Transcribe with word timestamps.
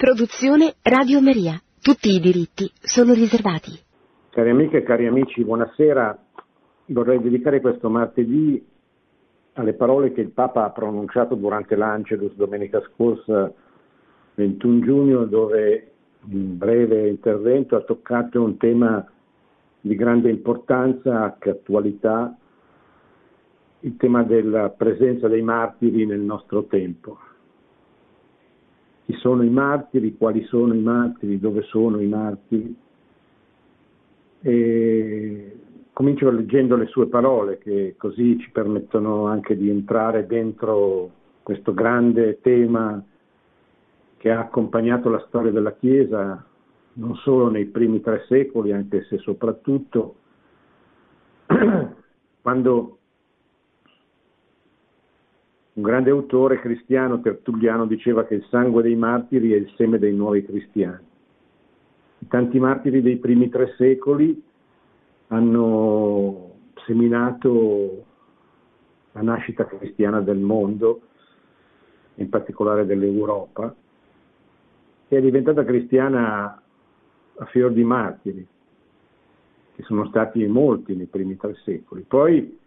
Produzione 0.00 0.76
Radio 0.80 1.20
Maria. 1.20 1.60
Tutti 1.78 2.08
i 2.08 2.20
diritti 2.20 2.72
sono 2.80 3.12
riservati. 3.12 3.78
Cari 4.30 4.48
amiche 4.48 4.78
e 4.78 4.82
cari 4.82 5.06
amici, 5.06 5.44
buonasera. 5.44 6.18
Vorrei 6.86 7.20
dedicare 7.20 7.60
questo 7.60 7.90
martedì 7.90 8.66
alle 9.52 9.74
parole 9.74 10.12
che 10.12 10.22
il 10.22 10.30
Papa 10.30 10.64
ha 10.64 10.70
pronunciato 10.70 11.34
durante 11.34 11.76
l'Angelus 11.76 12.32
domenica 12.32 12.80
scorsa, 12.94 13.52
21 14.36 14.80
giugno, 14.80 15.24
dove 15.26 15.90
in 16.30 16.56
breve 16.56 17.06
intervento 17.06 17.76
ha 17.76 17.82
toccato 17.82 18.42
un 18.42 18.56
tema 18.56 19.06
di 19.82 19.94
grande 19.96 20.30
importanza, 20.30 21.36
che 21.38 21.50
attualità, 21.50 22.34
il 23.80 23.96
tema 23.98 24.22
della 24.22 24.70
presenza 24.70 25.28
dei 25.28 25.42
martiri 25.42 26.06
nel 26.06 26.20
nostro 26.20 26.64
tempo 26.64 27.18
chi 29.10 29.18
sono 29.18 29.42
i 29.42 29.50
martiri, 29.50 30.16
quali 30.16 30.44
sono 30.44 30.72
i 30.72 30.80
martiri, 30.80 31.40
dove 31.40 31.62
sono 31.62 32.00
i 32.00 32.06
martiri. 32.06 32.76
E 34.42 35.58
comincio 35.92 36.30
leggendo 36.30 36.76
le 36.76 36.86
sue 36.86 37.08
parole 37.08 37.58
che 37.58 37.94
così 37.98 38.38
ci 38.38 38.50
permettono 38.50 39.26
anche 39.26 39.56
di 39.56 39.68
entrare 39.68 40.26
dentro 40.26 41.10
questo 41.42 41.74
grande 41.74 42.40
tema 42.40 43.04
che 44.16 44.30
ha 44.30 44.38
accompagnato 44.38 45.10
la 45.10 45.22
storia 45.26 45.50
della 45.50 45.74
Chiesa 45.74 46.44
non 46.92 47.16
solo 47.16 47.50
nei 47.50 47.66
primi 47.66 48.00
tre 48.00 48.24
secoli, 48.28 48.72
anche 48.72 49.04
se 49.08 49.18
soprattutto 49.18 50.16
quando 52.40 52.98
un 55.80 55.82
grande 55.82 56.10
autore 56.10 56.60
cristiano, 56.60 57.22
Tertulliano, 57.22 57.86
diceva 57.86 58.24
che 58.24 58.34
il 58.34 58.44
sangue 58.50 58.82
dei 58.82 58.96
martiri 58.96 59.52
è 59.52 59.56
il 59.56 59.72
seme 59.76 59.98
dei 59.98 60.12
nuovi 60.12 60.44
cristiani. 60.44 61.08
I 62.18 62.28
tanti 62.28 62.60
martiri 62.60 63.00
dei 63.00 63.16
primi 63.16 63.48
tre 63.48 63.72
secoli 63.78 64.42
hanno 65.28 66.52
seminato 66.84 68.04
la 69.12 69.22
nascita 69.22 69.64
cristiana 69.64 70.20
del 70.20 70.38
mondo, 70.38 71.00
in 72.16 72.28
particolare 72.28 72.84
dell'Europa, 72.84 73.74
che 75.08 75.16
è 75.16 75.20
diventata 75.22 75.64
cristiana 75.64 76.62
a 77.36 77.44
fior 77.46 77.72
di 77.72 77.84
martiri, 77.84 78.46
che 79.76 79.82
sono 79.84 80.06
stati 80.08 80.46
molti 80.46 80.94
nei 80.94 81.06
primi 81.06 81.38
tre 81.38 81.54
secoli. 81.64 82.04
Poi 82.06 82.58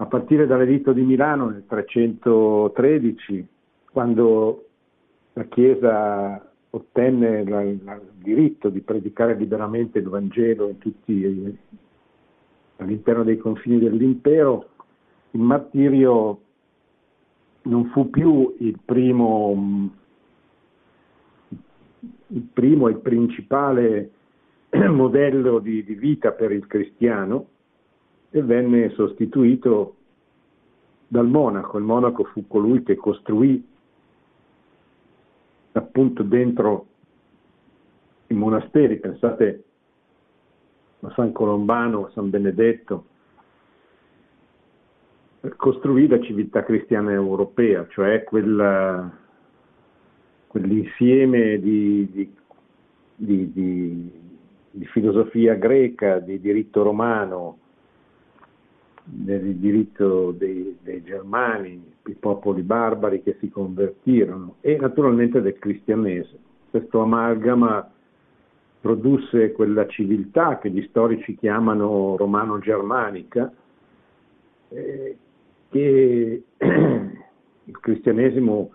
a 0.00 0.06
partire 0.06 0.46
dall'editto 0.46 0.92
di 0.92 1.02
Milano 1.02 1.48
nel 1.48 1.64
313, 1.66 3.46
quando 3.90 4.66
la 5.32 5.44
Chiesa 5.44 6.52
ottenne 6.70 7.44
la, 7.44 7.62
la, 7.82 7.94
il 7.94 8.12
diritto 8.22 8.68
di 8.68 8.80
predicare 8.80 9.34
liberamente 9.34 9.98
il 9.98 10.08
Vangelo 10.08 10.74
tutti, 10.78 11.58
all'interno 12.76 13.24
dei 13.24 13.38
confini 13.38 13.80
dell'impero, 13.80 14.68
il 15.32 15.40
martirio 15.40 16.40
non 17.62 17.86
fu 17.86 18.08
più 18.08 18.54
il 18.60 18.78
primo, 18.84 19.90
il 22.28 22.48
primo 22.52 22.86
e 22.86 22.90
il 22.92 22.98
principale 22.98 24.10
modello 24.70 25.58
di, 25.58 25.82
di 25.82 25.94
vita 25.94 26.30
per 26.30 26.52
il 26.52 26.68
cristiano, 26.68 27.46
e 28.30 28.42
venne 28.42 28.90
sostituito 28.90 29.96
dal 31.06 31.26
monaco. 31.26 31.78
Il 31.78 31.84
monaco 31.84 32.24
fu 32.24 32.46
colui 32.46 32.82
che 32.82 32.96
costruì 32.96 33.66
appunto 35.72 36.22
dentro 36.22 36.86
i 38.28 38.34
monasteri, 38.34 38.98
pensate 38.98 39.64
a 41.00 41.12
San 41.14 41.32
Colombano, 41.32 42.06
a 42.06 42.10
San 42.10 42.28
Benedetto, 42.30 43.06
costruì 45.56 46.08
la 46.08 46.20
civiltà 46.20 46.64
cristiana 46.64 47.12
europea, 47.12 47.86
cioè 47.88 48.24
quella, 48.24 49.10
quell'insieme 50.48 51.58
di, 51.60 52.10
di, 52.10 52.32
di, 53.14 53.52
di, 53.52 54.86
filosofia 54.86 55.54
greca, 55.54 56.18
di 56.18 56.40
diritto 56.40 56.82
romano, 56.82 57.58
del 59.10 59.56
diritto 59.56 60.32
dei, 60.32 60.76
dei, 60.82 61.02
germani, 61.02 61.82
i 62.06 62.14
popoli 62.14 62.62
barbari 62.62 63.22
che 63.22 63.36
si 63.40 63.48
convertirono 63.48 64.56
e 64.60 64.76
naturalmente 64.76 65.40
del 65.40 65.58
cristianesimo. 65.58 66.38
Questo 66.70 67.00
amalgama 67.00 67.90
produsse 68.80 69.52
quella 69.52 69.86
civiltà 69.86 70.58
che 70.58 70.70
gli 70.70 70.86
storici 70.88 71.36
chiamano 71.36 72.16
romano-germanica, 72.16 73.52
eh, 74.68 75.16
che 75.70 76.42
il 76.58 77.80
cristianesimo 77.80 78.72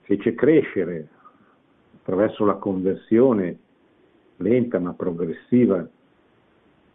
fece 0.00 0.34
crescere 0.34 1.08
attraverso 2.00 2.44
la 2.44 2.54
conversione 2.54 3.58
lenta 4.36 4.78
ma 4.78 4.92
progressiva 4.94 5.86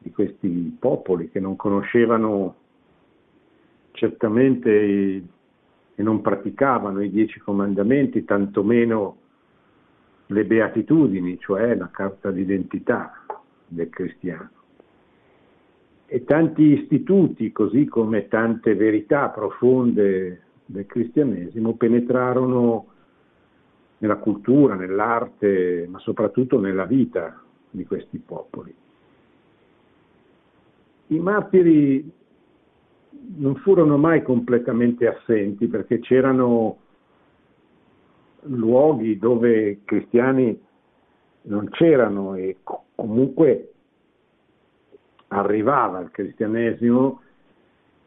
di 0.08 0.12
questi 0.12 0.78
popoli 0.80 1.30
che 1.30 1.40
non 1.40 1.56
conoscevano 1.58 2.56
certamente 3.92 4.70
e 5.96 6.04
non 6.04 6.22
praticavano 6.22 7.02
i 7.02 7.10
dieci 7.10 7.40
comandamenti, 7.40 8.24
tantomeno 8.24 9.18
le 10.28 10.46
beatitudini, 10.46 11.38
cioè 11.40 11.76
la 11.76 11.90
carta 11.90 12.32
d'identità 12.32 13.26
del 13.68 13.90
cristiano. 13.90 14.50
E 16.06 16.24
tanti 16.24 16.82
istituti, 16.82 17.52
così 17.52 17.86
come 17.86 18.28
tante 18.28 18.76
verità 18.76 19.30
profonde 19.30 20.42
del 20.66 20.86
cristianesimo, 20.86 21.74
penetrarono 21.74 22.86
nella 23.98 24.18
cultura, 24.18 24.76
nell'arte, 24.76 25.88
ma 25.90 26.00
soprattutto 26.00 26.60
nella 26.60 26.86
vita 26.86 27.42
di 27.70 27.86
questi 27.86 28.20
popoli. 28.20 28.74
I 31.08 31.20
martiri 31.20 32.12
non 33.38 33.56
furono 33.58 33.98
mai 33.98 34.22
completamente 34.24 35.08
assenti 35.08 35.68
perché 35.68 36.00
c'erano 36.00 36.78
luoghi 38.42 39.18
dove 39.18 39.80
cristiani 39.84 40.60
non 41.44 41.70
c'erano 41.70 42.36
e 42.36 42.58
comunque 42.96 43.72
arrivava 45.30 46.00
il 46.00 46.12
cristianesimo 46.12 47.22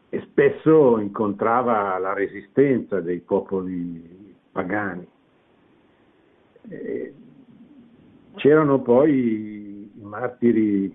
e 0.09 0.21
spesso 0.21 0.99
incontrava 0.99 1.97
la 1.97 2.13
resistenza 2.13 2.99
dei 2.99 3.19
popoli 3.19 4.35
pagani. 4.51 5.07
c'erano 8.35 8.81
poi 8.81 9.89
i 9.95 10.01
martiri 10.01 10.93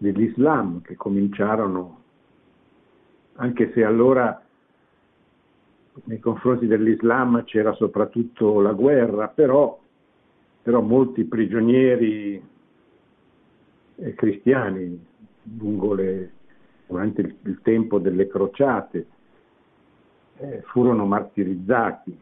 dell'Islam 0.00 0.80
che 0.80 0.96
cominciarono, 0.96 2.02
anche 3.34 3.70
se 3.74 3.84
allora 3.84 4.42
nei 6.04 6.18
confronti 6.18 6.66
dell'Islam 6.66 7.44
c'era 7.44 7.74
soprattutto 7.74 8.60
la 8.60 8.72
guerra, 8.72 9.28
però, 9.28 9.78
però 10.62 10.80
molti 10.80 11.24
prigionieri 11.24 12.42
cristiani 14.14 15.06
le, 15.96 16.30
durante 16.86 17.20
il, 17.20 17.36
il, 17.42 17.60
tempo 17.60 17.98
delle 17.98 18.26
crociate 18.26 19.06
eh, 20.38 20.62
furono 20.62 21.04
martirizzati. 21.04 22.18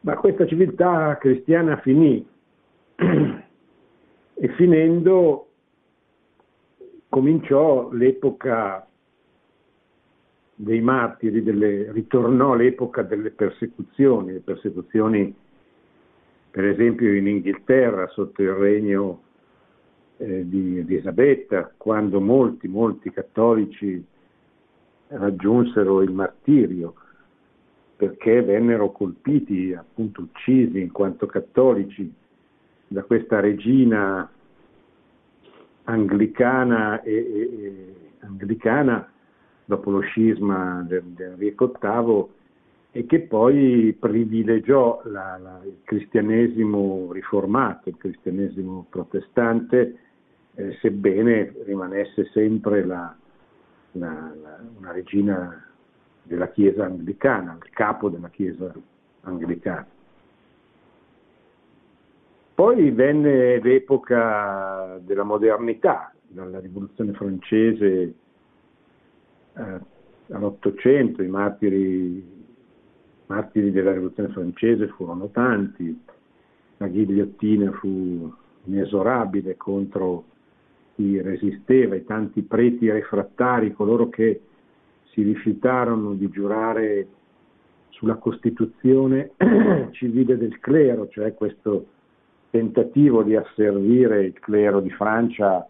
Ma 0.00 0.16
questa 0.16 0.46
civiltà 0.46 1.16
cristiana 1.16 1.78
finì 1.78 2.28
e 4.42 4.48
finendo 4.56 5.50
cominciò 7.08 7.92
l'epoca 7.92 8.84
dei 10.56 10.80
martiri, 10.80 11.44
delle, 11.44 11.92
ritornò 11.92 12.56
l'epoca 12.56 13.02
delle 13.02 13.30
persecuzioni, 13.30 14.32
le 14.32 14.40
persecuzioni 14.40 15.32
per 16.50 16.64
esempio 16.64 17.14
in 17.14 17.28
Inghilterra 17.28 18.08
sotto 18.08 18.42
il 18.42 18.50
regno 18.50 19.22
eh, 20.16 20.48
di 20.48 20.78
Elisabetta, 20.78 21.72
quando 21.76 22.20
molti, 22.20 22.66
molti 22.66 23.12
cattolici 23.12 24.04
raggiunsero 25.06 26.02
il 26.02 26.10
martirio 26.10 26.94
perché 27.94 28.42
vennero 28.42 28.90
colpiti, 28.90 29.72
appunto 29.72 30.22
uccisi 30.22 30.80
in 30.80 30.90
quanto 30.90 31.26
cattolici 31.26 32.12
da 32.92 33.02
questa 33.04 33.40
regina 33.40 34.30
anglicana, 35.84 37.02
e, 37.02 37.14
e, 37.14 37.94
anglicana 38.20 39.10
dopo 39.64 39.90
lo 39.90 40.00
scisma 40.00 40.84
del, 40.86 41.02
del 41.02 41.32
Enrico 41.32 41.72
VIII 41.80 42.26
e 42.92 43.06
che 43.06 43.20
poi 43.20 43.96
privilegiò 43.98 45.00
la, 45.04 45.38
la, 45.40 45.60
il 45.64 45.78
cristianesimo 45.82 47.10
riformato, 47.12 47.88
il 47.88 47.96
cristianesimo 47.96 48.86
protestante, 48.90 49.98
eh, 50.54 50.76
sebbene 50.80 51.54
rimanesse 51.64 52.28
sempre 52.32 52.84
la, 52.84 53.16
una 53.92 54.92
regina 54.92 55.66
della 56.22 56.48
Chiesa 56.50 56.84
anglicana, 56.84 57.56
il 57.62 57.70
capo 57.70 58.08
della 58.08 58.28
Chiesa 58.28 58.72
anglicana. 59.22 59.86
Poi 62.54 62.90
venne 62.90 63.60
l'epoca 63.60 64.98
della 65.02 65.24
modernità, 65.24 66.12
dalla 66.26 66.60
rivoluzione 66.60 67.12
francese 67.12 68.14
eh, 69.54 69.80
all'Ottocento, 70.28 71.22
i 71.22 71.28
martiri 71.28 72.40
martiri 73.32 73.70
della 73.70 73.92
rivoluzione 73.92 74.28
francese 74.28 74.88
furono 74.88 75.28
tanti, 75.28 75.98
la 76.76 76.86
ghigliottina 76.86 77.72
fu 77.72 78.30
inesorabile 78.64 79.56
contro 79.56 80.24
chi 80.94 81.20
resisteva, 81.20 81.94
i 81.94 82.04
tanti 82.04 82.42
preti 82.42 82.90
refrattari, 82.90 83.72
coloro 83.72 84.10
che 84.10 84.42
si 85.12 85.22
rifiutarono 85.22 86.12
di 86.12 86.28
giurare 86.28 87.06
sulla 87.88 88.16
Costituzione 88.16 89.30
civile 89.92 90.36
del 90.36 90.58
clero, 90.58 91.08
cioè 91.08 91.34
questo 91.34 91.86
tentativo 92.52 93.22
di 93.22 93.34
asservire 93.34 94.26
il 94.26 94.38
clero 94.38 94.80
di 94.80 94.90
Francia 94.90 95.66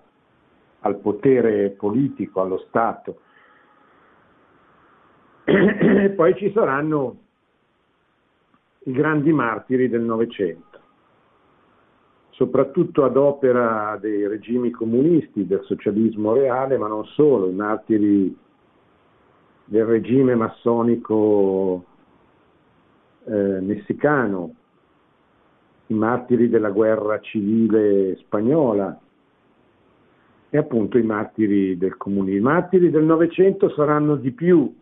al 0.81 0.97
potere 0.97 1.71
politico, 1.71 2.41
allo 2.41 2.59
Stato. 2.67 3.21
E 5.45 6.11
poi 6.11 6.35
ci 6.35 6.51
saranno 6.53 7.19
i 8.81 8.91
grandi 8.91 9.33
martiri 9.33 9.89
del 9.89 10.01
Novecento, 10.01 10.81
soprattutto 12.31 13.05
ad 13.05 13.17
opera 13.17 13.97
dei 14.01 14.27
regimi 14.27 14.71
comunisti, 14.71 15.47
del 15.47 15.63
socialismo 15.63 16.33
reale, 16.33 16.79
ma 16.79 16.89
non 16.89 17.05
solo, 17.05 17.49
i 17.49 17.55
martiri 17.55 18.37
del 19.67 19.85
regime 19.85 20.35
massonico 20.35 21.85
eh, 23.25 23.61
messicano, 23.61 24.57
i 25.87 25.95
martiri 25.95 26.49
della 26.49 26.71
guerra 26.71 27.21
civile 27.21 28.17
spagnola 28.17 28.99
e 30.49 30.59
appunto 30.59 30.99
i 30.99 31.03
martiri 31.03 31.77
del 31.79 31.97
comunismo. 31.97 32.37
I 32.37 32.53
martiri 32.53 32.91
del 32.91 33.05
Novecento 33.05 33.71
saranno 33.71 34.17
di 34.17 34.33
più 34.33 34.73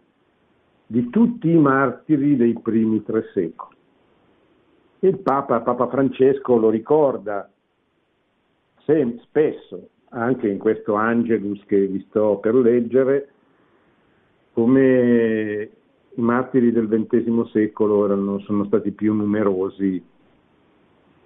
di 0.87 1.08
tutti 1.11 1.49
i 1.49 1.56
martiri 1.56 2.37
dei 2.37 2.58
primi 2.61 3.02
tre 3.05 3.25
secoli. 3.32 3.76
Il 5.00 5.19
Papa, 5.19 5.61
Papa 5.61 5.88
Francesco 5.88 6.56
lo 6.56 6.69
ricorda 6.69 7.49
sem- 8.85 9.20
spesso, 9.20 9.88
anche 10.08 10.49
in 10.49 10.58
questo 10.58 10.94
Angelus 10.94 11.64
che 11.67 11.87
vi 11.87 12.05
sto 12.08 12.38
per 12.38 12.55
leggere, 12.56 13.29
come 14.53 15.70
i 16.14 16.20
martiri 16.20 16.73
del 16.73 16.88
XX 16.88 17.49
secolo 17.50 18.05
erano, 18.05 18.41
sono 18.41 18.64
stati 18.64 18.91
più 18.91 19.14
numerosi 19.14 20.03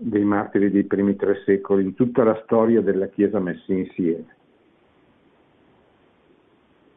dei 0.04 0.24
martiri 0.24 0.70
dei 0.70 0.84
primi 0.84 1.16
tre 1.16 1.42
secoli 1.46 1.84
in 1.84 1.94
tutta 1.94 2.24
la 2.24 2.38
storia 2.44 2.82
della 2.82 3.06
Chiesa 3.06 3.40
messi 3.40 3.72
insieme. 3.72 4.36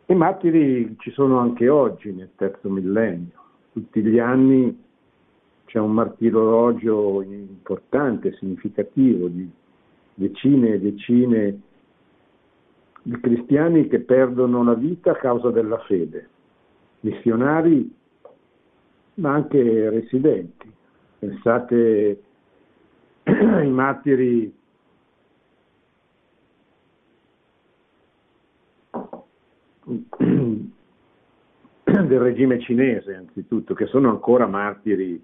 I 0.07 0.15
martiri 0.15 0.95
ci 0.99 1.11
sono 1.11 1.39
anche 1.39 1.69
oggi 1.69 2.11
nel 2.11 2.31
terzo 2.35 2.69
millennio, 2.69 3.43
tutti 3.71 4.01
gli 4.01 4.19
anni 4.19 4.83
c'è 5.65 5.79
un 5.79 5.93
martirologio 5.93 7.21
importante, 7.21 8.33
significativo, 8.33 9.27
di 9.27 9.49
decine 10.13 10.73
e 10.73 10.79
decine 10.79 11.61
di 13.03 13.19
cristiani 13.19 13.87
che 13.87 13.99
perdono 13.99 14.63
la 14.63 14.73
vita 14.73 15.11
a 15.11 15.15
causa 15.15 15.49
della 15.49 15.79
fede, 15.79 16.27
missionari 17.01 17.93
ma 19.15 19.33
anche 19.33 19.89
residenti. 19.89 20.71
Pensate 21.19 22.21
ai 23.55 23.69
martiri 23.69 24.55
del 31.83 32.19
regime 32.19 32.59
cinese 32.61 33.15
anzitutto, 33.15 33.73
che 33.73 33.85
sono 33.87 34.09
ancora 34.09 34.47
martiri 34.47 35.21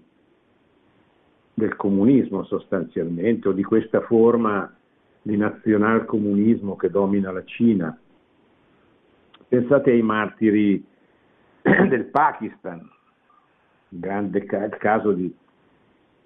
del 1.54 1.76
comunismo 1.76 2.44
sostanzialmente, 2.44 3.48
o 3.48 3.52
di 3.52 3.62
questa 3.62 4.02
forma 4.02 4.70
di 5.22 5.36
nazionalcomunismo 5.36 6.76
che 6.76 6.90
domina 6.90 7.32
la 7.32 7.44
Cina. 7.44 7.98
Pensate 9.48 9.90
ai 9.90 10.02
martiri 10.02 10.84
del 11.62 12.04
Pakistan, 12.06 12.86
il 13.88 13.98
grande 13.98 14.44
ca- 14.44 14.68
caso 14.68 15.12
di 15.12 15.34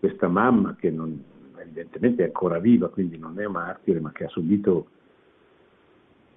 questa 0.01 0.27
mamma 0.29 0.75
che 0.77 0.91
non, 0.91 1.23
evidentemente 1.61 2.23
è 2.23 2.27
ancora 2.27 2.59
viva, 2.59 2.89
quindi 2.89 3.19
non 3.19 3.39
è 3.41 3.47
martire, 3.47 4.01
ma 4.01 4.13
che 4.13 4.25
ha 4.25 4.29
subito 4.29 4.89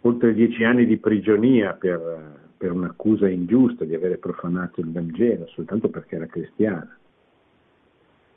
oltre 0.01 0.33
dieci 0.33 0.63
anni 0.63 0.85
di 0.85 0.97
prigionia 0.97 1.73
per, 1.73 2.51
per 2.57 2.71
un'accusa 2.71 3.27
ingiusta 3.27 3.85
di 3.85 3.95
avere 3.95 4.17
profanato 4.17 4.81
il 4.81 4.91
Vangelo, 4.91 5.47
soltanto 5.47 5.89
perché 5.89 6.15
era 6.15 6.25
cristiana. 6.25 6.97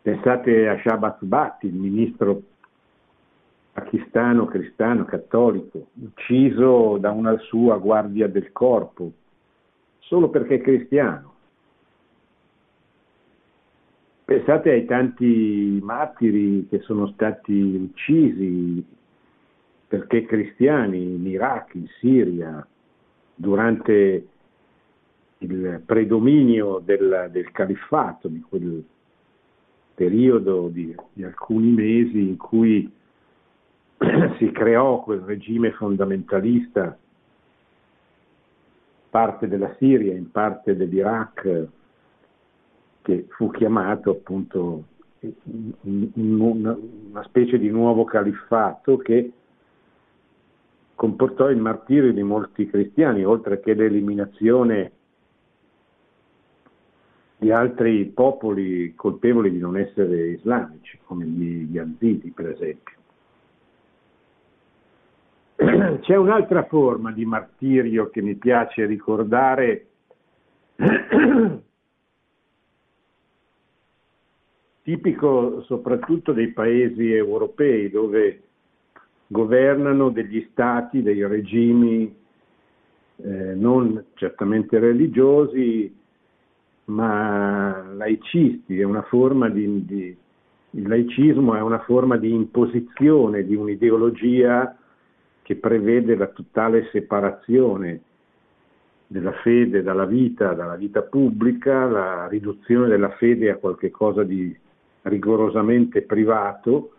Pensate 0.02 0.68
a 0.68 0.78
Shabbat 0.84 1.24
Bhatti, 1.24 1.66
il 1.66 1.74
ministro 1.74 2.42
pakistano, 3.72 4.44
cristiano, 4.44 5.04
cattolico, 5.04 5.86
ucciso 5.94 6.98
da 6.98 7.10
una 7.10 7.36
sua 7.38 7.76
guardia 7.78 8.28
del 8.28 8.52
corpo, 8.52 9.10
solo 9.98 10.28
perché 10.28 10.56
è 10.56 10.60
cristiano. 10.60 11.33
Pensate 14.24 14.70
ai 14.70 14.86
tanti 14.86 15.78
martiri 15.82 16.66
che 16.68 16.80
sono 16.80 17.08
stati 17.08 17.52
uccisi 17.60 18.82
perché 19.86 20.24
cristiani 20.24 21.16
in 21.16 21.26
Iraq, 21.26 21.74
in 21.74 21.86
Siria, 22.00 22.66
durante 23.34 24.26
il 25.38 25.82
predominio 25.84 26.80
del, 26.82 27.28
del 27.30 27.50
califfato, 27.50 28.28
di 28.28 28.40
quel 28.40 28.82
periodo 29.94 30.68
di, 30.68 30.94
di 31.12 31.22
alcuni 31.22 31.70
mesi 31.72 32.26
in 32.26 32.38
cui 32.38 32.90
si 34.38 34.50
creò 34.52 35.02
quel 35.02 35.20
regime 35.20 35.72
fondamentalista, 35.72 36.96
parte 39.10 39.48
della 39.48 39.74
Siria, 39.78 40.14
in 40.14 40.30
parte 40.30 40.74
dell'Iraq, 40.74 41.68
che 43.04 43.26
fu 43.28 43.50
chiamato 43.50 44.12
appunto 44.12 44.84
una, 46.14 47.22
specie 47.24 47.58
di 47.58 47.68
nuovo 47.68 48.04
califfato 48.04 48.96
che 48.96 49.30
comportò 50.94 51.50
il 51.50 51.58
martirio 51.58 52.14
di 52.14 52.22
molti 52.22 52.66
cristiani, 52.66 53.22
oltre 53.22 53.60
che 53.60 53.74
l'eliminazione 53.74 54.92
di 57.36 57.50
altri 57.50 58.06
popoli 58.06 58.94
colpevoli 58.94 59.50
di 59.50 59.58
non 59.58 59.76
essere 59.76 60.28
islamici, 60.28 60.98
come 61.04 61.26
gli 61.26 61.68
yazidi 61.72 62.30
per 62.30 62.48
esempio. 62.48 62.96
C'è 66.00 66.16
un'altra 66.16 66.64
forma 66.64 67.12
di 67.12 67.26
martirio 67.26 68.08
che 68.08 68.22
mi 68.22 68.34
piace 68.36 68.86
ricordare, 68.86 69.88
tipico 74.84 75.62
soprattutto 75.62 76.32
dei 76.32 76.48
paesi 76.48 77.10
europei 77.10 77.90
dove 77.90 78.42
governano 79.26 80.10
degli 80.10 80.46
stati, 80.52 81.02
dei 81.02 81.26
regimi 81.26 82.14
eh, 83.16 83.54
non 83.54 84.04
certamente 84.14 84.78
religiosi, 84.78 85.92
ma 86.86 87.82
laicisti, 87.94 88.78
è 88.78 88.84
una 88.84 89.02
forma 89.02 89.48
di, 89.48 89.86
di, 89.86 90.16
il 90.70 90.88
laicismo 90.88 91.54
è 91.54 91.62
una 91.62 91.80
forma 91.80 92.18
di 92.18 92.30
imposizione 92.30 93.44
di 93.44 93.54
un'ideologia 93.54 94.76
che 95.40 95.56
prevede 95.56 96.14
la 96.14 96.26
totale 96.26 96.88
separazione 96.92 98.02
della 99.06 99.32
fede 99.42 99.82
dalla 99.82 100.04
vita, 100.04 100.52
dalla 100.52 100.76
vita 100.76 101.02
pubblica, 101.02 101.86
la 101.86 102.26
riduzione 102.28 102.88
della 102.88 103.10
fede 103.10 103.50
a 103.50 103.56
qualcosa 103.56 104.24
di 104.24 104.54
rigorosamente 105.04 106.02
privato, 106.02 106.90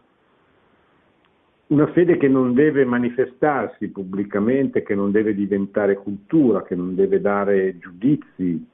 una 1.67 1.87
fede 1.87 2.17
che 2.17 2.27
non 2.27 2.53
deve 2.53 2.85
manifestarsi 2.85 3.87
pubblicamente, 3.87 4.83
che 4.83 4.95
non 4.95 5.11
deve 5.11 5.33
diventare 5.33 5.95
cultura, 5.95 6.63
che 6.63 6.75
non 6.75 6.93
deve 6.95 7.19
dare 7.21 7.77
giudizi 7.79 8.73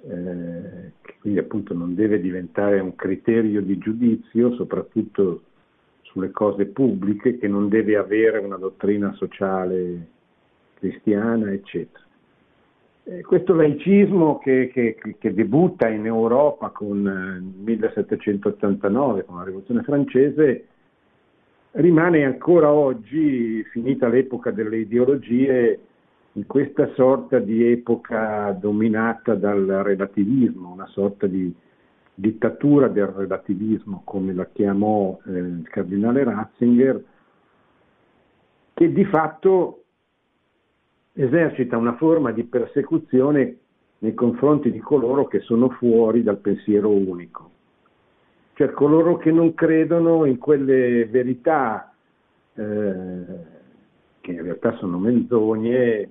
eh, 0.00 0.92
che 1.02 1.16
quindi 1.20 1.38
appunto 1.40 1.74
non 1.74 1.94
deve 1.94 2.20
diventare 2.20 2.78
un 2.78 2.94
criterio 2.94 3.60
di 3.62 3.78
giudizio, 3.78 4.54
soprattutto 4.54 5.42
sulle 6.02 6.30
cose 6.30 6.66
pubbliche, 6.66 7.38
che 7.38 7.48
non 7.48 7.68
deve 7.68 7.96
avere 7.96 8.38
una 8.38 8.56
dottrina 8.56 9.12
sociale 9.14 10.06
cristiana, 10.74 11.52
eccetera. 11.52 12.04
Eh, 13.10 13.22
questo 13.22 13.54
laicismo 13.54 14.36
che, 14.36 14.68
che, 14.70 14.98
che, 15.18 15.32
debutta 15.32 15.88
in 15.88 16.04
Europa 16.04 16.68
con 16.68 16.98
il 16.98 17.62
1789, 17.64 19.24
con 19.24 19.38
la 19.38 19.44
Rivoluzione 19.44 19.82
francese, 19.82 20.66
rimane 21.70 22.26
ancora 22.26 22.70
oggi, 22.70 23.64
finita 23.70 24.08
l'epoca 24.08 24.50
delle 24.50 24.76
ideologie, 24.76 25.80
in 26.32 26.46
questa 26.46 26.92
sorta 26.96 27.38
di 27.38 27.64
epoca 27.64 28.52
dominata 28.52 29.34
dal 29.34 29.64
relativismo, 29.64 30.70
una 30.70 30.88
sorta 30.88 31.26
di 31.26 31.50
dittatura 32.12 32.88
del 32.88 33.06
relativismo, 33.06 34.02
come 34.04 34.34
la 34.34 34.46
chiamò 34.52 35.18
eh, 35.24 35.30
il 35.30 35.66
cardinale 35.70 36.24
Ratzinger, 36.24 37.02
che 38.74 38.92
di 38.92 39.04
fatto 39.06 39.77
esercita 41.20 41.76
una 41.76 41.96
forma 41.96 42.30
di 42.30 42.44
persecuzione 42.44 43.56
nei 43.98 44.14
confronti 44.14 44.70
di 44.70 44.78
coloro 44.78 45.26
che 45.26 45.40
sono 45.40 45.68
fuori 45.70 46.22
dal 46.22 46.38
pensiero 46.38 46.90
unico, 46.90 47.50
cioè 48.54 48.70
coloro 48.70 49.16
che 49.16 49.32
non 49.32 49.54
credono 49.54 50.24
in 50.24 50.38
quelle 50.38 51.06
verità 51.06 51.92
eh, 52.54 53.24
che 54.20 54.30
in 54.30 54.42
realtà 54.42 54.76
sono 54.76 54.98
menzogne 54.98 56.08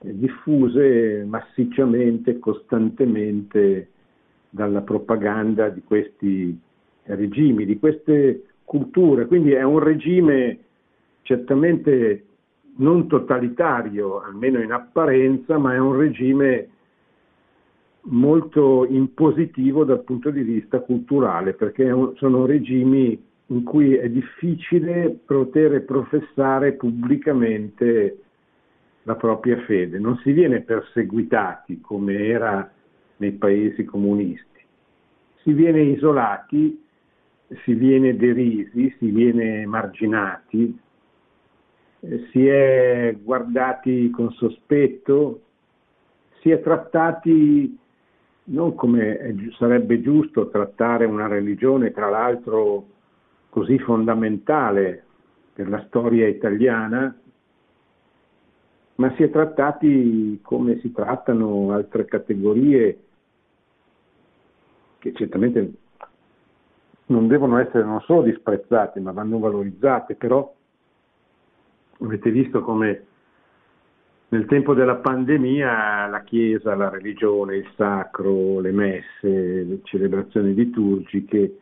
diffuse 0.00 1.24
massicciamente, 1.28 2.40
costantemente 2.40 3.90
dalla 4.48 4.80
propaganda 4.80 5.68
di 5.68 5.82
questi 5.84 6.58
regimi, 7.04 7.66
di 7.66 7.78
queste 7.78 8.46
culture. 8.64 9.26
Quindi 9.26 9.52
è 9.52 9.62
un 9.62 9.78
regime 9.78 10.58
certamente 11.22 12.24
non 12.80 13.06
totalitario, 13.06 14.20
almeno 14.20 14.60
in 14.60 14.72
apparenza, 14.72 15.58
ma 15.58 15.74
è 15.74 15.78
un 15.78 15.96
regime 15.96 16.68
molto 18.02 18.86
impositivo 18.86 19.84
dal 19.84 20.02
punto 20.02 20.30
di 20.30 20.42
vista 20.42 20.80
culturale, 20.80 21.52
perché 21.52 21.92
sono 22.16 22.46
regimi 22.46 23.28
in 23.46 23.62
cui 23.64 23.94
è 23.94 24.08
difficile 24.08 25.18
poter 25.24 25.84
professare 25.84 26.72
pubblicamente 26.72 28.18
la 29.04 29.16
propria 29.16 29.58
fede, 29.62 29.98
non 29.98 30.16
si 30.18 30.32
viene 30.32 30.60
perseguitati 30.60 31.80
come 31.80 32.26
era 32.26 32.70
nei 33.16 33.32
paesi 33.32 33.84
comunisti, 33.84 34.60
si 35.42 35.52
viene 35.52 35.82
isolati, 35.82 36.82
si 37.64 37.74
viene 37.74 38.16
derisi, 38.16 38.94
si 38.98 39.10
viene 39.10 39.66
marginati, 39.66 40.78
si 42.30 42.46
è 42.46 43.16
guardati 43.22 44.10
con 44.10 44.30
sospetto, 44.32 45.40
si 46.40 46.50
è 46.50 46.60
trattati 46.60 47.78
non 48.44 48.74
come 48.74 49.50
sarebbe 49.58 50.00
giusto 50.00 50.48
trattare 50.48 51.04
una 51.04 51.28
religione, 51.28 51.92
tra 51.92 52.08
l'altro 52.08 52.86
così 53.50 53.78
fondamentale 53.78 55.04
per 55.52 55.68
la 55.68 55.84
storia 55.86 56.26
italiana, 56.26 57.14
ma 58.96 59.14
si 59.14 59.22
è 59.22 59.30
trattati 59.30 60.40
come 60.42 60.78
si 60.80 60.92
trattano 60.92 61.72
altre 61.72 62.04
categorie 62.06 62.98
che 64.98 65.12
certamente 65.14 65.72
non 67.06 67.26
devono 67.26 67.58
essere 67.58 67.84
non 67.84 68.00
solo 68.00 68.22
disprezzate, 68.22 69.00
ma 69.00 69.12
vanno 69.12 69.38
valorizzate, 69.38 70.14
però 70.14 70.52
avete 72.02 72.30
visto 72.30 72.62
come 72.62 73.04
nel 74.28 74.46
tempo 74.46 74.74
della 74.74 74.96
pandemia 74.96 76.06
la 76.06 76.22
Chiesa, 76.22 76.74
la 76.74 76.88
religione, 76.88 77.56
il 77.56 77.68
sacro, 77.76 78.60
le 78.60 78.70
messe, 78.70 79.62
le 79.64 79.80
celebrazioni 79.82 80.54
liturgiche, 80.54 81.58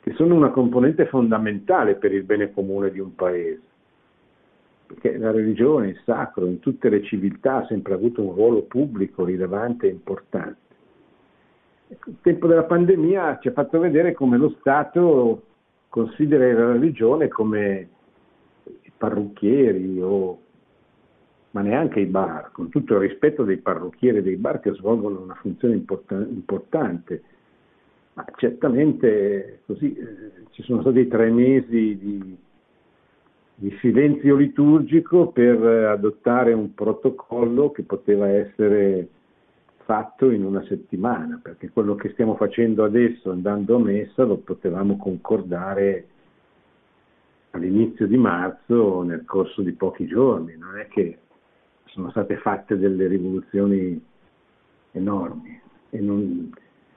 che 0.00 0.12
sono 0.14 0.34
una 0.34 0.50
componente 0.50 1.06
fondamentale 1.06 1.94
per 1.94 2.12
il 2.12 2.24
bene 2.24 2.52
comune 2.52 2.90
di 2.90 2.98
un 2.98 3.14
paese 3.14 3.68
perché 4.90 5.16
la 5.18 5.30
religione, 5.30 5.90
il 5.90 6.00
sacro, 6.04 6.46
in 6.46 6.58
tutte 6.58 6.88
le 6.88 7.04
civiltà 7.04 7.58
ha 7.58 7.66
sempre 7.66 7.94
avuto 7.94 8.22
un 8.22 8.34
ruolo 8.34 8.62
pubblico 8.62 9.24
rilevante 9.24 9.86
e 9.86 9.90
importante. 9.90 10.58
Il 11.86 12.16
tempo 12.20 12.48
della 12.48 12.64
pandemia 12.64 13.38
ci 13.40 13.46
ha 13.46 13.52
fatto 13.52 13.78
vedere 13.78 14.12
come 14.14 14.36
lo 14.36 14.56
Stato 14.58 15.42
considera 15.88 16.52
la 16.52 16.72
religione 16.72 17.28
come 17.28 17.88
parrucchieri 19.00 19.98
o 20.02 20.38
ma 21.52 21.62
neanche 21.62 22.00
i 22.00 22.06
bar, 22.06 22.50
con 22.52 22.68
tutto 22.68 22.94
il 22.94 23.08
rispetto 23.08 23.42
dei 23.42 23.56
parrucchieri 23.56 24.18
e 24.18 24.22
dei 24.22 24.36
bar 24.36 24.60
che 24.60 24.72
svolgono 24.74 25.20
una 25.20 25.34
funzione 25.34 25.74
importante. 25.74 27.22
Ma 28.12 28.24
certamente 28.36 29.62
così 29.66 29.96
eh, 29.96 30.44
ci 30.50 30.62
sono 30.62 30.82
stati 30.82 31.08
tre 31.08 31.30
mesi 31.30 31.98
di 31.98 32.38
di 33.60 33.76
silenzio 33.78 34.36
liturgico 34.36 35.28
per 35.32 35.62
adottare 35.62 36.54
un 36.54 36.72
protocollo 36.72 37.70
che 37.70 37.82
poteva 37.82 38.26
essere 38.26 39.06
fatto 39.84 40.30
in 40.30 40.46
una 40.46 40.64
settimana, 40.64 41.38
perché 41.42 41.68
quello 41.68 41.94
che 41.94 42.08
stiamo 42.12 42.36
facendo 42.36 42.84
adesso 42.84 43.30
andando 43.30 43.76
a 43.76 43.80
messa 43.80 44.24
lo 44.24 44.38
potevamo 44.38 44.96
concordare 44.96 46.06
all'inizio 47.50 48.06
di 48.06 48.16
marzo 48.16 49.02
nel 49.02 49.24
corso 49.24 49.62
di 49.62 49.72
pochi 49.72 50.06
giorni, 50.06 50.56
non 50.56 50.78
è 50.78 50.86
che 50.88 51.18
sono 51.86 52.10
state 52.10 52.36
fatte 52.36 52.78
delle 52.78 53.06
rivoluzioni 53.06 54.00
enormi 54.92 55.60
e 55.90 56.00
non, 56.00 56.50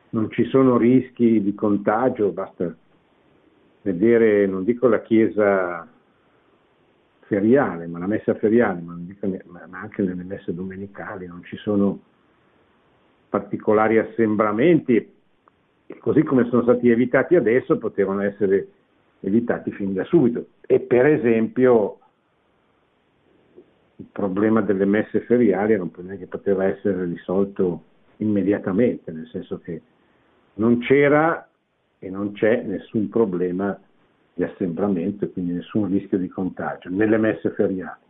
non 0.10 0.32
ci 0.32 0.46
sono 0.46 0.78
rischi 0.78 1.42
di 1.42 1.56
contagio, 1.56 2.32
basta 2.32 2.76
vedere, 3.82 4.46
non 4.46 4.64
dico 4.64 4.88
la 4.88 5.02
Chiesa 5.02 5.88
feriale, 7.22 7.88
ma 7.88 8.00
la 8.00 8.08
messa 8.08 8.36
feriale, 8.36 8.82
ma, 8.82 8.96
dico, 8.98 9.28
ma 9.48 9.80
anche 9.80 10.04
nelle 10.04 10.24
messe 10.24 10.54
domenicali 10.54 11.26
non 11.26 11.44
ci 11.44 11.58
sono 11.58 12.00
particolari 13.30 13.98
assembramenti, 13.98 15.12
così 15.98 16.22
come 16.22 16.48
sono 16.50 16.62
stati 16.62 16.90
evitati 16.90 17.36
adesso, 17.36 17.80
potevano 17.80 18.22
essere 18.22 18.68
evitati 19.24 19.72
fin 19.72 19.94
da 19.94 20.04
subito. 20.06 20.48
E 20.62 20.80
per 20.80 21.06
esempio 21.06 22.00
il 23.96 24.06
problema 24.12 24.62
delle 24.62 24.86
messe 24.86 25.22
feriali 25.22 25.80
che 26.18 26.28
poteva 26.28 26.66
essere 26.66 27.06
risolto 27.06 27.84
immediatamente, 28.18 29.12
nel 29.12 29.28
senso 29.28 29.60
che 29.60 29.82
non 30.56 30.80
c'era 30.80 31.48
e 32.00 32.10
non 32.10 32.34
c'è 32.34 32.62
nessun 32.64 33.10
problema 33.10 33.80
di 34.36 34.44
assembramento 34.44 35.30
quindi 35.30 35.54
nessun 35.54 35.90
rischio 35.90 36.18
di 36.18 36.28
contagio 36.28 36.90
nelle 36.90 37.18
messe 37.18 37.52
feriali. 37.52 38.02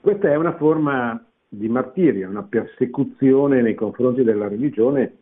Questa 0.00 0.30
è 0.30 0.36
una 0.36 0.54
forma 0.56 1.22
di 1.48 1.68
martirio, 1.68 2.28
una 2.28 2.42
persecuzione 2.42 3.62
nei 3.62 3.74
confronti 3.74 4.22
della 4.22 4.48
religione 4.48 5.16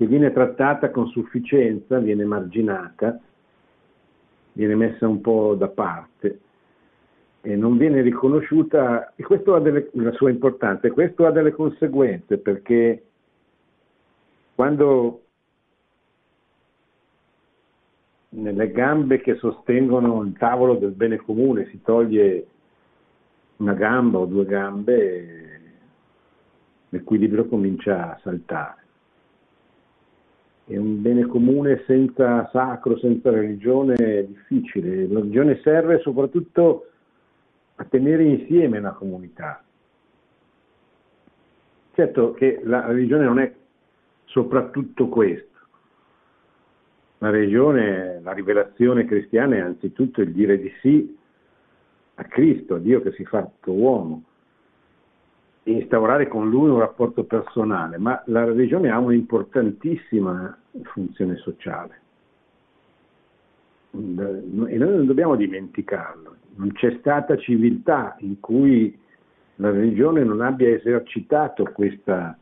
che 0.00 0.06
viene 0.06 0.32
trattata 0.32 0.90
con 0.90 1.08
sufficienza, 1.08 1.98
viene 1.98 2.24
marginata, 2.24 3.20
viene 4.54 4.74
messa 4.74 5.06
un 5.06 5.20
po' 5.20 5.54
da 5.54 5.68
parte 5.68 6.40
e 7.42 7.54
non 7.54 7.76
viene 7.76 8.00
riconosciuta, 8.00 9.12
e 9.14 9.22
questo 9.22 9.54
ha 9.54 9.60
delle, 9.60 9.90
la 9.92 10.12
sua 10.12 10.30
importanza, 10.30 10.86
e 10.86 10.90
questo 10.90 11.26
ha 11.26 11.30
delle 11.30 11.52
conseguenze 11.52 12.38
perché 12.38 13.04
quando 14.54 15.24
nelle 18.30 18.70
gambe 18.70 19.20
che 19.20 19.34
sostengono 19.34 20.22
il 20.22 20.32
tavolo 20.38 20.76
del 20.76 20.92
bene 20.92 21.18
comune 21.18 21.66
si 21.66 21.82
toglie 21.82 22.46
una 23.56 23.74
gamba 23.74 24.16
o 24.16 24.24
due 24.24 24.46
gambe, 24.46 25.60
l'equilibrio 26.88 27.44
comincia 27.48 28.14
a 28.14 28.20
saltare. 28.22 28.79
E 30.70 30.78
un 30.78 31.02
bene 31.02 31.26
comune 31.26 31.82
senza 31.84 32.48
sacro, 32.52 32.96
senza 32.98 33.28
religione 33.28 33.94
è 33.96 34.24
difficile. 34.24 35.08
La 35.08 35.18
religione 35.18 35.58
serve 35.64 35.98
soprattutto 35.98 36.90
a 37.74 37.84
tenere 37.86 38.22
insieme 38.22 38.78
una 38.78 38.92
comunità. 38.92 39.64
Certo 41.92 42.30
che 42.34 42.60
la 42.62 42.86
religione 42.86 43.24
non 43.24 43.40
è 43.40 43.52
soprattutto 44.26 45.08
questo. 45.08 45.58
La 47.18 47.30
religione, 47.30 48.20
la 48.22 48.32
rivelazione 48.32 49.06
cristiana 49.06 49.56
è 49.56 49.60
anzitutto 49.60 50.20
il 50.20 50.32
dire 50.32 50.56
di 50.56 50.72
sì 50.80 51.18
a 52.14 52.24
Cristo, 52.26 52.76
a 52.76 52.78
Dio 52.78 53.02
che 53.02 53.10
si 53.10 53.22
è 53.22 53.26
fatto 53.26 53.72
uomo, 53.72 54.22
instaurare 55.64 56.28
con 56.28 56.48
lui 56.48 56.70
un 56.70 56.78
rapporto 56.78 57.24
personale, 57.24 57.98
ma 57.98 58.22
la 58.26 58.44
religione 58.44 58.90
ha 58.90 58.98
un'importantissima 58.98 60.58
funzione 60.82 61.36
sociale. 61.36 62.00
E 63.92 63.98
noi 63.98 64.76
non 64.78 65.06
dobbiamo 65.06 65.36
dimenticarlo, 65.36 66.36
non 66.56 66.72
c'è 66.72 66.96
stata 66.98 67.36
civiltà 67.36 68.16
in 68.20 68.38
cui 68.40 68.96
la 69.56 69.70
religione 69.70 70.24
non 70.24 70.40
abbia 70.40 70.70
esercitato 70.70 71.64
questa, 71.72 72.36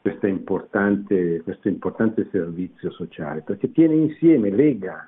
questa 0.00 0.26
importante, 0.26 1.42
questo 1.42 1.68
importante 1.68 2.28
servizio 2.30 2.90
sociale, 2.92 3.42
perché 3.42 3.70
tiene 3.72 3.94
insieme, 3.94 4.50
lega, 4.50 5.06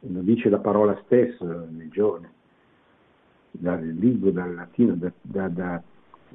lo 0.00 0.20
dice 0.20 0.48
la 0.48 0.58
parola 0.58 1.00
stessa 1.04 1.44
religione, 1.44 2.32
dal 3.52 3.86
lingue, 3.86 4.32
dal 4.32 4.54
latino, 4.54 4.94
da, 4.94 5.12
da, 5.22 5.48
da 5.48 5.82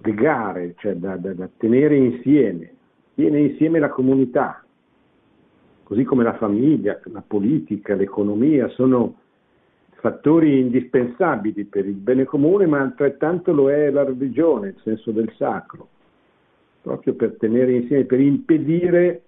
legare, 0.02 0.76
cioè 0.78 0.96
da, 0.96 1.16
da 1.18 1.50
tenere 1.58 1.96
insieme, 1.96 2.74
tiene 3.16 3.40
insieme 3.40 3.80
la 3.80 3.90
comunità, 3.90 4.64
così 5.84 6.04
come 6.04 6.24
la 6.24 6.36
famiglia, 6.36 7.00
la 7.06 7.24
politica, 7.26 7.96
l'economia, 7.96 8.68
sono 8.70 9.16
fattori 10.00 10.60
indispensabili 10.60 11.66
per 11.66 11.86
il 11.86 11.96
bene 11.96 12.24
comune, 12.24 12.66
ma 12.66 12.80
altrettanto 12.80 13.52
lo 13.52 13.70
è 13.70 13.90
la 13.90 14.04
religione, 14.04 14.70
il 14.70 14.80
senso 14.84 15.12
del 15.12 15.32
sacro, 15.36 15.88
proprio 16.82 17.14
per 17.16 17.36
tenere 17.38 17.74
insieme, 17.74 18.06
per 18.06 18.20
impedire 18.20 19.22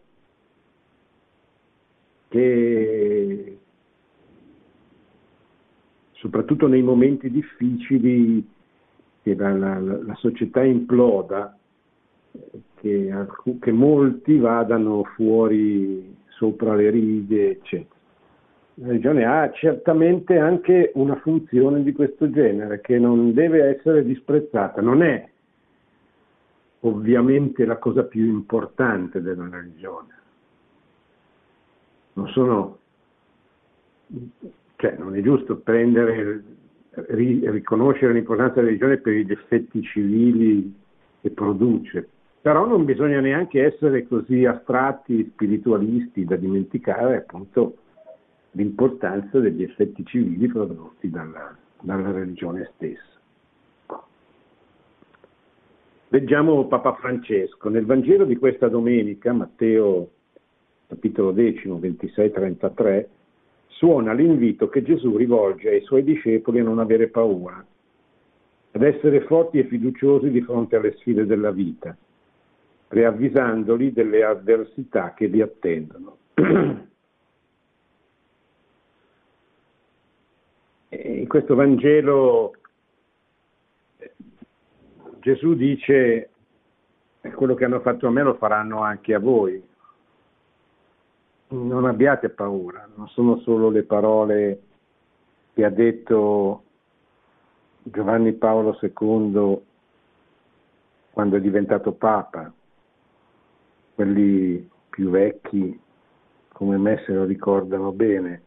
che 2.29 3.57
soprattutto 6.13 6.67
nei 6.67 6.81
momenti 6.81 7.29
difficili 7.29 8.47
che 9.23 9.35
la, 9.35 9.53
la, 9.53 9.79
la 9.79 10.15
società 10.15 10.63
imploda, 10.63 11.57
che, 12.75 13.13
che 13.59 13.71
molti 13.71 14.37
vadano 14.37 15.03
fuori 15.15 16.15
sopra 16.29 16.75
le 16.75 16.89
righe, 16.89 17.51
eccetera. 17.51 17.99
La 18.75 18.87
religione 18.87 19.25
ha 19.25 19.51
certamente 19.51 20.37
anche 20.37 20.91
una 20.95 21.15
funzione 21.17 21.83
di 21.83 21.91
questo 21.91 22.29
genere 22.31 22.81
che 22.81 22.97
non 22.97 23.33
deve 23.33 23.75
essere 23.75 24.03
disprezzata, 24.03 24.81
non 24.81 25.03
è 25.03 25.29
ovviamente 26.79 27.65
la 27.65 27.77
cosa 27.77 28.03
più 28.03 28.25
importante 28.25 29.21
della 29.21 29.47
religione. 29.49 30.19
Non 32.13 32.27
sono, 32.29 32.79
cioè 34.77 34.95
non 34.97 35.15
è 35.15 35.21
giusto 35.21 35.57
prendere, 35.57 36.43
riconoscere 36.93 38.13
l'importanza 38.13 38.55
della 38.55 38.67
religione 38.67 38.97
per 38.97 39.13
gli 39.13 39.31
effetti 39.31 39.81
civili 39.81 40.75
che 41.21 41.29
produce, 41.31 42.07
però 42.41 42.65
non 42.65 42.85
bisogna 42.85 43.19
neanche 43.19 43.63
essere 43.63 44.07
così 44.07 44.45
astratti, 44.45 45.29
spiritualisti 45.33 46.25
da 46.25 46.35
dimenticare 46.35 47.17
appunto 47.17 47.77
l'importanza 48.51 49.39
degli 49.39 49.63
effetti 49.63 50.05
civili 50.05 50.47
prodotti 50.47 51.09
dalla, 51.09 51.55
dalla 51.79 52.11
religione 52.11 52.69
stessa. 52.75 53.09
Leggiamo 56.09 56.67
Papa 56.67 56.95
Francesco. 56.95 57.69
Nel 57.69 57.85
Vangelo 57.85 58.25
di 58.25 58.35
questa 58.35 58.67
domenica, 58.67 59.31
Matteo 59.31 60.09
capitolo 60.87 61.31
10, 61.31 61.69
26-33, 61.69 63.05
suona 63.81 64.13
l'invito 64.13 64.69
che 64.69 64.83
Gesù 64.83 65.17
rivolge 65.17 65.69
ai 65.69 65.81
suoi 65.81 66.03
discepoli 66.03 66.59
a 66.59 66.63
non 66.63 66.77
avere 66.77 67.07
paura, 67.07 67.65
ad 68.73 68.83
essere 68.83 69.21
forti 69.21 69.57
e 69.57 69.63
fiduciosi 69.63 70.29
di 70.29 70.41
fronte 70.41 70.75
alle 70.75 70.93
sfide 70.97 71.25
della 71.25 71.49
vita 71.49 71.97
preavvisandoli 72.87 73.91
delle 73.91 74.23
avversità 74.23 75.13
che 75.15 75.25
li 75.27 75.41
attendono. 75.41 76.17
In 80.89 81.27
questo 81.27 81.55
Vangelo 81.55 82.53
Gesù 85.21 85.55
dice 85.55 86.29
quello 87.33 87.55
che 87.55 87.63
hanno 87.63 87.79
fatto 87.79 88.07
a 88.07 88.11
me 88.11 88.21
lo 88.23 88.35
faranno 88.35 88.81
anche 88.81 89.13
a 89.15 89.19
voi. 89.19 89.69
Non 91.51 91.85
abbiate 91.85 92.29
paura, 92.29 92.87
non 92.95 93.09
sono 93.09 93.37
solo 93.39 93.69
le 93.69 93.83
parole 93.83 94.61
che 95.53 95.65
ha 95.65 95.69
detto 95.69 96.63
Giovanni 97.83 98.31
Paolo 98.31 98.79
II 98.81 99.61
quando 101.11 101.35
è 101.35 101.41
diventato 101.41 101.91
Papa, 101.91 102.49
quelli 103.95 104.69
più 104.89 105.09
vecchi 105.09 105.77
come 106.53 106.77
me 106.77 107.03
se 107.05 107.11
lo 107.11 107.25
ricordano 107.25 107.91
bene. 107.91 108.41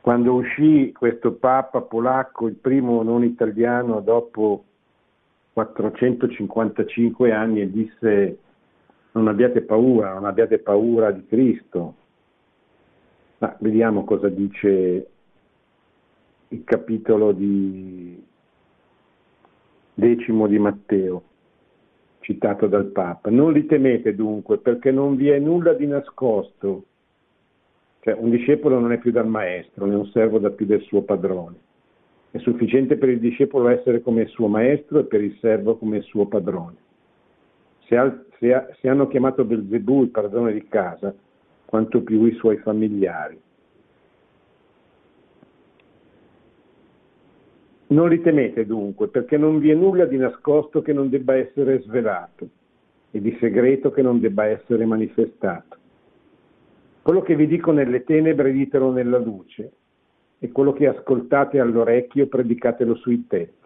Quando 0.00 0.34
uscì 0.34 0.92
questo 0.92 1.34
Papa 1.34 1.82
polacco, 1.82 2.48
il 2.48 2.56
primo 2.56 3.04
non 3.04 3.22
italiano 3.22 4.00
dopo 4.00 4.64
455 5.52 7.32
anni 7.32 7.60
e 7.60 7.70
disse 7.70 8.38
non 9.16 9.28
abbiate 9.28 9.62
paura, 9.62 10.12
non 10.12 10.26
abbiate 10.26 10.58
paura 10.58 11.10
di 11.10 11.24
Cristo. 11.26 11.94
Ma 13.38 13.56
vediamo 13.60 14.04
cosa 14.04 14.28
dice 14.28 15.08
il 16.48 16.64
capitolo 16.64 17.32
di 17.32 18.22
decimo 19.94 20.46
di 20.46 20.58
Matteo, 20.58 21.22
citato 22.20 22.66
dal 22.66 22.86
Papa. 22.86 23.30
Non 23.30 23.52
li 23.52 23.64
temete 23.66 24.14
dunque, 24.14 24.58
perché 24.58 24.90
non 24.90 25.16
vi 25.16 25.28
è 25.28 25.38
nulla 25.38 25.72
di 25.72 25.86
nascosto. 25.86 26.84
Cioè, 28.00 28.14
un 28.18 28.30
discepolo 28.30 28.78
non 28.78 28.92
è 28.92 28.98
più 28.98 29.10
dal 29.10 29.26
maestro, 29.26 29.86
né 29.86 29.94
un 29.94 30.06
servo 30.08 30.38
da 30.38 30.50
più 30.50 30.66
del 30.66 30.82
suo 30.82 31.02
padrone. 31.02 31.56
È 32.30 32.38
sufficiente 32.38 32.96
per 32.96 33.08
il 33.08 33.18
discepolo 33.18 33.68
essere 33.68 34.02
come 34.02 34.22
il 34.22 34.28
suo 34.28 34.46
maestro 34.46 35.00
e 35.00 35.04
per 35.04 35.22
il 35.22 35.36
servo 35.40 35.76
come 35.78 35.96
il 35.96 36.02
suo 36.02 36.26
padrone. 36.26 36.84
Se, 37.86 37.96
se, 38.38 38.66
se 38.80 38.88
hanno 38.88 39.08
chiamato 39.08 39.44
Belzebù 39.44 40.02
il 40.02 40.10
padrone 40.10 40.52
di 40.52 40.66
casa, 40.68 41.14
quanto 41.64 42.02
più 42.02 42.24
i 42.24 42.34
suoi 42.34 42.56
familiari. 42.58 43.40
Non 47.88 48.08
li 48.08 48.20
temete 48.20 48.66
dunque, 48.66 49.08
perché 49.08 49.36
non 49.36 49.58
vi 49.58 49.70
è 49.70 49.74
nulla 49.74 50.06
di 50.06 50.16
nascosto 50.16 50.82
che 50.82 50.92
non 50.92 51.08
debba 51.08 51.36
essere 51.36 51.80
svelato 51.82 52.48
e 53.12 53.20
di 53.20 53.36
segreto 53.38 53.90
che 53.90 54.02
non 54.02 54.18
debba 54.18 54.46
essere 54.46 54.84
manifestato. 54.84 55.76
Quello 57.02 57.22
che 57.22 57.36
vi 57.36 57.46
dico 57.46 57.70
nelle 57.70 58.02
tenebre 58.02 58.50
ditelo 58.50 58.90
nella 58.90 59.18
luce 59.18 59.70
e 60.40 60.50
quello 60.50 60.72
che 60.72 60.88
ascoltate 60.88 61.60
all'orecchio 61.60 62.26
predicatelo 62.26 62.96
sui 62.96 63.26
tetti. 63.28 63.65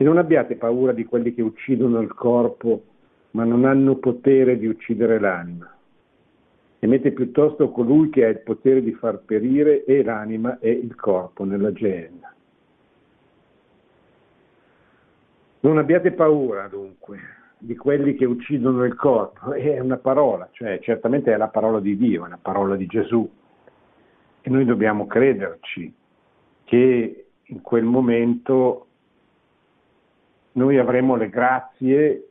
E 0.00 0.04
non 0.04 0.16
abbiate 0.16 0.54
paura 0.54 0.92
di 0.92 1.04
quelli 1.04 1.34
che 1.34 1.42
uccidono 1.42 2.00
il 2.00 2.14
corpo 2.14 2.84
ma 3.32 3.44
non 3.44 3.66
hanno 3.66 3.96
potere 3.96 4.56
di 4.58 4.66
uccidere 4.66 5.20
l'anima. 5.20 5.70
Temete 6.78 7.12
piuttosto 7.12 7.70
colui 7.70 8.08
che 8.08 8.24
ha 8.24 8.28
il 8.28 8.40
potere 8.40 8.82
di 8.82 8.94
far 8.94 9.18
perire 9.18 9.84
e 9.84 10.02
l'anima 10.02 10.58
e 10.58 10.70
il 10.70 10.94
corpo 10.94 11.44
nella 11.44 11.70
geenna. 11.70 12.34
Non 15.60 15.76
abbiate 15.76 16.12
paura 16.12 16.66
dunque 16.68 17.18
di 17.58 17.76
quelli 17.76 18.14
che 18.14 18.24
uccidono 18.24 18.84
il 18.84 18.94
corpo, 18.94 19.52
è 19.52 19.78
una 19.80 19.98
parola, 19.98 20.48
cioè 20.52 20.78
certamente 20.80 21.30
è 21.30 21.36
la 21.36 21.48
parola 21.48 21.78
di 21.78 21.98
Dio, 21.98 22.24
è 22.24 22.28
la 22.30 22.38
parola 22.40 22.74
di 22.74 22.86
Gesù 22.86 23.30
e 24.40 24.48
noi 24.48 24.64
dobbiamo 24.64 25.06
crederci 25.06 25.92
che 26.64 27.26
in 27.42 27.60
quel 27.60 27.84
momento 27.84 28.86
noi 30.52 30.78
avremo 30.78 31.16
le 31.16 31.28
grazie 31.28 32.28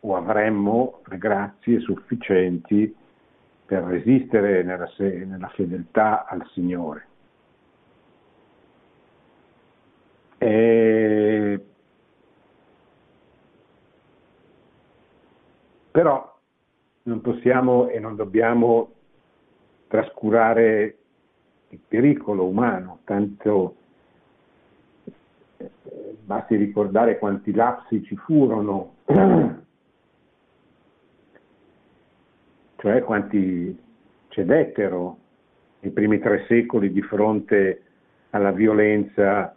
o 0.00 0.16
avremmo 0.16 1.00
le 1.06 1.18
grazie 1.18 1.80
sufficienti 1.80 2.94
per 3.66 3.82
resistere 3.84 4.62
nella, 4.62 4.88
nella 4.98 5.48
fedeltà 5.48 6.26
al 6.26 6.46
Signore. 6.52 7.06
E 10.38 11.64
Però 15.90 16.38
non 17.02 17.20
possiamo 17.20 17.88
e 17.88 17.98
non 17.98 18.14
dobbiamo 18.14 18.92
trascurare 19.88 20.98
il 21.68 21.80
pericolo 21.86 22.46
umano, 22.46 23.00
tanto 23.04 23.74
basti 26.30 26.54
ricordare 26.54 27.18
quanti 27.18 27.52
lapsi 27.52 28.04
ci 28.04 28.14
furono, 28.14 28.98
cioè 32.76 33.02
quanti 33.02 33.76
cedettero 34.28 35.16
nei 35.80 35.90
primi 35.90 36.20
tre 36.20 36.44
secoli 36.46 36.92
di 36.92 37.02
fronte 37.02 37.82
alla 38.30 38.52
violenza 38.52 39.52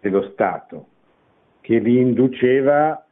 dello 0.00 0.22
Stato, 0.32 0.86
che 1.60 1.78
li 1.78 2.00
induceva 2.00 3.06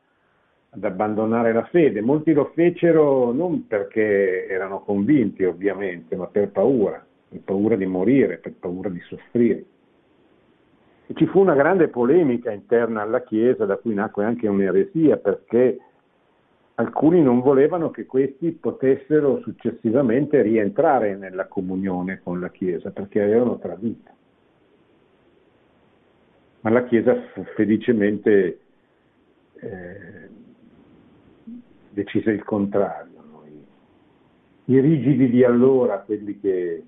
ad 0.71 0.83
abbandonare 0.83 1.53
la 1.53 1.67
fede. 1.67 2.01
Molti 2.01 2.33
lo 2.33 2.51
fecero 2.57 3.31
non 3.31 3.69
perché 3.69 4.49
erano 4.49 4.81
convinti, 4.81 5.45
ovviamente, 5.45 6.17
ma 6.17 6.27
per 6.27 6.49
paura, 6.49 7.07
per 7.29 7.41
paura 7.45 7.77
di 7.77 7.87
morire, 7.87 8.39
per 8.39 8.55
paura 8.59 8.89
di 8.89 8.99
soffrire. 9.03 9.65
Ci 11.13 11.27
fu 11.27 11.41
una 11.41 11.55
grande 11.55 11.89
polemica 11.89 12.51
interna 12.51 13.03
alla 13.03 13.23
Chiesa, 13.23 13.67
da 13.67 13.77
cui 13.77 13.93
nacque 13.93 14.25
anche 14.25 14.49
un'eresia, 14.49 15.19
perché 15.19 15.79
alcuni 16.77 17.23
non 17.23 17.41
volevano 17.41 17.91
che 17.91 18.07
questi 18.07 18.53
potessero 18.53 19.41
successivamente 19.41 20.41
rientrare 20.41 21.15
nella 21.15 21.47
comunione 21.47 22.21
con 22.23 22.41
la 22.41 22.51
Chiesa, 22.51 22.91
perché 22.91 23.23
avevano 23.23 23.59
tradito. 23.59 24.11
Ma 26.63 26.71
la 26.71 26.85
Chiesa 26.85 27.15
felicemente 27.55 28.59
eh, 29.57 30.29
decise 31.91 32.31
il 32.31 32.45
contrario. 32.45 33.13
I 34.67 34.81
rigidi 34.81 35.29
di 35.29 35.45
allora, 35.45 35.99
quelli 35.99 36.41
che 36.41 36.83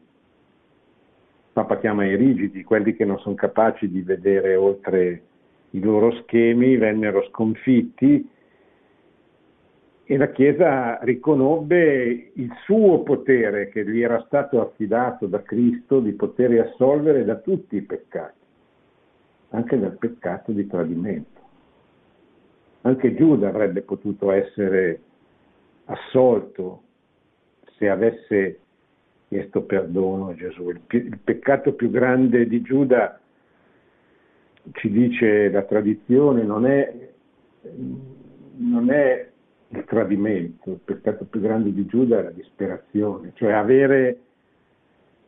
Papa 1.57 1.79
chiama 1.79 2.05
i 2.05 2.17
rigidi, 2.17 2.65
quelli 2.65 2.95
che 2.95 3.07
non 3.07 3.19
sono 3.21 3.35
capaci 3.35 3.89
di 3.89 4.03
vedere 4.03 4.57
oltre 4.57 5.23
i 5.71 5.81
loro 5.81 6.13
schemi, 6.21 6.77
vennero 6.77 7.25
sconfitti 7.31 8.29
e 10.05 10.17
la 10.19 10.31
Chiesa 10.33 10.99
riconobbe 11.01 12.33
il 12.35 12.53
suo 12.65 13.03
potere 13.05 13.71
che 13.71 13.89
gli 13.89 14.03
era 14.03 14.23
stato 14.27 14.61
affidato 14.61 15.25
da 15.25 15.41
Cristo 15.41 16.01
di 16.01 16.13
poter 16.13 16.61
assolvere 16.61 17.25
da 17.25 17.37
tutti 17.37 17.77
i 17.77 17.81
peccati, 17.81 18.45
anche 19.49 19.79
dal 19.79 19.97
peccato 19.97 20.53
di 20.53 20.67
tradimento. 20.67 21.41
Anche 22.83 23.15
Giuda 23.15 23.49
avrebbe 23.49 23.81
potuto 23.81 24.31
essere 24.31 25.01
assolto 25.87 26.83
se 27.79 27.89
avesse 27.89 28.61
chiesto 29.29 29.63
perdono 29.63 30.29
a 30.29 30.35
Gesù. 30.35 30.71
Il, 30.71 30.81
il 30.89 31.19
peccato 31.23 31.73
più 31.73 31.91
grande 31.91 32.47
di 32.47 32.63
Giuda, 32.63 33.19
ci 34.73 34.91
dice 34.91 35.51
la 35.51 35.63
tradizione, 35.63 36.43
non 36.43 36.67
è, 36.67 37.11
non 38.57 38.91
è 38.91 39.29
il 39.69 39.85
tradimento, 39.85 40.71
il 40.71 40.81
peccato 40.85 41.25
più 41.25 41.41
grande 41.41 41.73
di 41.73 41.87
Giuda 41.87 42.19
è 42.19 42.23
la 42.25 42.31
disperazione, 42.31 43.33
cioè 43.35 43.53
avere, 43.53 44.21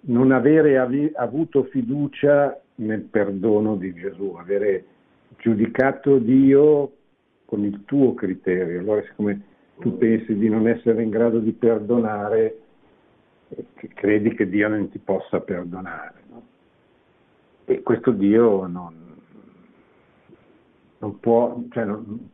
non 0.03 0.33
avere 0.33 0.79
avi, 0.79 1.11
avuto 1.15 1.65
fiducia 1.65 2.61
nel 2.77 3.03
perdono 3.03 3.77
di 3.77 3.93
Gesù, 3.95 4.37
avere 4.39 4.85
giudicato 5.39 6.19
Dio 6.19 6.93
con 7.45 7.65
il 7.65 7.85
tuo 7.85 8.15
criterio. 8.15 8.81
Allora, 8.81 9.03
siccome 9.03 9.43
tu 9.79 9.97
pensi 9.97 10.35
di 10.35 10.49
non 10.49 10.69
essere 10.69 11.03
in 11.03 11.11
grado 11.11 11.39
di 11.39 11.53
perdonare, 11.53 12.59
eh, 13.49 13.89
credi 13.95 14.35
che 14.35 14.49
Dio 14.49 14.69
non 14.69 14.91
ti 14.91 14.99
possa 14.99 15.41
perdonare. 15.41 16.23
No? 16.29 16.43
E 17.65 17.83
questo 17.83 18.11
Dio 18.11 18.67
non, 18.67 19.17
non 20.99 21.21
può, 21.21 21.63
cioè 21.71 21.85
non, 21.85 22.31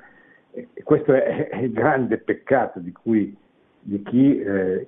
questo 0.82 1.12
è, 1.12 1.48
è, 1.48 1.56
il 1.58 1.72
grande 1.72 2.18
peccato 2.18 2.78
di, 2.80 2.92
cui, 2.92 3.36
di 3.80 4.02
chi 4.02 4.38
eh, 4.38 4.86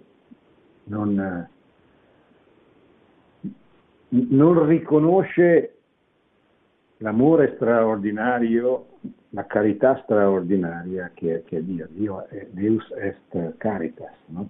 non, 0.84 1.48
non 4.08 4.66
riconosce 4.66 5.72
l'amore 6.98 7.52
straordinario 7.56 8.86
la 9.36 9.44
carità 9.44 10.00
straordinaria 10.02 11.10
che, 11.12 11.42
che 11.44 11.58
è 11.58 11.60
Dio. 11.60 11.86
Dio 11.90 12.26
è 12.26 12.46
Deus 12.50 12.90
est 12.96 13.56
caritas, 13.58 14.14
no? 14.26 14.48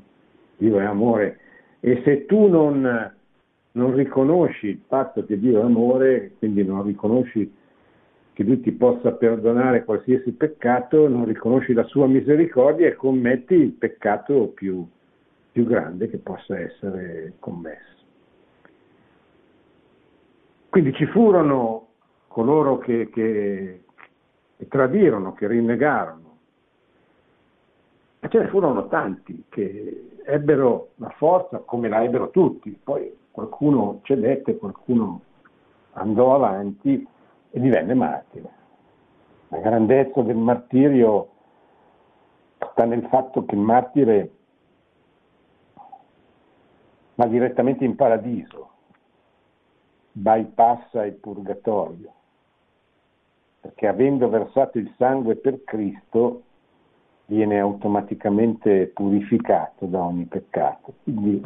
Dio 0.56 0.78
è 0.78 0.84
amore. 0.84 1.40
E 1.86 2.02
se 2.02 2.26
tu 2.26 2.48
non, 2.48 3.14
non 3.70 3.94
riconosci 3.94 4.66
il 4.66 4.80
fatto 4.88 5.24
che 5.24 5.38
Dio 5.38 5.60
è 5.60 5.62
amore, 5.62 6.32
quindi 6.36 6.64
non 6.64 6.82
riconosci 6.82 7.54
che 8.32 8.42
Lui 8.42 8.60
ti 8.60 8.72
possa 8.72 9.12
perdonare 9.12 9.84
qualsiasi 9.84 10.32
peccato, 10.32 11.06
non 11.06 11.26
riconosci 11.26 11.72
la 11.74 11.84
sua 11.84 12.08
misericordia 12.08 12.88
e 12.88 12.96
commetti 12.96 13.54
il 13.54 13.70
peccato 13.70 14.48
più, 14.48 14.84
più 15.52 15.64
grande 15.64 16.10
che 16.10 16.16
possa 16.16 16.58
essere 16.58 17.34
commesso. 17.38 18.02
Quindi 20.68 20.92
ci 20.94 21.06
furono 21.06 21.90
coloro 22.26 22.78
che, 22.78 23.10
che, 23.10 23.84
che 24.56 24.66
tradirono, 24.66 25.34
che 25.34 25.46
rinnegarono. 25.46 26.25
E 28.26 28.28
ce 28.28 28.40
ne 28.40 28.48
furono 28.48 28.88
tanti 28.88 29.44
che 29.48 30.16
ebbero 30.24 30.88
la 30.96 31.10
forza 31.10 31.58
come 31.58 31.88
la 31.88 32.02
ebbero 32.02 32.30
tutti, 32.30 32.72
poi 32.72 33.16
qualcuno 33.30 34.00
cedette, 34.02 34.56
qualcuno 34.56 35.20
andò 35.92 36.34
avanti 36.34 37.06
e 37.50 37.60
divenne 37.60 37.94
martire. 37.94 38.50
La 39.46 39.58
grandezza 39.58 40.22
del 40.22 40.34
martirio 40.34 41.28
sta 42.72 42.84
nel 42.84 43.06
fatto 43.06 43.44
che 43.44 43.54
il 43.54 43.60
martire 43.60 44.30
va 47.14 47.26
direttamente 47.26 47.84
in 47.84 47.94
paradiso, 47.94 48.70
bypassa 50.10 51.06
il 51.06 51.14
purgatorio 51.14 52.10
perché 53.60 53.88
avendo 53.88 54.28
versato 54.28 54.78
il 54.78 54.92
sangue 54.96 55.36
per 55.36 55.64
Cristo 55.64 56.42
viene 57.26 57.58
automaticamente 57.58 58.90
purificato 58.94 59.86
da 59.86 60.00
ogni 60.00 60.24
peccato. 60.26 60.94
Quindi 61.02 61.42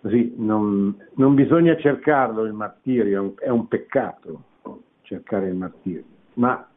così 0.00 0.34
non, 0.36 0.96
non 1.14 1.34
bisogna 1.34 1.76
cercarlo 1.76 2.42
il 2.44 2.52
martirio, 2.52 3.16
è 3.16 3.18
un, 3.18 3.32
è 3.38 3.48
un 3.48 3.68
peccato 3.68 4.42
cercare 5.02 5.48
il 5.48 5.54
martirio, 5.54 6.02
ma 6.34 6.68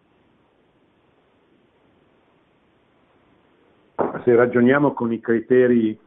se 4.23 4.35
ragioniamo 4.35 4.93
con 4.93 5.11
i 5.11 5.19
criteri 5.19 5.99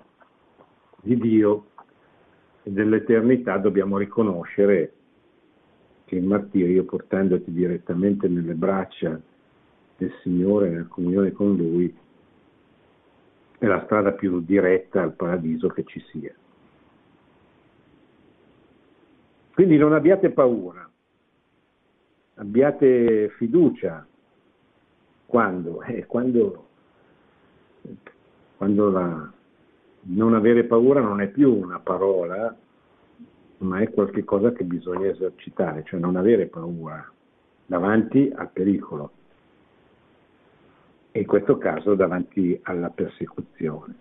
di 1.01 1.17
Dio 1.17 1.67
e 2.63 2.71
dell'eternità 2.71 3.59
dobbiamo 3.59 3.99
riconoscere 3.99 4.93
che 6.05 6.17
il 6.17 6.25
martirio, 6.25 6.85
portandoti 6.85 7.51
direttamente 7.53 8.29
nelle 8.29 8.55
braccia 8.55 9.21
del 10.03 10.13
Signore, 10.23 10.69
nella 10.69 10.87
comunione 10.87 11.33
con 11.33 11.57
Lui, 11.57 11.95
è 13.59 13.67
la 13.67 13.83
strada 13.85 14.13
più 14.13 14.41
diretta 14.41 15.03
al 15.03 15.13
paradiso 15.13 15.69
che 15.69 15.85
ci 15.85 16.01
sia. 16.11 16.35
Quindi 19.55 19.77
non 19.77 19.93
abbiate 19.93 20.31
paura, 20.31 20.89
abbiate 22.35 23.29
fiducia. 23.37 24.05
Quando? 25.27 25.83
Eh, 25.83 26.05
quando, 26.07 26.67
quando 28.57 28.91
la, 28.91 29.33
non 30.01 30.35
avere 30.35 30.65
paura 30.65 31.01
non 31.01 31.21
è 31.21 31.29
più 31.29 31.55
una 31.55 31.79
parola, 31.79 32.55
ma 33.59 33.79
è 33.79 33.91
qualcosa 33.91 34.53
che 34.53 34.65
bisogna 34.65 35.07
esercitare, 35.07 35.85
cioè 35.85 36.01
non 36.01 36.17
avere 36.17 36.47
paura 36.47 37.11
davanti 37.67 38.31
al 38.35 38.51
pericolo 38.51 39.13
e 41.13 41.21
in 41.21 41.27
questo 41.27 41.59
caso 41.59 41.95
davanti 41.95 42.59
alla 42.63 42.89
persecuzione. 42.89 43.95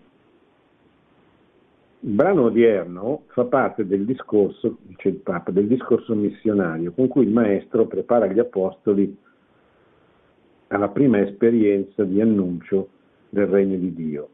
Il 1.99 2.13
brano 2.13 2.43
odierno 2.45 3.23
fa 3.27 3.43
parte 3.45 3.85
del 3.85 4.05
discorso, 4.05 4.77
dice 4.81 5.09
il 5.09 5.15
Papa, 5.17 5.51
del 5.51 5.67
discorso 5.67 6.15
missionario 6.15 6.93
con 6.93 7.07
cui 7.07 7.25
il 7.25 7.31
Maestro 7.31 7.85
prepara 7.85 8.25
gli 8.25 8.39
Apostoli 8.39 9.15
alla 10.67 10.87
prima 10.87 11.19
esperienza 11.19 12.03
di 12.03 12.19
annuncio 12.19 12.87
del 13.29 13.45
Regno 13.45 13.77
di 13.77 13.93
Dio 13.93 14.29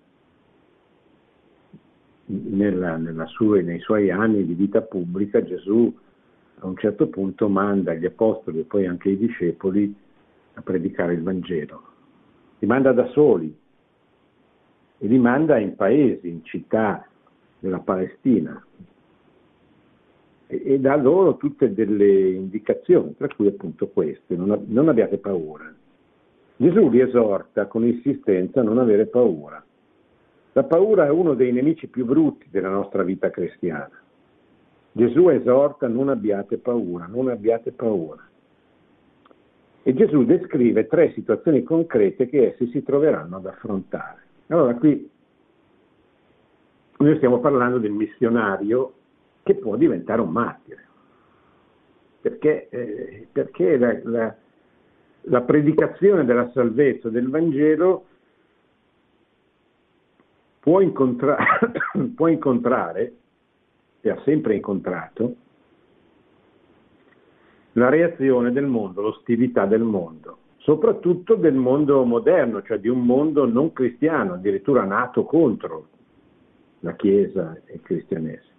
nella, 2.27 2.97
nella 2.97 3.25
sua, 3.25 3.61
nei 3.61 3.79
suoi 3.79 4.11
anni 4.11 4.45
di 4.45 4.53
vita 4.53 4.81
pubblica 4.81 5.43
Gesù 5.43 5.93
a 6.59 6.65
un 6.65 6.75
certo 6.77 7.07
punto 7.07 7.47
manda 7.49 7.93
gli 7.93 8.05
apostoli 8.05 8.59
e 8.59 8.63
poi 8.63 8.85
anche 8.85 9.09
i 9.09 9.17
discepoli 9.17 9.95
a 10.53 10.61
predicare 10.61 11.13
il 11.13 11.21
Vangelo. 11.21 11.83
Li 12.59 12.67
manda 12.67 12.91
da 12.91 13.07
soli 13.07 13.55
e 14.99 15.07
li 15.07 15.17
manda 15.17 15.57
in 15.57 15.75
paesi, 15.75 16.29
in 16.29 16.43
città 16.43 17.07
della 17.59 17.79
Palestina 17.79 18.63
e, 20.47 20.61
e 20.65 20.79
dà 20.79 20.95
loro 20.95 21.37
tutte 21.37 21.73
delle 21.73 22.29
indicazioni, 22.31 23.15
tra 23.15 23.27
cui 23.27 23.47
appunto 23.47 23.87
queste, 23.89 24.35
non, 24.35 24.65
non 24.67 24.89
abbiate 24.89 25.17
paura. 25.17 25.71
Gesù 26.55 26.89
li 26.89 26.99
esorta 26.99 27.67
con 27.67 27.85
insistenza 27.85 28.61
a 28.61 28.63
non 28.63 28.79
avere 28.79 29.05
paura 29.05 29.63
la 30.57 30.63
paura 30.63 31.05
è 31.05 31.09
uno 31.11 31.35
dei 31.35 31.51
nemici 31.51 31.85
più 31.85 32.03
brutti 32.03 32.47
della 32.49 32.69
nostra 32.69 33.03
vita 33.03 33.29
cristiana. 33.29 33.91
Gesù 34.91 35.29
esorta 35.29 35.87
non 35.87 36.09
abbiate 36.09 36.57
paura, 36.57 37.05
non 37.05 37.29
abbiate 37.29 37.73
paura. 37.73 38.27
E 39.87 39.93
Gesù 39.93 40.25
descrive 40.25 40.85
tre 40.87 41.13
situazioni 41.13 41.63
concrete 41.63 42.27
che 42.27 42.47
essi 42.47 42.67
si 42.71 42.83
troveranno 42.83 43.37
ad 43.37 43.45
affrontare. 43.45 44.21
Allora 44.47 44.75
qui 44.75 45.09
noi 46.97 47.15
stiamo 47.15 47.39
parlando 47.39 47.77
del 47.77 47.91
missionario 47.93 48.95
che 49.43 49.55
può 49.55 49.77
diventare 49.77 50.19
un 50.19 50.29
martire, 50.29 50.85
perché, 52.19 52.67
eh, 52.67 53.27
perché 53.31 53.77
la, 53.77 53.97
la, 54.03 54.35
la 55.21 55.41
predicazione 55.43 56.25
della 56.25 56.51
salvezza 56.51 57.07
del 57.07 57.29
Vangelo 57.29 58.05
può, 60.59 60.81
incontra- 60.81 61.37
può 62.13 62.27
incontrare, 62.27 63.13
e 64.01 64.09
ha 64.09 64.21
sempre 64.25 64.55
incontrato, 64.55 65.35
la 67.77 67.89
reazione 67.89 68.51
del 68.51 68.65
mondo, 68.65 69.01
l'ostilità 69.01 69.65
del 69.65 69.83
mondo, 69.83 70.37
soprattutto 70.57 71.35
del 71.35 71.53
mondo 71.53 72.03
moderno, 72.05 72.63
cioè 72.63 72.79
di 72.79 72.87
un 72.87 73.05
mondo 73.05 73.45
non 73.45 73.71
cristiano, 73.71 74.33
addirittura 74.33 74.83
nato 74.83 75.25
contro 75.25 75.87
la 76.79 76.95
Chiesa 76.95 77.55
e 77.65 77.75
il 77.75 77.81
cristianesimo. 77.81 78.55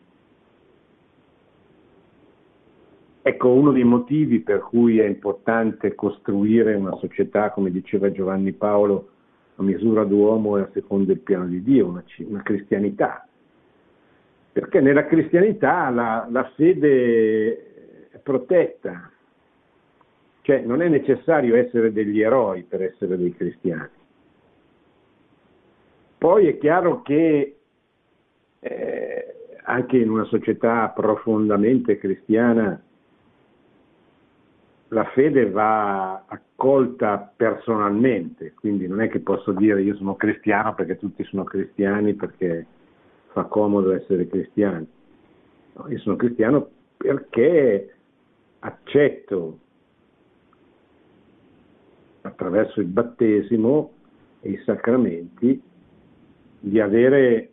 Ecco 3.22 3.52
uno 3.52 3.72
dei 3.72 3.84
motivi 3.84 4.38
per 4.38 4.60
cui 4.60 5.00
è 5.00 5.06
importante 5.06 5.94
costruire 5.96 6.74
una 6.74 6.96
società, 6.96 7.50
come 7.50 7.70
diceva 7.70 8.12
Giovanni 8.12 8.52
Paolo, 8.52 9.08
a 9.56 9.62
misura 9.64 10.04
d'uomo 10.04 10.56
e 10.56 10.60
a 10.60 10.70
secondo 10.72 11.10
il 11.10 11.18
piano 11.18 11.46
di 11.46 11.62
Dio, 11.64 11.88
una, 11.88 12.04
una 12.18 12.42
cristianità. 12.42 13.26
Perché 14.52 14.80
nella 14.80 15.06
cristianità 15.06 15.90
la, 15.90 16.26
la 16.30 16.50
fede 16.54 17.68
protetta, 18.28 19.10
cioè 20.42 20.60
non 20.60 20.82
è 20.82 20.88
necessario 20.88 21.56
essere 21.56 21.94
degli 21.94 22.20
eroi 22.20 22.62
per 22.62 22.82
essere 22.82 23.16
dei 23.16 23.34
cristiani. 23.34 23.88
Poi 26.18 26.46
è 26.46 26.58
chiaro 26.58 27.00
che 27.00 27.56
eh, 28.60 29.34
anche 29.62 29.96
in 29.96 30.10
una 30.10 30.24
società 30.24 30.88
profondamente 30.88 31.96
cristiana 31.96 32.78
la 34.88 35.04
fede 35.14 35.48
va 35.48 36.24
accolta 36.26 37.32
personalmente, 37.34 38.52
quindi 38.52 38.86
non 38.86 39.00
è 39.00 39.08
che 39.08 39.20
posso 39.20 39.52
dire 39.52 39.80
io 39.80 39.96
sono 39.96 40.16
cristiano 40.16 40.74
perché 40.74 40.98
tutti 40.98 41.24
sono 41.24 41.44
cristiani 41.44 42.12
perché 42.12 42.66
fa 43.32 43.44
comodo 43.44 43.94
essere 43.94 44.28
cristiani. 44.28 44.86
No, 45.74 45.88
io 45.88 45.98
sono 45.98 46.16
cristiano 46.16 46.68
perché 46.98 47.97
accetto 48.60 49.58
attraverso 52.22 52.80
il 52.80 52.86
battesimo 52.86 53.92
e 54.40 54.50
i 54.50 54.62
sacramenti 54.64 55.60
di 56.60 56.80
avere 56.80 57.50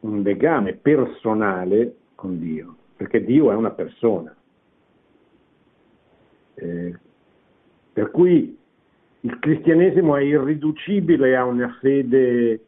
un 0.00 0.22
legame 0.22 0.74
personale 0.74 1.96
con 2.14 2.38
Dio, 2.38 2.76
perché 2.96 3.24
Dio 3.24 3.50
è 3.50 3.54
una 3.54 3.70
persona. 3.70 4.34
Eh, 6.54 6.98
per 7.92 8.10
cui 8.10 8.56
il 9.22 9.38
cristianesimo 9.38 10.16
è 10.16 10.22
irriducibile 10.22 11.36
a 11.36 11.44
una 11.44 11.76
fede, 11.80 12.64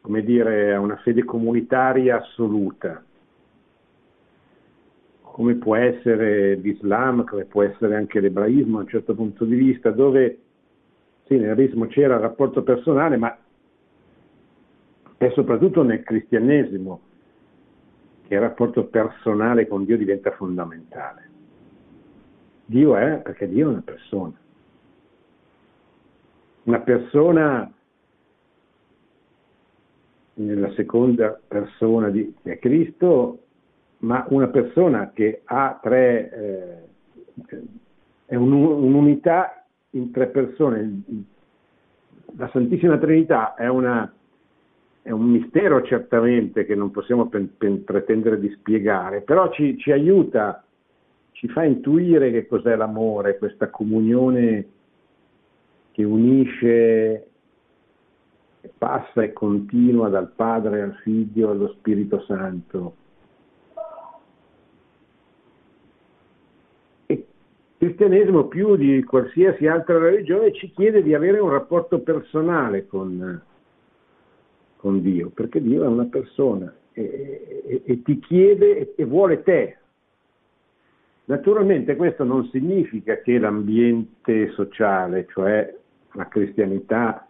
come 0.00 0.22
dire, 0.24 0.74
a 0.74 0.80
una 0.80 0.96
fede 0.96 1.24
comunitaria 1.24 2.16
assoluta, 2.16 3.04
come 5.32 5.54
può 5.54 5.76
essere 5.76 6.56
l'Islam, 6.56 7.24
come 7.24 7.44
può 7.44 7.62
essere 7.62 7.94
anche 7.94 8.20
l'ebraismo 8.20 8.78
a 8.78 8.82
un 8.82 8.88
certo 8.88 9.14
punto 9.14 9.44
di 9.44 9.54
vista, 9.54 9.90
dove 9.90 10.38
sì, 11.26 11.36
nell'ebraismo 11.36 11.86
c'era 11.86 12.16
il 12.16 12.20
rapporto 12.20 12.62
personale, 12.62 13.16
ma 13.16 13.36
è 15.16 15.30
soprattutto 15.30 15.82
nel 15.82 16.02
cristianesimo 16.02 17.00
che 18.26 18.34
il 18.34 18.40
rapporto 18.40 18.84
personale 18.84 19.68
con 19.68 19.84
Dio 19.84 19.96
diventa 19.96 20.32
fondamentale. 20.32 21.28
Dio 22.64 22.96
è 22.96 23.18
perché 23.18 23.48
Dio 23.48 23.68
è 23.68 23.70
una 23.70 23.82
persona. 23.82 24.38
Una 26.64 26.80
persona 26.80 27.72
nella 30.34 30.72
seconda 30.72 31.38
persona 31.46 32.08
di, 32.10 32.34
di 32.42 32.58
Cristo, 32.58 33.44
ma 34.00 34.26
una 34.28 34.48
persona 34.48 35.10
che 35.12 35.42
ha 35.44 35.78
tre, 35.82 36.86
eh, 37.46 37.64
è 38.26 38.34
un, 38.34 38.52
un'unità 38.52 39.64
in 39.90 40.10
tre 40.10 40.28
persone. 40.28 41.02
La 42.36 42.48
Santissima 42.52 42.98
Trinità 42.98 43.54
è 43.54 43.68
una 43.68 44.12
è 45.02 45.10
un 45.10 45.30
mistero 45.30 45.82
certamente 45.82 46.66
che 46.66 46.74
non 46.74 46.90
possiamo 46.90 47.26
pen, 47.28 47.56
pen, 47.56 47.84
pretendere 47.84 48.38
di 48.38 48.50
spiegare, 48.50 49.22
però 49.22 49.50
ci, 49.50 49.78
ci, 49.78 49.90
aiuta, 49.92 50.62
ci 51.32 51.48
fa 51.48 51.64
intuire 51.64 52.30
che 52.30 52.46
cos'è 52.46 52.76
l'amore, 52.76 53.38
questa 53.38 53.70
comunione 53.70 54.66
che 55.92 56.04
unisce, 56.04 57.26
passa 58.76 59.22
e 59.22 59.32
continua 59.32 60.08
dal 60.08 60.30
Padre 60.30 60.82
al 60.82 60.94
Figlio 61.02 61.50
allo 61.50 61.68
Spirito 61.78 62.20
Santo. 62.20 62.94
E 67.06 67.14
il 67.14 67.24
cristianesimo 67.80 68.44
più 68.44 68.76
di 68.76 69.02
qualsiasi 69.04 69.66
altra 69.66 69.96
religione 69.96 70.52
ci 70.52 70.70
chiede 70.70 71.02
di 71.02 71.14
avere 71.14 71.38
un 71.38 71.48
rapporto 71.48 72.00
personale 72.00 72.86
con 72.86 73.42
con 74.76 75.02
Dio, 75.02 75.28
perché 75.28 75.60
Dio 75.62 75.84
è 75.84 75.86
una 75.86 76.06
persona 76.06 76.74
e, 76.92 77.62
e, 77.66 77.82
e 77.84 78.02
ti 78.02 78.18
chiede 78.18 78.94
e 78.94 79.04
vuole 79.04 79.42
te. 79.42 79.76
Naturalmente 81.26 81.96
questo 81.96 82.24
non 82.24 82.48
significa 82.48 83.20
che 83.20 83.38
l'ambiente 83.38 84.50
sociale, 84.52 85.26
cioè 85.30 85.74
la 86.12 86.28
cristianità, 86.28 87.26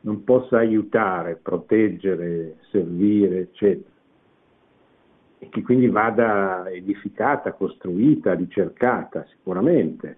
non 0.00 0.24
possa 0.24 0.58
aiutare, 0.58 1.38
proteggere, 1.40 2.56
servire, 2.70 3.38
eccetera, 3.40 3.88
e 5.44 5.48
che 5.50 5.62
quindi 5.62 5.88
vada 5.88 6.68
edificata, 6.70 7.52
costruita, 7.52 8.34
ricercata, 8.34 9.26
sicuramente. 9.28 10.16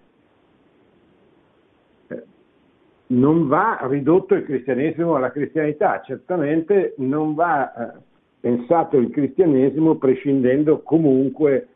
Non 3.07 3.47
va 3.47 3.79
ridotto 3.83 4.35
il 4.35 4.43
cristianesimo 4.43 5.15
alla 5.15 5.31
cristianità, 5.31 6.01
certamente 6.01 6.93
non 6.97 7.35
va 7.35 7.73
eh, 7.73 7.99
pensato 8.39 8.97
il 8.97 9.09
cristianesimo 9.09 9.95
prescindendo 9.95 10.81
comunque 10.81 11.67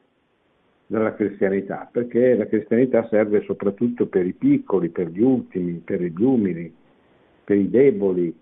dalla 0.88 1.14
cristianità, 1.14 1.88
perché 1.90 2.36
la 2.36 2.48
cristianità 2.48 3.08
serve 3.08 3.44
soprattutto 3.44 4.08
per 4.08 4.26
i 4.26 4.34
piccoli, 4.34 4.90
per 4.90 5.08
gli 5.08 5.22
ultimi, 5.22 5.82
per 5.84 6.02
gli 6.02 6.22
umili, 6.22 6.74
per 7.46 7.56
i 7.58 7.70
deboli, 7.70 8.36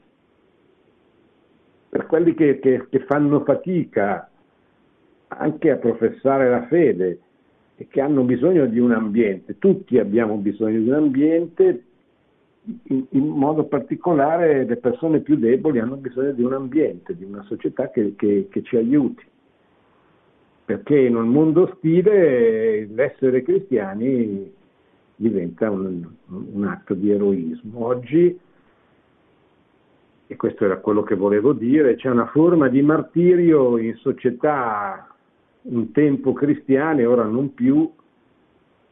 per 1.90 2.08
quelli 2.08 2.34
che, 2.34 2.58
che, 2.60 2.88
che 2.90 3.00
fanno 3.02 3.44
fatica 3.44 4.29
anche 5.30 5.72
a 5.72 5.78
professare 5.78 6.50
la 6.50 6.66
fede 6.68 7.20
e 7.76 7.88
che 7.88 8.02
hanno 8.02 8.24
bisogno 8.24 8.66
di 8.66 8.80
un 8.80 8.92
ambiente. 8.92 9.58
Tutti 9.58 9.98
abbiamo 9.98 10.36
bisogno 10.36 10.80
di 10.80 10.90
un 10.90 10.96
ambiente 10.96 11.84
in, 12.84 13.06
in, 13.10 13.28
modo 13.28 13.64
particolare 13.64 14.66
le 14.66 14.76
persone 14.78 15.22
più 15.22 15.38
deboli 15.38 15.80
hanno 15.80 15.96
bisogno 15.96 16.32
di 16.32 16.44
un 16.44 16.54
ambiente, 16.54 17.16
di 17.16 17.24
una 17.24 17.44
società 17.44 17.90
che, 17.90 18.14
che, 18.16 18.48
che 18.50 18.62
ci 18.64 18.76
aiuti, 18.76 19.24
perché 20.66 20.98
in 20.98 21.16
un 21.16 21.30
mondo 21.30 21.64
ostile 21.64 22.86
l'essere 22.86 23.42
cristiani 23.44 24.52
diventa 25.16 25.70
un, 25.70 26.08
un 26.28 26.66
atto 26.66 26.94
di 26.94 27.12
eroismo. 27.12 27.86
Oggi, 27.86 28.40
e 30.28 30.36
questo 30.36 30.66
era 30.66 30.78
quello 30.78 31.04
che 31.04 31.16
volevo 31.16 31.54
dire, 31.54 31.96
c'è 31.96 32.10
una 32.10 32.28
forma 32.28 32.68
di 32.68 32.82
martirio 32.82 33.78
in 33.78 33.96
società 33.96 35.09
un 35.62 35.92
tempo 35.92 36.34
cristiane, 36.34 37.06
ora 37.06 37.24
non 37.24 37.54
più, 37.54 37.92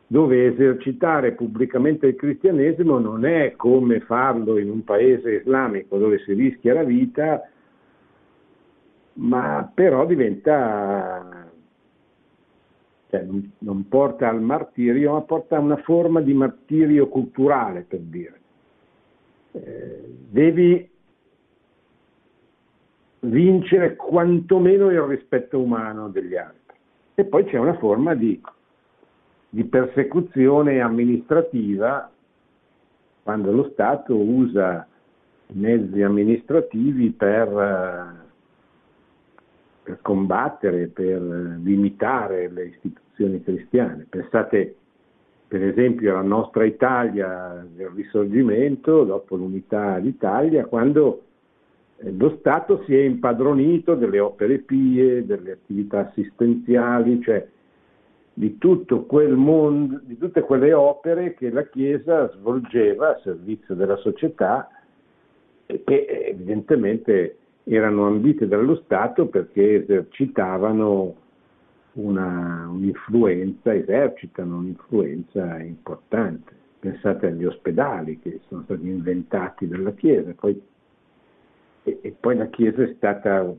dove 0.09 0.45
esercitare 0.47 1.33
pubblicamente 1.33 2.07
il 2.07 2.15
cristianesimo 2.15 2.97
non 2.97 3.25
è 3.25 3.55
come 3.57 3.99
farlo 3.99 4.57
in 4.57 4.69
un 4.69 4.83
paese 4.85 5.35
islamico 5.35 5.97
dove 5.97 6.19
si 6.19 6.33
rischia 6.33 6.73
la 6.73 6.83
vita, 6.83 7.41
ma 9.13 9.69
però 9.73 10.05
diventa, 10.05 11.49
cioè 13.09 13.25
non, 13.59 13.87
porta 13.89 14.29
al 14.29 14.41
martirio, 14.41 15.13
ma 15.13 15.21
porta 15.21 15.57
a 15.57 15.59
una 15.59 15.77
forma 15.77 16.21
di 16.21 16.33
martirio 16.33 17.07
culturale, 17.07 17.81
per 17.81 17.99
dire. 17.99 18.39
Eh, 19.51 20.03
devi 20.29 20.89
vincere 23.27 23.95
quantomeno 23.95 24.89
il 24.89 25.01
rispetto 25.01 25.59
umano 25.59 26.09
degli 26.09 26.35
altri. 26.35 26.75
E 27.15 27.25
poi 27.25 27.45
c'è 27.45 27.57
una 27.57 27.77
forma 27.77 28.13
di, 28.13 28.39
di 29.49 29.63
persecuzione 29.65 30.81
amministrativa 30.81 32.09
quando 33.23 33.51
lo 33.51 33.69
Stato 33.71 34.15
usa 34.15 34.87
mezzi 35.47 36.01
amministrativi 36.01 37.09
per, 37.11 37.47
eh, 37.47 38.25
per 39.83 39.99
combattere, 40.01 40.87
per 40.87 41.21
limitare 41.21 42.49
le 42.49 42.65
istituzioni 42.67 43.43
cristiane. 43.43 44.05
Pensate 44.09 44.75
per 45.47 45.63
esempio 45.63 46.11
alla 46.11 46.27
nostra 46.27 46.65
Italia 46.65 47.65
del 47.73 47.89
risorgimento, 47.89 49.03
dopo 49.05 49.35
l'unità 49.35 49.97
d'Italia, 49.99 50.65
quando 50.65 51.26
lo 51.99 52.37
Stato 52.39 52.83
si 52.85 52.95
è 52.95 53.01
impadronito 53.01 53.95
delle 53.95 54.19
opere 54.19 54.59
pie, 54.59 55.25
delle 55.25 55.51
attività 55.53 56.07
assistenziali, 56.07 57.21
cioè 57.21 57.45
di 58.33 58.59
tutto 58.59 59.05
quel 59.05 59.35
mondo, 59.35 59.99
di 60.03 60.17
tutte 60.17 60.41
quelle 60.41 60.71
opere 60.73 61.33
che 61.33 61.49
la 61.49 61.63
Chiesa 61.63 62.29
svolgeva 62.33 63.15
a 63.15 63.19
servizio 63.23 63.73
della 63.73 63.97
società 63.97 64.69
e 65.65 65.81
che 65.83 66.05
evidentemente 66.05 67.37
erano 67.63 68.05
ambite 68.05 68.47
dallo 68.47 68.75
Stato 68.83 69.25
perché 69.25 69.81
esercitavano 69.81 71.15
una, 71.93 72.67
un'influenza, 72.69 73.73
esercitano 73.73 74.57
un'influenza 74.57 75.59
importante. 75.59 76.53
Pensate 76.79 77.27
agli 77.27 77.43
ospedali 77.43 78.19
che 78.19 78.41
sono 78.47 78.61
stati 78.63 78.87
inventati 78.87 79.67
dalla 79.67 79.93
Chiesa, 79.93 80.31
poi, 80.39 80.61
e, 81.87 81.99
e, 82.01 82.15
poi 82.19 82.35
la 82.35 82.47
Chiesa 82.47 82.83
è 82.83 82.93
stata 82.95 83.49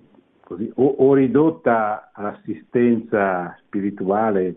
così, 0.44 0.70
o, 0.74 0.84
o 0.84 1.14
ridotta 1.14 2.10
all'assistenza 2.12 3.56
spirituale 3.64 4.56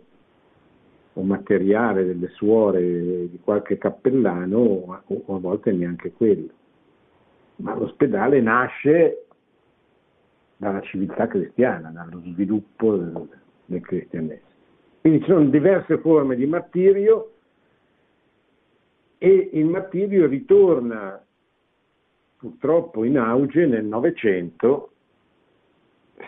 o 1.14 1.22
materiale 1.24 2.06
delle 2.06 2.28
suore 2.30 3.30
di 3.30 3.40
qualche 3.42 3.78
cappellano 3.78 4.58
o, 4.58 5.02
o 5.06 5.36
a 5.36 5.40
volte 5.40 5.72
neanche 5.72 6.12
quello. 6.12 6.50
Ma 7.58 7.76
l'ospedale 7.76 8.42
nasce 8.42 9.26
dalla 10.58 10.82
civiltà 10.82 11.28
cristiana, 11.28 11.92
dallo 11.92 12.22
sviluppo 12.26 12.98
del, 12.98 13.30
del 13.66 13.82
cristianesimo. 13.82 14.50
Quindi 15.00 15.20
ci 15.22 15.32
sono 15.32 15.46
diverse 15.46 15.98
forme 16.00 16.36
di 16.36 16.46
martirio 16.46 17.32
e 19.18 19.50
il 19.54 19.66
martirio 19.66 20.28
ritorna 20.28 21.24
purtroppo 22.41 23.04
in 23.04 23.19
auge 23.19 23.67
nel 23.67 23.86
Novecento, 23.86 24.93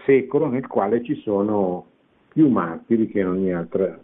secolo 0.06 0.48
nel 0.48 0.68
quale 0.68 1.04
ci 1.04 1.16
sono 1.22 1.88
più 2.28 2.50
martiri 2.50 3.08
che 3.08 3.22
in 3.22 3.28
ogni 3.28 3.52
altra, 3.52 4.00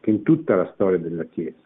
che 0.00 0.10
in 0.10 0.24
tutta 0.24 0.56
la 0.56 0.68
storia 0.74 0.98
della 0.98 1.22
Chiesa. 1.26 1.62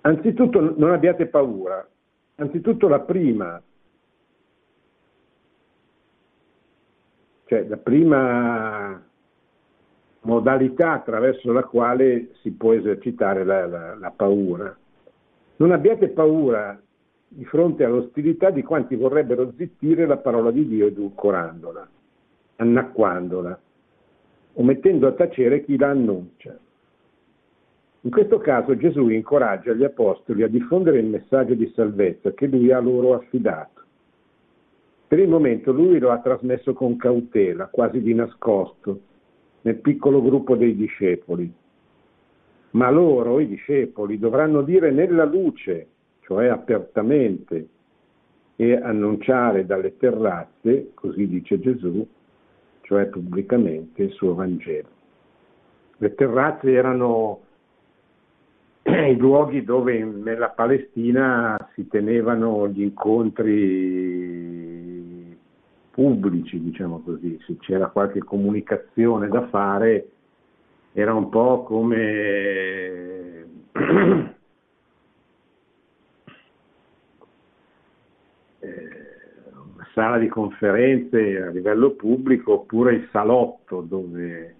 Anzitutto 0.00 0.74
non 0.76 0.90
abbiate 0.90 1.26
paura, 1.26 1.88
anzitutto 2.36 2.88
la 2.88 3.00
prima 3.00 3.62
cioè 7.44 7.66
la 7.68 7.76
prima 7.76 9.02
modalità 10.22 10.92
attraverso 10.92 11.52
la 11.52 11.62
quale 11.62 12.34
si 12.42 12.50
può 12.50 12.74
esercitare 12.74 13.44
la, 13.44 13.66
la, 13.66 13.94
la 13.94 14.10
paura. 14.10 14.76
Non 15.58 15.70
abbiate 15.70 16.08
paura 16.08 16.80
di 17.28 17.44
fronte 17.44 17.84
all'ostilità 17.84 18.50
di 18.50 18.62
quanti 18.62 18.96
vorrebbero 18.96 19.52
zittire 19.56 20.06
la 20.06 20.16
parola 20.16 20.50
di 20.50 20.66
Dio 20.66 20.86
edulcorandola, 20.86 21.88
annacquandola 22.56 23.60
o 24.54 24.62
mettendo 24.62 25.06
a 25.06 25.12
tacere 25.12 25.62
chi 25.64 25.76
la 25.76 25.90
annuncia. 25.90 26.58
In 28.00 28.10
questo 28.10 28.38
caso 28.38 28.76
Gesù 28.76 29.08
incoraggia 29.08 29.72
gli 29.72 29.84
apostoli 29.84 30.42
a 30.42 30.48
diffondere 30.48 30.98
il 30.98 31.06
messaggio 31.06 31.54
di 31.54 31.70
salvezza 31.74 32.32
che 32.32 32.46
lui 32.46 32.72
ha 32.72 32.80
loro 32.80 33.14
affidato 33.14 33.78
per 35.08 35.18
il 35.20 35.28
momento 35.28 35.72
lui 35.72 35.98
lo 35.98 36.10
ha 36.10 36.18
trasmesso 36.18 36.74
con 36.74 36.98
cautela, 36.98 37.68
quasi 37.68 38.02
di 38.02 38.12
nascosto, 38.12 39.00
nel 39.62 39.76
piccolo 39.76 40.20
gruppo 40.20 40.54
dei 40.54 40.76
discepoli. 40.76 41.50
Ma 42.70 42.90
loro, 42.90 43.40
i 43.40 43.48
discepoli, 43.48 44.18
dovranno 44.18 44.62
dire 44.62 44.90
nella 44.90 45.24
luce, 45.24 45.86
cioè 46.20 46.46
apertamente, 46.48 47.68
e 48.56 48.74
annunciare 48.74 49.64
dalle 49.64 49.96
terrazze, 49.96 50.90
così 50.94 51.28
dice 51.28 51.60
Gesù, 51.60 52.04
cioè 52.82 53.06
pubblicamente 53.06 54.02
il 54.02 54.10
suo 54.12 54.34
Vangelo. 54.34 54.88
Le 55.98 56.14
terrazze 56.14 56.72
erano 56.72 57.40
i 58.82 59.16
luoghi 59.16 59.62
dove 59.62 60.02
nella 60.04 60.48
Palestina 60.48 61.56
si 61.74 61.86
tenevano 61.86 62.68
gli 62.68 62.82
incontri 62.82 63.46
pubblici, 65.90 66.60
diciamo 66.60 67.00
così, 67.00 67.38
se 67.46 67.56
c'era 67.58 67.88
qualche 67.88 68.20
comunicazione 68.20 69.28
da 69.28 69.46
fare 69.48 70.08
era 71.00 71.14
un 71.14 71.28
po' 71.28 71.62
come 71.62 73.46
una 73.72 74.34
sala 79.94 80.18
di 80.18 80.26
conferenze 80.26 81.40
a 81.40 81.50
livello 81.50 81.92
pubblico 81.92 82.54
oppure 82.54 82.94
il 82.94 83.08
salotto 83.12 83.80
dove 83.82 84.56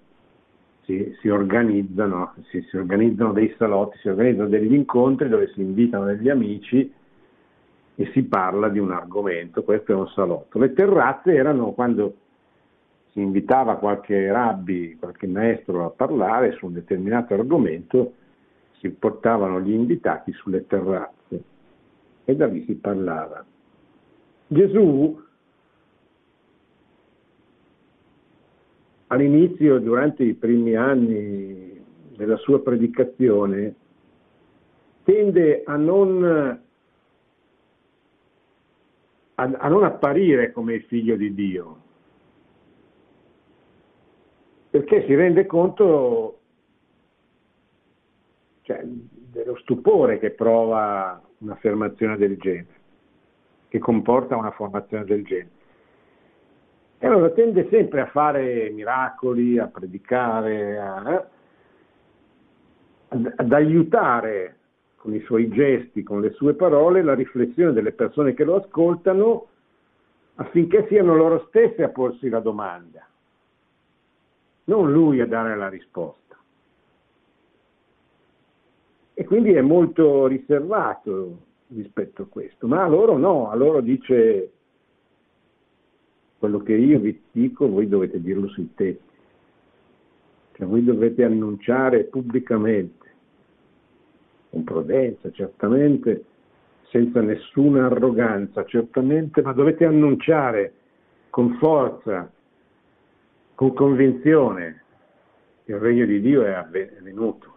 si, 0.84 1.12
si, 1.20 1.28
organizzano, 1.28 2.34
si, 2.50 2.64
si 2.70 2.76
organizzano 2.76 3.32
dei 3.32 3.52
salotti, 3.58 3.98
si 3.98 4.08
organizzano 4.08 4.48
degli 4.48 4.74
incontri 4.74 5.28
dove 5.28 5.50
si 5.54 5.60
invitano 5.60 6.04
degli 6.04 6.28
amici 6.28 6.94
e 7.96 8.10
si 8.12 8.22
parla 8.22 8.68
di 8.68 8.78
un 8.78 8.92
argomento, 8.92 9.64
questo 9.64 9.90
è 9.90 9.96
un 9.96 10.06
salotto. 10.10 10.60
Le 10.60 10.72
terrazze 10.72 11.34
erano 11.34 11.72
quando 11.72 12.14
invitava 13.20 13.76
qualche 13.76 14.30
rabbi, 14.30 14.96
qualche 14.98 15.26
maestro 15.26 15.84
a 15.84 15.90
parlare 15.90 16.52
su 16.52 16.66
un 16.66 16.74
determinato 16.74 17.34
argomento, 17.34 18.14
si 18.78 18.90
portavano 18.90 19.60
gli 19.60 19.72
invitati 19.72 20.32
sulle 20.32 20.66
terrazze 20.66 21.42
e 22.24 22.36
da 22.36 22.46
lì 22.46 22.64
si 22.64 22.74
parlava. 22.74 23.44
Gesù 24.46 25.20
all'inizio, 29.08 29.78
durante 29.78 30.22
i 30.22 30.34
primi 30.34 30.74
anni 30.74 31.84
della 32.16 32.36
sua 32.36 32.60
predicazione, 32.60 33.74
tende 35.04 35.62
a 35.64 35.76
non 35.76 36.66
a, 39.40 39.68
non 39.68 39.84
apparire 39.84 40.52
come 40.52 40.74
il 40.74 40.82
figlio 40.84 41.16
di 41.16 41.32
Dio, 41.32 41.76
perché 44.70 45.04
si 45.06 45.14
rende 45.14 45.46
conto 45.46 46.38
cioè, 48.62 48.82
dello 48.84 49.56
stupore 49.58 50.18
che 50.18 50.30
prova 50.30 51.20
un'affermazione 51.38 52.16
del 52.16 52.36
genere, 52.36 52.66
che 53.68 53.78
comporta 53.78 54.36
una 54.36 54.50
formazione 54.50 55.04
del 55.04 55.24
genere. 55.24 55.56
E 56.98 57.06
allora 57.06 57.30
tende 57.30 57.68
sempre 57.70 58.00
a 58.00 58.06
fare 58.06 58.70
miracoli, 58.70 59.58
a 59.58 59.68
predicare, 59.68 60.78
a, 60.78 61.26
ad, 63.08 63.32
ad 63.36 63.52
aiutare 63.52 64.56
con 64.96 65.14
i 65.14 65.20
suoi 65.20 65.48
gesti, 65.48 66.02
con 66.02 66.20
le 66.20 66.30
sue 66.32 66.54
parole, 66.54 67.02
la 67.02 67.14
riflessione 67.14 67.72
delle 67.72 67.92
persone 67.92 68.34
che 68.34 68.44
lo 68.44 68.56
ascoltano 68.56 69.46
affinché 70.34 70.86
siano 70.88 71.14
loro 71.14 71.46
stesse 71.48 71.84
a 71.84 71.88
porsi 71.88 72.28
la 72.28 72.40
domanda, 72.40 73.06
non 74.68 74.92
lui 74.92 75.20
a 75.20 75.26
dare 75.26 75.56
la 75.56 75.68
risposta. 75.68 76.36
E 79.14 79.24
quindi 79.24 79.52
è 79.52 79.60
molto 79.60 80.26
riservato 80.26 81.46
rispetto 81.68 82.22
a 82.22 82.26
questo, 82.26 82.66
ma 82.66 82.84
a 82.84 82.88
loro 82.88 83.16
no, 83.16 83.50
a 83.50 83.54
loro 83.54 83.80
dice 83.80 84.52
quello 86.38 86.62
che 86.62 86.74
io 86.74 87.00
vi 87.00 87.20
dico, 87.32 87.68
voi 87.68 87.88
dovete 87.88 88.20
dirlo 88.20 88.46
sui 88.48 88.72
tetti, 88.74 89.16
cioè 90.52 90.66
voi 90.66 90.84
dovete 90.84 91.24
annunciare 91.24 92.04
pubblicamente 92.04 93.06
con 94.50 94.64
prudenza, 94.64 95.30
certamente, 95.32 96.24
senza 96.90 97.20
nessuna 97.20 97.86
arroganza, 97.86 98.64
certamente, 98.64 99.42
ma 99.42 99.52
dovete 99.52 99.84
annunciare 99.84 100.72
con 101.28 101.56
forza, 101.58 102.30
con 103.58 103.74
convinzione, 103.74 104.84
che 105.64 105.72
il 105.72 105.80
regno 105.80 106.06
di 106.06 106.20
Dio 106.20 106.44
è 106.44 106.64
venuto, 107.02 107.56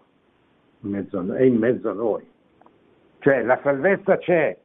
è 0.82 1.44
in 1.44 1.58
mezzo 1.58 1.90
a 1.90 1.94
noi. 1.94 2.28
Cioè 3.20 3.44
la 3.44 3.60
salvezza 3.62 4.18
c'è, 4.18 4.58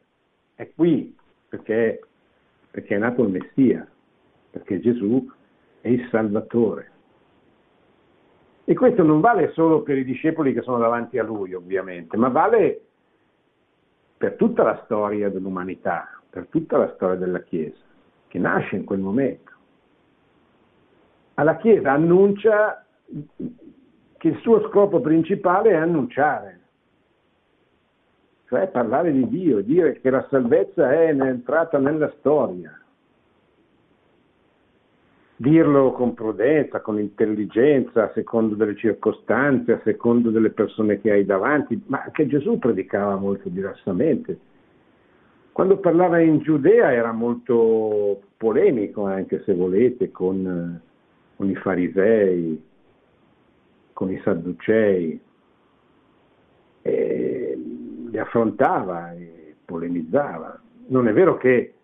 è 0.55 0.71
qui, 0.75 1.15
perché, 1.47 2.01
perché 2.71 2.95
è 2.95 2.99
nato 2.99 3.23
il 3.25 3.33
Messia, 3.33 3.87
perché 4.51 4.81
Gesù 4.81 5.31
è 5.83 5.89
il 5.89 6.09
Salvatore. 6.09 6.91
E 8.65 8.73
questo 8.73 9.03
non 9.03 9.21
vale 9.21 9.53
solo 9.53 9.83
per 9.83 9.99
i 9.99 10.05
discepoli 10.05 10.55
che 10.55 10.63
sono 10.63 10.79
davanti 10.79 11.19
a 11.19 11.23
lui, 11.23 11.53
ovviamente, 11.53 12.17
ma 12.17 12.29
vale 12.29 12.81
per 14.17 14.37
tutta 14.37 14.63
la 14.63 14.81
storia 14.87 15.29
dell'umanità, 15.29 16.19
per 16.31 16.47
tutta 16.47 16.79
la 16.79 16.91
storia 16.95 17.17
della 17.17 17.43
Chiesa, 17.43 17.85
che 18.27 18.39
nasce 18.39 18.77
in 18.77 18.85
quel 18.85 19.01
momento. 19.01 19.46
Alla 21.39 21.57
Chiesa 21.57 21.93
annuncia 21.93 22.85
che 24.17 24.29
il 24.29 24.39
suo 24.41 24.69
scopo 24.69 25.01
principale 25.01 25.71
è 25.71 25.75
annunciare, 25.75 26.61
cioè 28.49 28.69
parlare 28.69 29.13
di 29.13 29.29
Dio, 29.29 29.63
dire 29.63 30.01
che 30.01 30.11
la 30.11 30.27
salvezza 30.29 30.93
è 30.93 31.09
entrata 31.09 31.79
nella 31.79 32.13
storia 32.19 32.79
dirlo 35.37 35.93
con 35.93 36.15
prudenza, 36.15 36.81
con 36.81 36.99
intelligenza, 36.99 38.05
a 38.05 38.13
secondo 38.15 38.55
delle 38.55 38.75
circostanze, 38.75 39.73
a 39.73 39.81
secondo 39.85 40.31
delle 40.31 40.51
persone 40.51 41.01
che 41.01 41.11
hai 41.11 41.27
davanti, 41.27 41.81
ma 41.87 42.03
anche 42.03 42.27
Gesù 42.27 42.59
predicava 42.59 43.17
molto 43.17 43.51
diversamente. 43.51 44.39
Quando 45.53 45.79
parlava 45.79 46.21
in 46.21 46.39
Giudea 46.39 46.93
era 46.93 47.13
molto 47.13 48.21
polemico, 48.37 49.05
anche 49.05 49.43
se 49.45 49.55
volete, 49.55 50.11
con, 50.11 50.81
con 51.37 51.51
i 51.51 51.55
farisei, 51.55 52.63
con 53.93 54.11
i 54.11 54.21
sadducei, 54.23 55.21
li 56.83 58.19
affrontava 58.19 59.13
e 59.13 59.57
polemizzava. 59.65 60.61
Non 60.89 61.09
è 61.09 61.13
vero 61.13 61.37
che 61.37 61.75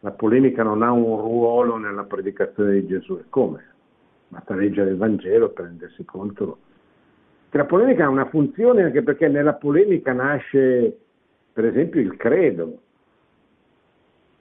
la 0.00 0.10
polemica 0.10 0.62
non 0.62 0.82
ha 0.82 0.90
un 0.90 1.20
ruolo 1.20 1.76
nella 1.76 2.04
predicazione 2.04 2.72
di 2.72 2.86
Gesù. 2.86 3.16
E 3.16 3.24
come? 3.28 3.64
Basta 4.28 4.54
leggere 4.54 4.90
il 4.90 4.96
Vangelo 4.96 5.50
per 5.50 5.66
rendersi 5.66 6.04
conto 6.04 6.58
che 7.50 7.56
la 7.56 7.64
polemica 7.64 8.04
ha 8.04 8.08
una 8.08 8.28
funzione 8.28 8.84
anche 8.84 9.02
perché 9.02 9.26
nella 9.26 9.54
polemica 9.54 10.12
nasce, 10.12 10.96
per 11.52 11.64
esempio, 11.64 12.00
il 12.00 12.16
credo. 12.16 12.78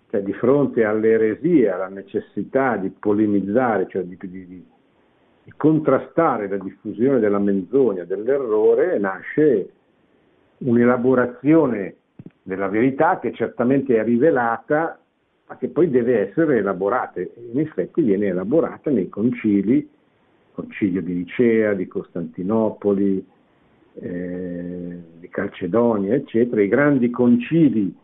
Cioè, 0.10 0.24
di 0.24 0.34
fronte 0.34 0.84
all'eresia, 0.84 1.76
alla 1.76 1.88
necessità 1.88 2.78
di 2.78 2.90
polemizzare, 2.90 3.88
cioè 3.88 4.04
di, 4.04 4.18
di, 4.20 4.48
di, 4.48 4.66
contrastare 5.56 6.48
la 6.48 6.58
diffusione 6.58 7.20
della 7.20 7.38
menzogna, 7.38 8.04
dell'errore, 8.06 8.98
nasce 8.98 9.70
un'elaborazione 10.58 11.96
della 12.42 12.68
verità 12.68 13.20
che 13.20 13.34
certamente 13.34 13.98
è 13.98 14.04
rivelata 14.04 15.00
ma 15.50 15.58
che 15.58 15.68
poi 15.70 15.90
deve 15.90 16.30
essere 16.30 16.58
elaborata. 16.58 17.20
In 17.20 17.60
effetti 17.60 18.04
viene 18.04 18.28
elaborata 18.28 18.92
nei 18.92 19.10
concili, 19.10 19.90
concilio 20.54 21.02
di 21.02 21.14
Nicea, 21.14 21.74
di 21.74 21.88
Costantinopoli, 21.88 23.26
eh, 23.96 24.98
di 25.20 25.28
Calcedonia, 25.30 26.14
eccetera, 26.14 26.62
i 26.62 26.68
grandi 26.68 27.10
concili 27.10 27.96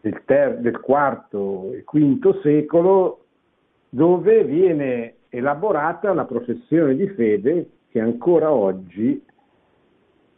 del, 0.00 0.22
ter- 0.24 0.58
del 0.58 0.80
IV 0.86 1.74
e 1.74 1.84
V 1.86 2.40
secolo, 2.42 3.24
dove 3.88 4.44
viene 4.44 5.14
elaborata 5.28 6.12
la 6.12 6.24
professione 6.24 6.94
di 6.94 7.08
fede 7.08 7.68
che 7.90 8.00
ancora 8.00 8.52
oggi 8.52 9.22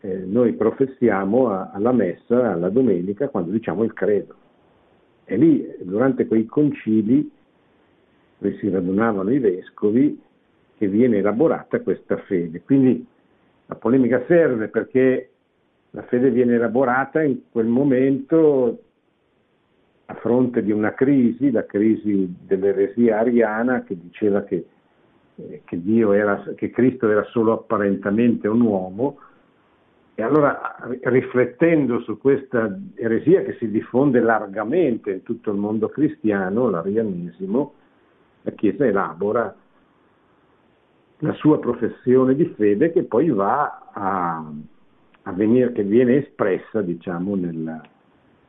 eh, 0.01 0.17
noi 0.27 0.55
professiamo 0.55 1.51
a- 1.51 1.71
alla 1.73 1.93
messa, 1.93 2.53
alla 2.53 2.71
domenica, 2.71 3.29
quando 3.29 3.51
diciamo 3.51 3.85
il 3.85 3.93
credo. 3.93 4.35
E 5.25 5.37
lì, 5.37 5.75
durante 5.81 6.27
quei 6.27 6.47
concili, 6.47 7.31
dove 8.39 8.57
si 8.57 8.69
radunavano 8.69 9.31
i 9.31 9.39
vescovi, 9.39 10.21
che 10.77 10.89
viene 10.89 11.19
elaborata 11.19 11.81
questa 11.81 12.17
fede. 12.17 12.63
Quindi 12.63 13.07
la 13.67 13.77
polemica 13.77 14.25
serve 14.27 14.67
perché 14.67 15.31
la 15.91 16.03
fede 16.03 16.31
viene 16.31 16.55
elaborata 16.55 17.23
in 17.23 17.43
quel 17.53 17.67
momento 17.67 18.83
a 20.07 20.15
fronte 20.15 20.63
di 20.63 20.73
una 20.73 20.93
crisi, 20.95 21.51
la 21.51 21.65
crisi 21.65 22.35
dell'eresia 22.41 23.19
ariana 23.19 23.83
che 23.83 23.97
diceva 23.99 24.43
che, 24.43 24.67
eh, 25.37 25.63
che, 25.65 25.83
era, 25.87 26.43
che 26.55 26.71
Cristo 26.71 27.09
era 27.09 27.25
solo 27.25 27.53
apparentemente 27.53 28.49
un 28.49 28.61
uomo, 28.61 29.19
e 30.15 30.23
allora, 30.23 30.77
riflettendo 31.05 32.01
su 32.01 32.19
questa 32.19 32.79
eresia 32.95 33.43
che 33.43 33.57
si 33.59 33.71
diffonde 33.71 34.21
largamente 34.21 35.11
in 35.11 35.23
tutto 35.23 35.51
il 35.51 35.57
mondo 35.57 35.89
cristiano, 35.89 36.69
l'arianesimo, 36.69 37.75
la 38.43 38.51
Chiesa 38.53 38.87
elabora 38.87 39.57
la 41.23 41.33
sua 41.35 41.59
professione 41.59 42.35
di 42.35 42.47
fede 42.57 42.93
che 42.93 43.05
poi 43.05 43.31
va 43.31 43.91
a, 43.93 44.45
a 45.23 45.33
venire, 45.33 45.73
che 45.73 45.85
viene 45.85 46.17
espressa, 46.17 46.83
diciamo, 46.83 47.37
nel, 47.37 47.81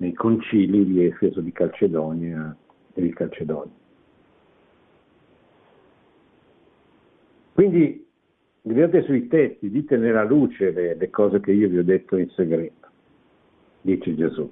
nei 0.04 0.14
concili 0.14 0.86
di 0.86 1.06
Efeso, 1.06 1.42
di 1.42 1.52
Calcedonia 1.52 2.56
e 2.94 3.02
di 3.02 3.14
Calcedonia. 3.14 3.82
Quindi 7.54 8.04
Guardate 8.66 9.04
sui 9.04 9.28
tetti, 9.28 9.70
dite 9.70 9.98
nella 9.98 10.24
luce 10.24 10.72
le, 10.72 10.96
le 10.96 11.10
cose 11.10 11.42
che 11.42 11.52
io 11.52 11.68
vi 11.68 11.80
ho 11.80 11.84
detto 11.84 12.16
in 12.16 12.30
segreto, 12.30 12.88
dice 13.82 14.16
Gesù. 14.16 14.50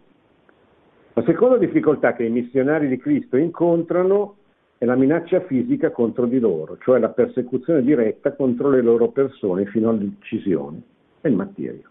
La 1.13 1.23
seconda 1.23 1.55
difficoltà 1.57 2.11
che 2.11 2.25
i 2.25 2.29
missionari 2.29 2.89
di 2.89 2.97
Cristo 2.97 3.37
incontrano 3.37 4.35
è 4.77 4.83
la 4.83 4.95
minaccia 4.95 5.39
fisica 5.45 5.91
contro 5.91 6.25
di 6.25 6.39
loro, 6.39 6.77
cioè 6.79 6.99
la 6.99 7.07
persecuzione 7.07 7.83
diretta 7.83 8.33
contro 8.33 8.69
le 8.69 8.81
loro 8.81 9.11
persone 9.11 9.65
fino 9.67 9.87
all'uccisione 9.87 10.81
e 11.21 11.29
il 11.29 11.35
martirio. 11.35 11.89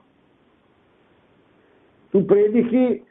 Tu 2.11 2.23
predichi 2.27 3.03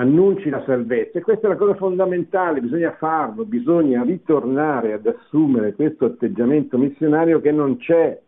annunci 0.00 0.48
la 0.48 0.62
salvezza 0.64 1.18
e 1.18 1.22
questa 1.22 1.46
è 1.46 1.50
la 1.50 1.56
cosa 1.56 1.74
fondamentale, 1.74 2.62
bisogna 2.62 2.92
farlo, 2.92 3.44
bisogna 3.44 4.02
ritornare 4.02 4.94
ad 4.94 5.06
assumere 5.06 5.74
questo 5.74 6.06
atteggiamento 6.06 6.78
missionario 6.78 7.40
che 7.40 7.52
non 7.52 7.76
c'è, 7.76 8.18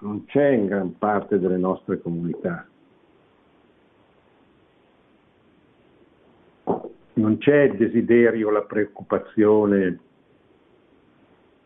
non 0.00 0.24
c'è 0.24 0.48
in 0.48 0.66
gran 0.66 0.98
parte 0.98 1.38
delle 1.38 1.56
nostre 1.56 2.00
comunità. 2.00 2.66
Non 7.16 7.38
c'è 7.38 7.62
il 7.62 7.76
desiderio, 7.76 8.50
la 8.50 8.62
preoccupazione 8.62 9.98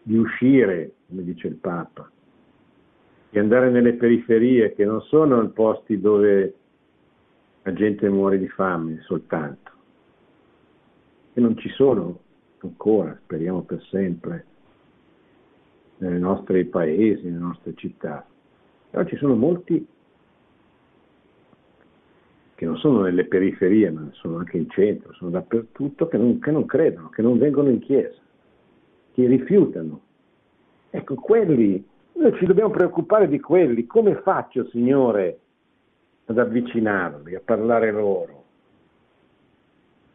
di 0.03 0.19
uscire, 0.19 0.93
come 1.09 1.25
dice 1.25 1.47
il 1.47 1.55
Papa, 1.55 2.11
di 3.31 3.39
andare 3.39 3.71
nelle 3.71 3.95
periferie 3.95 4.75
che 4.75 4.85
non 4.85 5.01
sono 5.03 5.41
i 5.43 5.49
posti 5.49 5.99
dove 5.99 6.55
la 7.63 7.73
gente 7.73 8.09
muore 8.09 8.39
di 8.39 8.49
fame 8.49 9.01
soltanto. 9.03 9.73
E 11.33 11.41
non 11.41 11.57
ci 11.59 11.69
sono 11.71 12.21
ancora, 12.61 13.19
speriamo 13.23 13.63
per 13.63 13.83
sempre, 13.85 14.47
nei 15.99 16.19
nostri 16.19 16.65
paesi, 16.65 17.25
nelle 17.25 17.39
nostre 17.39 17.75
città. 17.75 18.27
Però 18.91 19.05
ci 19.05 19.17
sono 19.17 19.35
molti 19.35 19.87
che 22.55 22.65
non 22.65 22.77
sono 22.79 23.03
nelle 23.03 23.27
periferie, 23.27 23.89
ma 23.91 24.09
sono 24.15 24.39
anche 24.39 24.57
in 24.57 24.69
centro, 24.71 25.13
sono 25.13 25.31
dappertutto, 25.31 26.09
che 26.09 26.17
non, 26.17 26.41
che 26.41 26.51
non 26.51 26.67
credono, 26.67 27.09
che 27.09 27.23
non 27.23 27.39
vengono 27.39 27.69
in 27.69 27.79
chiesa, 27.79 28.19
che 29.13 29.27
rifiutano. 29.29 30.01
Ecco, 30.91 31.15
quelli, 31.15 31.87
noi 32.15 32.35
ci 32.37 32.47
dobbiamo 32.47 32.71
preoccupare 32.71 33.29
di 33.29 33.39
quelli. 33.39 33.87
Come 33.87 34.17
faccio, 34.23 34.67
Signore, 34.71 35.39
ad 36.29 36.39
avvicinarli, 36.39 37.35
a 37.35 37.41
parlare 37.43 37.91
loro, 37.91 38.45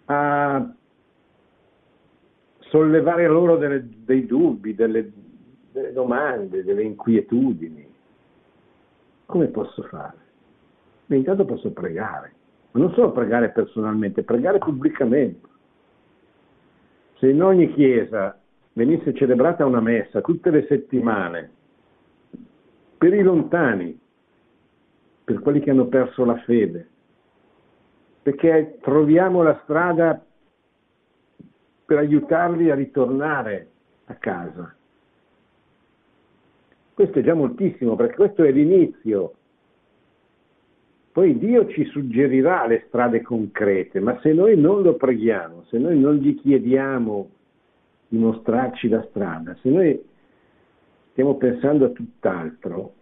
a 0.06 0.74
sollevare 2.60 3.28
loro 3.28 3.58
delle, 3.58 3.88
dei 4.06 4.28
dubbi, 4.28 4.76
delle, 4.76 5.12
delle 5.72 5.92
domande, 5.92 6.64
delle 6.64 6.84
inquietudini. 6.84 7.92
Come 9.26 9.48
posso 9.48 9.82
fare? 9.84 10.18
Beh, 11.08 11.16
intanto 11.18 11.46
posso 11.46 11.72
pregare, 11.72 12.34
ma 12.72 12.82
non 12.82 12.94
solo 12.94 13.12
pregare 13.12 13.50
personalmente, 13.50 14.22
pregare 14.22 14.60
pubblicamente. 14.60 15.48
Se 17.16 17.28
in 17.28 17.42
ogni 17.42 17.74
chiesa 17.74 18.40
venisse 18.74 19.16
celebrata 19.16 19.66
una 19.66 19.82
messa 19.82 20.22
tutte 20.22 20.52
le 20.52 20.66
settimane 20.68 21.50
per 23.00 23.14
i 23.16 23.24
lontani, 23.24 24.00
per 25.24 25.40
quelli 25.40 25.60
che 25.60 25.70
hanno 25.70 25.86
perso 25.86 26.26
la 26.26 26.38
fede, 26.40 26.88
perché 28.22 28.78
troviamo 28.82 29.42
la 29.42 29.60
strada 29.64 30.24
per 31.86 31.98
aiutarli 31.98 32.70
a 32.70 32.76
ritornare 32.76 33.68
a 34.06 34.16
casa. 34.16 34.76
Questo 36.94 37.20
è 37.20 37.24
già 37.24 37.34
moltissimo, 37.34 37.96
perché 37.96 38.16
questo 38.16 38.44
è 38.44 38.52
l'inizio 38.52 39.34
Poi 41.14 41.38
Dio 41.38 41.68
ci 41.68 41.86
suggerirà 41.86 42.66
le 42.66 42.86
strade 42.88 43.22
concrete, 43.22 44.00
ma 44.00 44.20
se 44.22 44.34
noi 44.34 44.58
non 44.58 44.82
lo 44.82 44.96
preghiamo, 44.96 45.64
se 45.66 45.78
noi 45.78 46.00
non 46.00 46.16
gli 46.16 46.36
chiediamo 46.36 47.30
di 48.08 48.18
mostrarci 48.18 48.90
la 48.90 49.06
strada, 49.10 49.56
se 49.62 49.70
noi 49.70 50.04
stiamo 51.12 51.36
pensando 51.38 51.86
a 51.86 51.90
tutt'altro, 51.90 52.94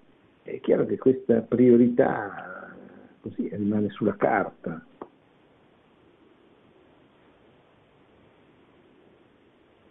è 0.44 0.60
chiaro 0.60 0.86
che 0.86 0.98
questa 0.98 1.42
priorità 1.42 2.76
così 3.22 3.50
rimane 3.54 3.90
sulla 3.90 4.16
carta. 4.16 4.84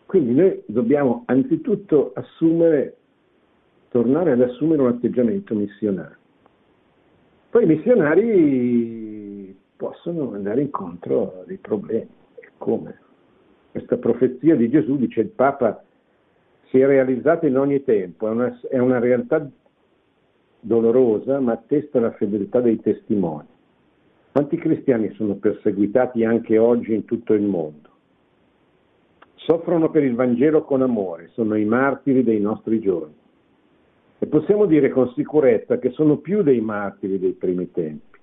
Quindi 0.07 0.35
noi 0.35 0.63
dobbiamo 0.67 1.23
anzitutto 1.27 2.13
assumere, 2.15 2.97
tornare 3.91 4.33
ad 4.33 4.43
assumere 4.43 4.83
un 4.83 4.89
atteggiamento 4.89 5.55
missionario. 5.55 6.17
Poi 7.51 7.63
i 7.63 7.67
missionari 7.67 9.57
possono 9.77 10.33
andare 10.33 10.63
incontro 10.63 11.41
a 11.41 11.45
dei 11.45 11.59
problemi. 11.59 12.09
E 12.35 12.51
come? 12.59 12.99
Questa 13.71 13.99
profezia 13.99 14.57
di 14.57 14.69
Gesù, 14.69 14.97
dice 14.97 15.21
il 15.21 15.29
Papa, 15.29 15.81
si 16.71 16.81
è 16.81 16.87
realizzata 16.87 17.47
in 17.47 17.57
ogni 17.57 17.85
tempo, 17.85 18.27
è 18.27 18.31
una, 18.31 18.61
è 18.69 18.79
una 18.79 18.99
realtà 18.99 19.49
dolorosa, 20.61 21.41
ma 21.41 21.53
attesta 21.53 21.99
la 22.01 22.13
fedeltà 22.13 22.61
dei 22.61 22.81
testimoni. 22.81 23.47
Quanti 24.33 24.57
cristiani 24.57 25.13
sono 25.15 25.35
perseguitati 25.35 26.25
anche 26.25 26.57
oggi 26.57 26.95
in 26.95 27.05
tutto 27.05 27.35
il 27.35 27.43
mondo? 27.43 27.89
Soffrono 29.35 29.91
per 29.91 30.05
il 30.05 30.15
Vangelo 30.15 30.63
con 30.63 30.83
amore, 30.83 31.31
sono 31.33 31.57
i 31.57 31.65
martiri 31.65 32.23
dei 32.23 32.41
nostri 32.41 32.79
giorni. 32.79 33.15
E 34.19 34.27
possiamo 34.27 34.67
dire 34.67 34.91
con 34.91 35.11
sicurezza 35.15 35.79
che 35.79 35.91
sono 35.91 36.19
più 36.19 36.43
dei 36.43 36.61
martiri 36.61 37.19
dei 37.19 37.33
primi 37.33 37.71
tempi, 37.73 38.19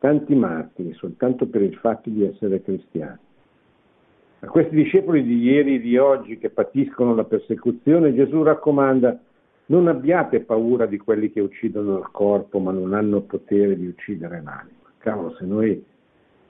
tanti 0.00 0.34
martiri 0.34 0.92
soltanto 0.94 1.46
per 1.46 1.62
il 1.62 1.76
fatto 1.76 2.10
di 2.10 2.24
essere 2.24 2.60
cristiani. 2.60 3.18
A 4.40 4.46
questi 4.46 4.74
discepoli 4.74 5.22
di 5.22 5.40
ieri 5.40 5.76
e 5.76 5.80
di 5.80 5.96
oggi 5.96 6.38
che 6.38 6.50
patiscono 6.50 7.14
la 7.14 7.24
persecuzione, 7.24 8.14
Gesù 8.14 8.42
raccomanda 8.42 9.18
non 9.70 9.88
abbiate 9.88 10.40
paura 10.40 10.86
di 10.86 10.98
quelli 10.98 11.30
che 11.30 11.40
uccidono 11.40 11.98
il 11.98 12.08
corpo 12.10 12.58
ma 12.58 12.72
non 12.72 12.94
hanno 12.94 13.20
potere 13.22 13.76
di 13.76 13.86
uccidere 13.86 14.42
l'anima. 14.42 14.92
Cavolo, 14.98 15.34
se 15.36 15.44
noi 15.44 15.84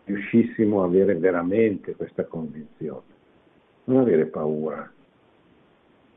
riuscissimo 0.05 0.83
a 0.83 0.87
avere 0.87 1.15
veramente 1.17 1.95
questa 1.95 2.25
convinzione, 2.25 3.17
non 3.85 3.99
avere 4.01 4.27
paura 4.27 4.91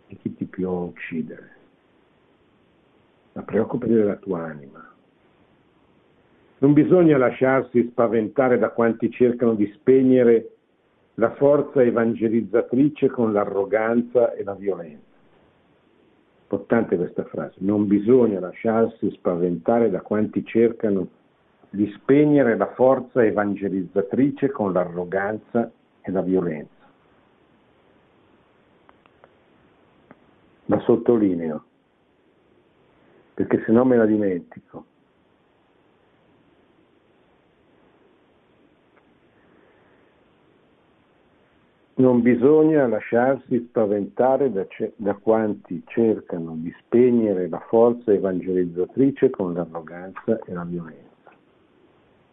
di 0.07 0.17
chi 0.17 0.35
ti 0.35 0.45
può 0.45 0.83
uccidere 0.83 1.59
ma 3.33 3.43
preoccupati 3.43 3.93
della 3.93 4.17
tua 4.17 4.43
anima. 4.43 4.85
Non 6.59 6.73
bisogna 6.73 7.17
lasciarsi 7.17 7.87
spaventare 7.89 8.59
da 8.59 8.69
quanti 8.69 9.09
cercano 9.09 9.55
di 9.55 9.71
spegnere 9.77 10.55
la 11.15 11.31
forza 11.35 11.81
evangelizzatrice 11.81 13.07
con 13.09 13.33
l'arroganza 13.33 14.33
e 14.33 14.43
la 14.43 14.53
violenza. 14.53 15.10
Importante 16.51 16.97
questa 16.97 17.23
frase, 17.23 17.55
non 17.59 17.87
bisogna 17.87 18.41
lasciarsi 18.41 19.09
spaventare 19.11 19.89
da 19.89 20.01
quanti 20.01 20.43
cercano 20.43 21.07
di 21.69 21.89
spegnere 21.95 22.57
la 22.57 22.73
forza 22.73 23.23
evangelizzatrice 23.23 24.51
con 24.51 24.73
l'arroganza 24.73 25.71
e 26.01 26.11
la 26.11 26.19
violenza. 26.21 26.89
Ma 30.65 30.79
sottolineo, 30.81 31.63
perché 33.33 33.63
se 33.65 33.71
no 33.71 33.85
me 33.85 33.95
la 33.95 34.05
dimentico. 34.05 34.85
Non 42.01 42.23
bisogna 42.23 42.87
lasciarsi 42.87 43.63
spaventare 43.67 44.51
da, 44.51 44.65
da, 44.95 45.13
quanti 45.13 45.83
cercano 45.85 46.55
di 46.55 46.73
spegnere 46.79 47.47
la 47.47 47.63
forza 47.69 48.11
evangelizzatrice 48.11 49.29
con 49.29 49.53
l'arroganza 49.53 50.39
e 50.43 50.51
la 50.51 50.63
violenza. 50.63 51.31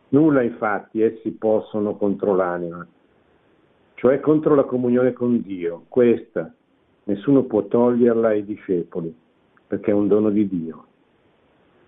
Nulla 0.09 0.41
infatti 0.41 1.03
essi 1.03 1.33
possono 1.33 1.97
contro 1.97 2.35
l'anima, 2.35 2.87
cioè 3.97 4.21
contro 4.21 4.55
la 4.55 4.65
comunione 4.65 5.13
con 5.13 5.43
Dio. 5.43 5.85
Questa 5.89 6.51
nessuno 7.05 7.43
può 7.43 7.65
toglierla 7.65 8.29
ai 8.29 8.47
discepoli, 8.47 9.15
perché 9.67 9.91
è 9.91 9.95
un 9.95 10.09
dono 10.09 10.31
di 10.31 10.49
Dio. 10.49 10.85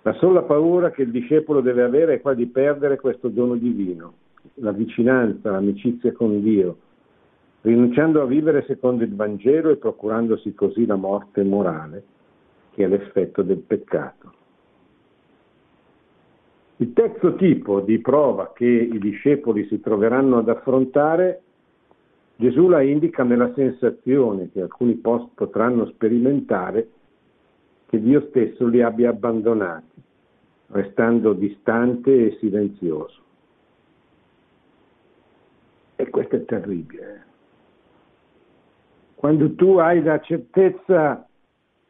La 0.03 0.13
sola 0.19 0.43
paura 0.43 0.91
che 0.91 1.01
il 1.01 1.11
discepolo 1.11 1.63
deve 1.63 1.83
avere 1.83 2.13
è 2.13 2.21
quella 2.21 2.37
di 2.37 2.47
perdere 2.47 3.01
questo 3.01 3.29
dono 3.29 3.55
divino, 3.55 4.13
la 4.57 4.73
vicinanza, 4.73 5.51
l'amicizia 5.51 6.13
con 6.13 6.43
Dio, 6.43 6.89
rinunciando 7.63 8.23
a 8.23 8.27
vivere 8.27 8.65
secondo 8.67 9.05
il 9.05 9.15
Vangelo 9.15 9.71
e 9.71 9.77
procurandosi 9.77 10.55
così 10.55 10.87
la 10.87 10.97
morte 10.97 11.43
morale, 11.43 12.05
che 12.73 12.85
è 12.85 12.89
l'effetto 12.89 13.43
del 13.43 13.59
peccato. 13.59 14.33
Il 16.77 16.95
terzo 16.95 17.35
tipo 17.35 17.81
di 17.81 17.99
prova 17.99 18.53
che 18.55 18.65
i 18.65 18.99
discepoli 18.99 19.67
si 19.67 19.81
troveranno 19.81 20.39
ad 20.39 20.49
affrontare, 20.49 21.43
Gesù 22.37 22.69
la 22.69 22.81
indica 22.81 23.23
nella 23.23 23.53
sensazione 23.53 24.51
che 24.51 24.63
alcuni 24.63 24.95
potranno 24.95 25.85
sperimentare 25.89 26.89
che 27.85 28.01
Dio 28.01 28.29
stesso 28.29 28.67
li 28.67 28.81
abbia 28.81 29.11
abbandonati, 29.11 30.01
restando 30.69 31.35
distante 31.35 32.29
e 32.29 32.37
silenzioso. 32.39 33.19
E 35.97 36.09
questo 36.09 36.37
è 36.37 36.45
terribile. 36.47 37.30
Quando 39.21 39.53
tu 39.55 39.77
hai 39.77 40.03
la 40.03 40.19
certezza, 40.21 41.29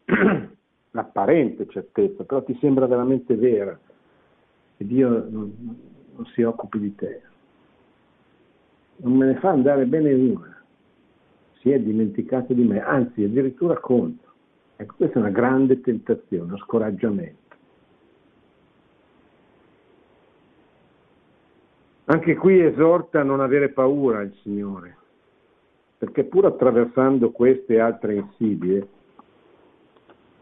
l'apparente 0.90 1.68
certezza, 1.68 2.24
però 2.24 2.42
ti 2.42 2.58
sembra 2.60 2.88
veramente 2.88 3.36
vera, 3.36 3.78
che 4.76 4.84
Dio 4.84 5.08
non, 5.30 5.76
non 6.16 6.26
si 6.34 6.42
occupi 6.42 6.80
di 6.80 6.94
te. 6.96 7.22
Non 8.96 9.12
me 9.12 9.26
ne 9.26 9.36
fa 9.36 9.50
andare 9.50 9.86
bene 9.86 10.12
una. 10.12 10.60
Si 11.60 11.70
è 11.70 11.78
dimenticato 11.78 12.52
di 12.52 12.64
me, 12.64 12.82
anzi 12.82 13.22
addirittura 13.22 13.78
contro. 13.78 14.32
Ecco, 14.74 14.94
questa 14.96 15.20
è 15.20 15.22
una 15.22 15.30
grande 15.30 15.80
tentazione, 15.80 16.42
uno 16.42 16.58
scoraggiamento. 16.58 17.56
Anche 22.06 22.34
qui 22.34 22.58
esorta 22.58 23.20
a 23.20 23.22
non 23.22 23.38
avere 23.38 23.68
paura 23.68 24.20
il 24.22 24.34
Signore, 24.42 24.96
perché 26.00 26.24
pur 26.24 26.46
attraversando 26.46 27.30
queste 27.30 27.78
altre 27.78 28.14
insidie, 28.14 28.88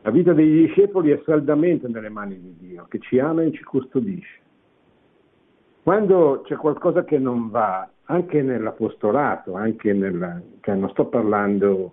la 0.02 0.12
vita 0.12 0.32
degli 0.32 0.66
discepoli 0.66 1.10
è 1.10 1.20
saldamente 1.24 1.88
nelle 1.88 2.10
mani 2.10 2.40
di 2.40 2.54
Dio, 2.60 2.86
che 2.88 3.00
ci 3.00 3.18
ama 3.18 3.42
e 3.42 3.50
ci 3.50 3.64
custodisce. 3.64 4.38
Quando 5.82 6.42
c'è 6.44 6.54
qualcosa 6.54 7.02
che 7.02 7.18
non 7.18 7.50
va, 7.50 7.90
anche 8.04 8.40
nell'apostolato, 8.40 9.54
anche 9.54 9.92
nella, 9.92 10.40
cioè 10.60 10.76
non 10.76 10.90
sto 10.90 11.06
parlando 11.06 11.92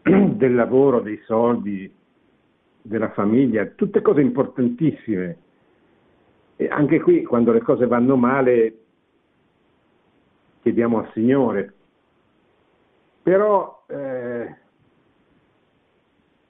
del 0.00 0.54
lavoro, 0.54 1.00
dei 1.00 1.20
soldi, 1.26 1.92
della 2.80 3.10
famiglia, 3.10 3.66
tutte 3.66 4.00
cose 4.00 4.22
importantissime. 4.22 5.36
E 6.56 6.68
anche 6.68 7.02
qui, 7.02 7.22
quando 7.22 7.52
le 7.52 7.60
cose 7.60 7.86
vanno 7.86 8.16
male, 8.16 8.78
chiediamo 10.62 11.00
al 11.00 11.10
Signore. 11.12 11.74
Però 13.28 13.84
eh, 13.88 14.56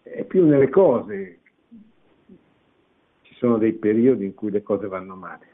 è 0.05 0.23
più 0.23 0.47
nelle 0.47 0.69
cose. 0.69 1.39
Ci 3.23 3.35
sono 3.35 3.59
dei 3.59 3.73
periodi 3.73 4.25
in 4.25 4.35
cui 4.35 4.53
le 4.53 4.63
cose 4.63 4.87
vanno 4.87 5.17
male 5.17 5.47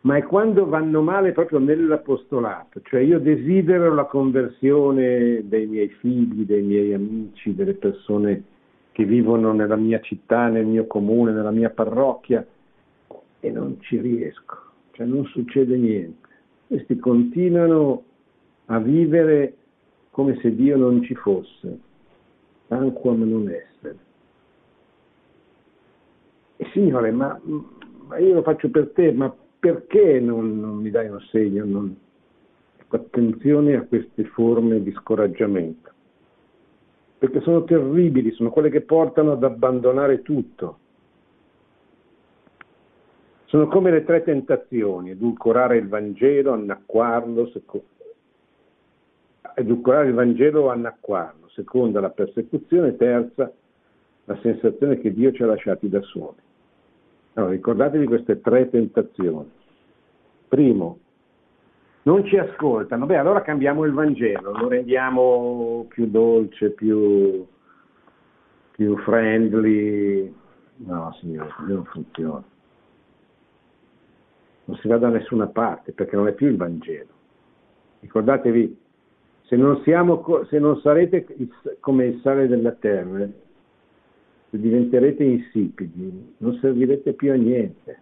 ma 0.00 0.16
è 0.16 0.24
quando 0.24 0.66
vanno 0.66 1.00
male 1.00 1.30
proprio 1.30 1.60
nell'apostolato, 1.60 2.80
cioè 2.82 3.02
io 3.02 3.20
desidero 3.20 3.94
la 3.94 4.06
conversione 4.06 5.46
dei 5.46 5.66
miei 5.66 5.90
figli, 5.90 6.44
dei 6.44 6.62
miei 6.62 6.92
amici, 6.92 7.54
delle 7.54 7.74
persone 7.74 8.42
che 8.90 9.04
vivono 9.04 9.52
nella 9.52 9.76
mia 9.76 10.00
città, 10.00 10.48
nel 10.48 10.66
mio 10.66 10.88
comune, 10.88 11.30
nella 11.30 11.52
mia 11.52 11.70
parrocchia 11.70 12.44
e 13.38 13.50
non 13.52 13.80
ci 13.82 14.00
riesco, 14.00 14.56
cioè 14.90 15.06
non 15.06 15.24
succede 15.26 15.76
niente. 15.76 16.28
Questi 16.66 16.98
continuano 16.98 18.02
a 18.66 18.80
vivere 18.80 19.54
come 20.12 20.38
se 20.40 20.54
Dio 20.54 20.76
non 20.76 21.02
ci 21.02 21.14
fosse, 21.14 21.78
tanquam 22.68 23.22
non 23.22 23.48
essere. 23.48 23.96
E 26.56 26.66
Signore, 26.72 27.10
ma, 27.10 27.40
ma 28.06 28.18
io 28.18 28.34
lo 28.34 28.42
faccio 28.42 28.68
per 28.70 28.90
te, 28.90 29.10
ma 29.10 29.34
perché 29.58 30.20
non, 30.20 30.60
non 30.60 30.76
mi 30.76 30.90
dai 30.90 31.08
un 31.08 31.20
segno? 31.30 31.64
Non... 31.64 31.96
Attenzione 32.88 33.74
a 33.74 33.86
queste 33.86 34.24
forme 34.24 34.82
di 34.82 34.92
scoraggiamento, 34.92 35.90
perché 37.16 37.40
sono 37.40 37.64
terribili, 37.64 38.32
sono 38.32 38.50
quelle 38.50 38.68
che 38.68 38.82
portano 38.82 39.32
ad 39.32 39.42
abbandonare 39.42 40.20
tutto. 40.20 40.78
Sono 43.46 43.66
come 43.68 43.90
le 43.90 44.04
tre 44.04 44.22
tentazioni, 44.22 45.10
edulcorare 45.10 45.78
il 45.78 45.88
Vangelo, 45.88 46.52
annacquarlo, 46.52 47.46
edulcorare 49.54 50.08
il 50.08 50.14
Vangelo 50.14 50.62
o 50.62 50.70
annacquarlo, 50.70 51.48
seconda 51.48 52.00
la 52.00 52.10
persecuzione, 52.10 52.96
terza 52.96 53.52
la 54.24 54.38
sensazione 54.40 54.98
che 54.98 55.12
Dio 55.12 55.32
ci 55.32 55.42
ha 55.42 55.46
lasciati 55.46 55.88
da 55.88 56.00
soli. 56.02 56.38
Allora, 57.34 57.52
ricordatevi 57.52 58.06
queste 58.06 58.40
tre 58.40 58.68
tentazioni. 58.68 59.50
Primo, 60.48 60.98
non 62.02 62.24
ci 62.26 62.36
ascoltano, 62.36 63.06
beh 63.06 63.16
allora 63.16 63.42
cambiamo 63.42 63.84
il 63.84 63.92
Vangelo, 63.92 64.52
lo 64.52 64.68
rendiamo 64.68 65.86
più 65.88 66.06
dolce, 66.08 66.70
più, 66.70 67.46
più 68.72 68.96
friendly. 68.98 70.34
No, 70.76 71.16
signore, 71.20 71.54
non 71.66 71.84
funziona. 71.84 72.42
Non 74.64 74.76
si 74.76 74.88
va 74.88 74.98
da 74.98 75.08
nessuna 75.08 75.46
parte 75.46 75.92
perché 75.92 76.16
non 76.16 76.26
è 76.26 76.32
più 76.32 76.48
il 76.48 76.56
Vangelo. 76.56 77.10
Ricordatevi, 78.00 78.80
se 79.42 79.56
non, 79.56 79.80
siamo, 79.82 80.44
se 80.48 80.58
non 80.58 80.80
sarete 80.80 81.26
come 81.80 82.06
il 82.06 82.20
sale 82.20 82.46
della 82.46 82.72
terra, 82.72 83.28
diventerete 84.50 85.24
insipidi, 85.24 86.34
non 86.38 86.58
servirete 86.60 87.12
più 87.14 87.32
a 87.32 87.36
niente. 87.36 88.00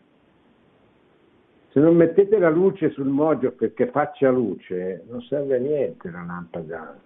Se 1.70 1.78
non 1.78 1.95
mettete 1.95 2.38
la 2.38 2.51
luce 2.51 2.91
sul 2.91 3.07
moggio 3.07 3.53
perché 3.53 3.86
faccia 3.86 4.30
luce, 4.30 5.05
non 5.09 5.20
serve 5.22 5.57
a 5.57 5.61
niente 5.61 6.11
la 6.11 6.24
lampada. 6.24 6.99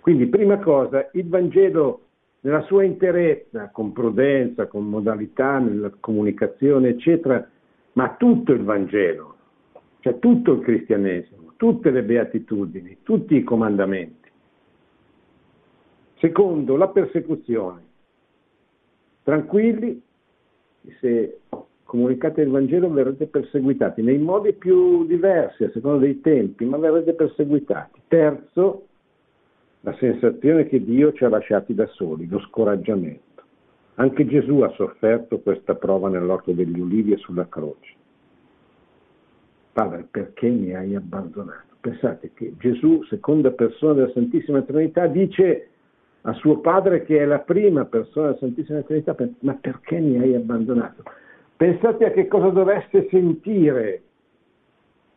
Quindi, 0.00 0.26
prima 0.26 0.58
cosa, 0.58 1.08
il 1.12 1.28
Vangelo 1.28 2.00
nella 2.40 2.62
sua 2.62 2.84
interezza, 2.84 3.70
con 3.70 3.92
prudenza, 3.92 4.66
con 4.66 4.88
modalità, 4.88 5.58
nella 5.58 5.90
comunicazione, 5.98 6.90
eccetera, 6.90 7.48
ma 7.94 8.14
tutto 8.16 8.52
il 8.52 8.62
Vangelo, 8.62 9.36
cioè 10.00 10.18
tutto 10.18 10.52
il 10.52 10.60
cristianesimo, 10.60 11.45
tutte 11.56 11.90
le 11.90 12.02
beatitudini, 12.02 12.98
tutti 13.02 13.36
i 13.36 13.42
comandamenti. 13.42 14.30
Secondo, 16.18 16.76
la 16.76 16.88
persecuzione. 16.88 17.84
Tranquilli, 19.22 20.00
se 21.00 21.40
comunicate 21.84 22.42
il 22.42 22.50
Vangelo 22.50 22.90
verrete 22.90 23.26
perseguitati 23.26 24.02
nei 24.02 24.18
modi 24.18 24.52
più 24.52 25.06
diversi 25.06 25.64
a 25.64 25.70
seconda 25.70 25.98
dei 25.98 26.20
tempi, 26.20 26.64
ma 26.64 26.76
verrete 26.78 27.14
perseguitati. 27.14 28.00
Terzo, 28.08 28.86
la 29.80 29.94
sensazione 29.94 30.66
che 30.66 30.82
Dio 30.82 31.12
ci 31.12 31.24
ha 31.24 31.28
lasciati 31.28 31.74
da 31.74 31.86
soli, 31.86 32.28
lo 32.28 32.40
scoraggiamento. 32.40 33.42
Anche 33.94 34.26
Gesù 34.26 34.60
ha 34.60 34.68
sofferto 34.70 35.38
questa 35.40 35.74
prova 35.74 36.08
nell'orto 36.08 36.52
degli 36.52 36.78
ulivi 36.78 37.12
e 37.12 37.16
sulla 37.16 37.48
croce. 37.48 37.95
Padre, 39.76 40.06
perché 40.10 40.48
mi 40.48 40.74
hai 40.74 40.94
abbandonato? 40.94 41.76
Pensate 41.80 42.30
che 42.32 42.54
Gesù, 42.56 43.02
seconda 43.10 43.50
persona 43.50 43.92
della 43.92 44.10
Santissima 44.12 44.62
Trinità, 44.62 45.06
dice 45.06 45.68
a 46.22 46.32
suo 46.32 46.60
padre 46.60 47.04
che 47.04 47.18
è 47.18 47.26
la 47.26 47.40
prima 47.40 47.84
persona 47.84 48.28
della 48.28 48.38
Santissima 48.38 48.80
Trinità, 48.80 49.14
ma 49.40 49.52
perché 49.52 49.98
mi 49.98 50.18
hai 50.18 50.34
abbandonato? 50.34 51.02
Pensate 51.56 52.06
a 52.06 52.10
che 52.10 52.26
cosa 52.26 52.48
dovesse 52.48 53.06
sentire 53.10 54.02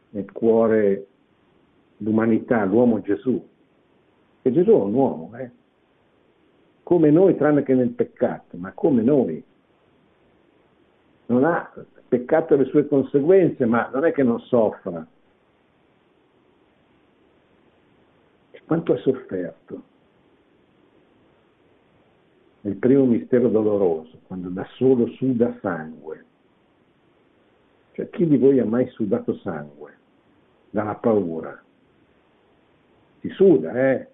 nel 0.10 0.30
cuore 0.34 1.07
l'umanità, 1.99 2.66
l'uomo 2.66 2.99
Gesù. 2.99 3.41
E 4.41 4.51
Gesù 4.51 4.72
è 4.72 4.74
un 4.74 4.93
uomo, 4.93 5.38
eh? 5.38 5.51
come 6.84 7.10
noi, 7.12 7.38
tranne 7.38 7.64
che 7.64 7.76
nel 7.76 7.91
peccato, 7.91 8.57
ma 8.57 8.74
come 8.74 9.03
noi. 9.03 9.41
Non 11.28 11.45
ha 11.45 11.72
peccato 12.10 12.57
le 12.57 12.66
sue 12.66 12.88
conseguenze, 12.88 13.66
ma 13.66 13.89
non 13.93 14.03
è 14.03 14.12
che 14.12 14.24
non 14.24 14.39
soffra. 14.41 15.05
Quanto 18.66 18.93
ha 18.93 18.97
sofferto? 18.97 19.84
nel 22.62 22.76
primo 22.76 23.05
mistero 23.05 23.49
doloroso, 23.49 24.20
quando 24.28 24.49
da 24.49 24.66
solo 24.76 25.07
suda 25.14 25.57
sangue. 25.62 26.26
Cioè, 27.93 28.10
chi 28.10 28.28
di 28.28 28.38
voi 28.38 28.60
ha 28.60 28.66
mai 28.66 28.88
sudato 28.89 29.36
sangue? 29.36 29.97
Dalla 30.70 30.95
paura. 30.95 31.62
Si 33.22 33.30
suda, 33.30 33.74
eh? 33.74 34.07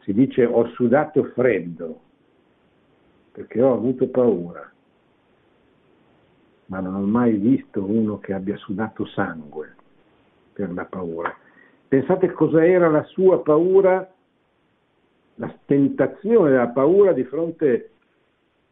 Si 0.00 0.12
dice 0.12 0.44
ho 0.44 0.68
sudato 0.68 1.24
freddo, 1.32 2.00
perché 3.32 3.60
ho 3.62 3.72
avuto 3.72 4.08
paura. 4.08 4.72
Ma 6.66 6.80
non 6.80 6.94
ho 6.94 7.06
mai 7.06 7.32
visto 7.32 7.84
uno 7.84 8.18
che 8.18 8.32
abbia 8.32 8.56
sudato 8.56 9.06
sangue 9.06 9.74
per 10.52 10.72
la 10.72 10.84
paura. 10.84 11.34
Pensate 11.88 12.32
cosa 12.32 12.64
era 12.64 12.88
la 12.88 13.04
sua 13.04 13.40
paura 13.42 14.10
la 15.36 15.54
tentazione, 15.64 16.54
la 16.54 16.68
paura 16.68 17.12
di 17.12 17.24
fronte 17.24 17.90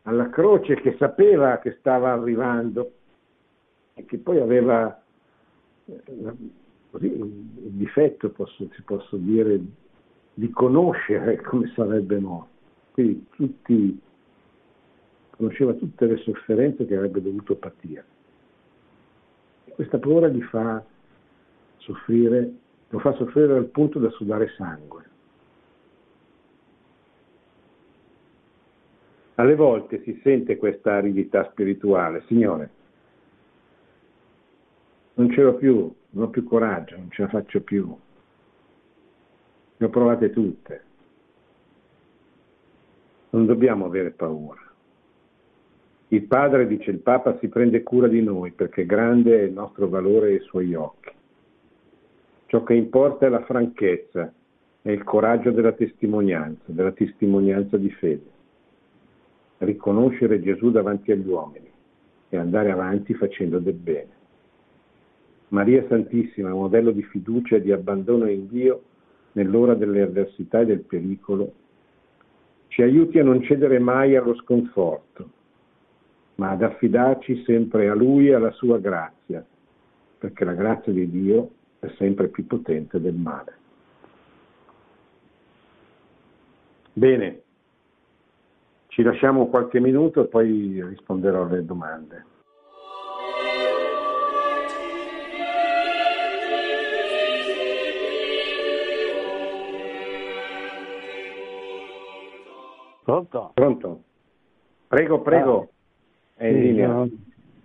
alla 0.03 0.28
croce 0.28 0.74
che 0.76 0.97
sapeva 0.99 1.59
che 1.59 1.76
stava 1.78 2.12
arrivando 2.12 2.92
e 3.95 4.05
che 4.05 4.18
poi 4.18 4.40
aveva 4.40 5.01
eh, 5.86 6.03
così, 6.90 7.07
il 7.07 7.70
difetto, 7.72 8.30
posso, 8.30 8.68
si 8.72 8.82
posso 8.82 9.16
dire, 9.16 9.61
di 10.34 10.51
conoscere 10.51 11.40
come 11.42 11.70
sarebbe 11.74 12.18
morto. 12.18 12.53
Quindi 12.92 13.26
tutti, 13.30 14.01
conosceva 15.37 15.72
tutte 15.74 16.07
le 16.07 16.16
sofferenze 16.18 16.87
che 16.87 16.95
avrebbe 16.95 17.20
dovuto 17.20 17.57
patire. 17.57 18.05
E 19.64 19.72
questa 19.72 19.99
paura 19.99 20.28
gli 20.28 20.43
fa 20.43 20.82
soffrire, 21.78 22.53
lo 22.89 22.99
fa 23.01 23.12
soffrire 23.14 23.57
al 23.57 23.66
punto 23.66 23.99
da 23.99 24.11
sudare 24.11 24.49
sangue. 24.57 25.03
Alle 29.37 29.57
volte 29.57 30.03
si 30.03 30.20
sente 30.22 30.57
questa 30.57 30.95
aridità 30.95 31.49
spirituale, 31.51 32.22
Signore, 32.28 32.70
non 35.14 35.30
ce 35.30 35.43
l'ho 35.43 35.55
più, 35.55 35.93
non 36.11 36.24
ho 36.24 36.28
più 36.28 36.45
coraggio, 36.45 36.97
non 36.97 37.11
ce 37.11 37.22
la 37.22 37.28
faccio 37.28 37.61
più. 37.61 37.97
Le 39.76 39.87
ho 39.87 39.89
provate 39.89 40.30
tutte. 40.30 40.85
Non 43.30 43.47
dobbiamo 43.47 43.87
avere 43.87 44.12
paura. 44.12 44.63
Il 46.14 46.22
Padre, 46.24 46.66
dice 46.66 46.90
il 46.90 46.98
Papa, 46.98 47.36
si 47.40 47.48
prende 47.48 47.82
cura 47.82 48.06
di 48.06 48.22
noi 48.22 48.52
perché 48.52 48.86
grande 48.86 49.40
è 49.40 49.42
il 49.42 49.52
nostro 49.52 49.88
valore 49.88 50.32
ai 50.32 50.40
suoi 50.40 50.72
occhi. 50.74 51.10
Ciò 52.46 52.62
che 52.62 52.74
importa 52.74 53.26
è 53.26 53.28
la 53.28 53.42
franchezza, 53.42 54.32
è 54.80 54.90
il 54.90 55.02
coraggio 55.02 55.50
della 55.50 55.72
testimonianza, 55.72 56.62
della 56.66 56.92
testimonianza 56.92 57.76
di 57.76 57.90
fede 57.90 58.32
riconoscere 59.58 60.40
Gesù 60.40 60.70
davanti 60.70 61.10
agli 61.10 61.26
uomini 61.26 61.70
e 62.28 62.36
andare 62.36 62.70
avanti 62.70 63.14
facendo 63.14 63.58
del 63.58 63.74
bene. 63.74 64.12
Maria 65.48 65.84
Santissima, 65.88 66.50
modello 66.50 66.90
di 66.90 67.02
fiducia 67.02 67.56
e 67.56 67.62
di 67.62 67.72
abbandono 67.72 68.28
in 68.28 68.48
Dio 68.48 68.82
nell'ora 69.32 69.74
delle 69.74 70.02
avversità 70.02 70.60
e 70.60 70.66
del 70.66 70.80
pericolo, 70.80 71.52
ci 72.68 72.82
aiuti 72.82 73.18
a 73.18 73.24
non 73.24 73.42
cedere 73.42 73.78
mai 73.78 74.16
allo 74.16 74.34
sconforto, 74.34 75.30
ma 76.37 76.51
ad 76.51 76.62
affidarci 76.62 77.45
sempre 77.45 77.89
a 77.89 77.95
Lui 77.95 78.28
e 78.28 78.35
alla 78.35 78.51
sua 78.53 78.78
grazia, 78.78 79.45
perché 80.18 80.45
la 80.45 80.55
grazia 80.55 80.93
di 80.93 81.09
Dio 81.11 81.51
è 81.78 81.89
sempre 81.97 82.28
più 82.28 82.47
potente 82.47 83.01
del 83.01 83.14
male. 83.14 83.59
Bene, 86.93 87.43
ci 88.89 89.03
lasciamo 89.03 89.49
qualche 89.49 89.80
minuto 89.80 90.22
e 90.22 90.26
poi 90.26 90.82
risponderò 90.85 91.43
alle 91.43 91.64
domande. 91.64 92.24
Pronto? 103.03 103.51
Pronto? 103.55 104.03
Prego, 104.89 105.20
prego. 105.20 105.73
Ah, 106.37 107.07
sì, 107.07 107.18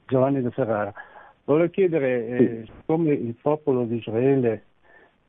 Giovanni 0.05 0.41
da 0.41 0.51
Ferrara. 0.51 0.93
Volevo 1.43 1.69
chiedere, 1.69 2.27
eh, 2.27 2.37
sì. 2.37 2.43
eh, 2.43 2.67
come 2.85 3.13
il 3.13 3.35
popolo 3.41 3.85
di 3.85 3.97
Israele 3.97 4.65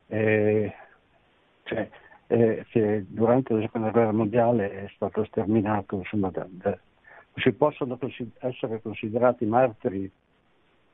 eh, 0.08 0.72
cioè, 1.62 1.88
eh, 2.26 2.64
che 2.70 3.04
durante 3.08 3.54
la 3.54 3.60
seconda 3.60 3.90
guerra 3.90 4.12
mondiale 4.12 4.70
è 4.70 4.90
stato 4.94 5.24
sterminato, 5.24 5.96
insomma, 5.96 6.30
da, 6.30 6.46
da, 6.48 6.78
si 7.36 7.52
possono 7.52 7.98
essere 8.40 8.82
considerati 8.82 9.46
martiri 9.46 10.10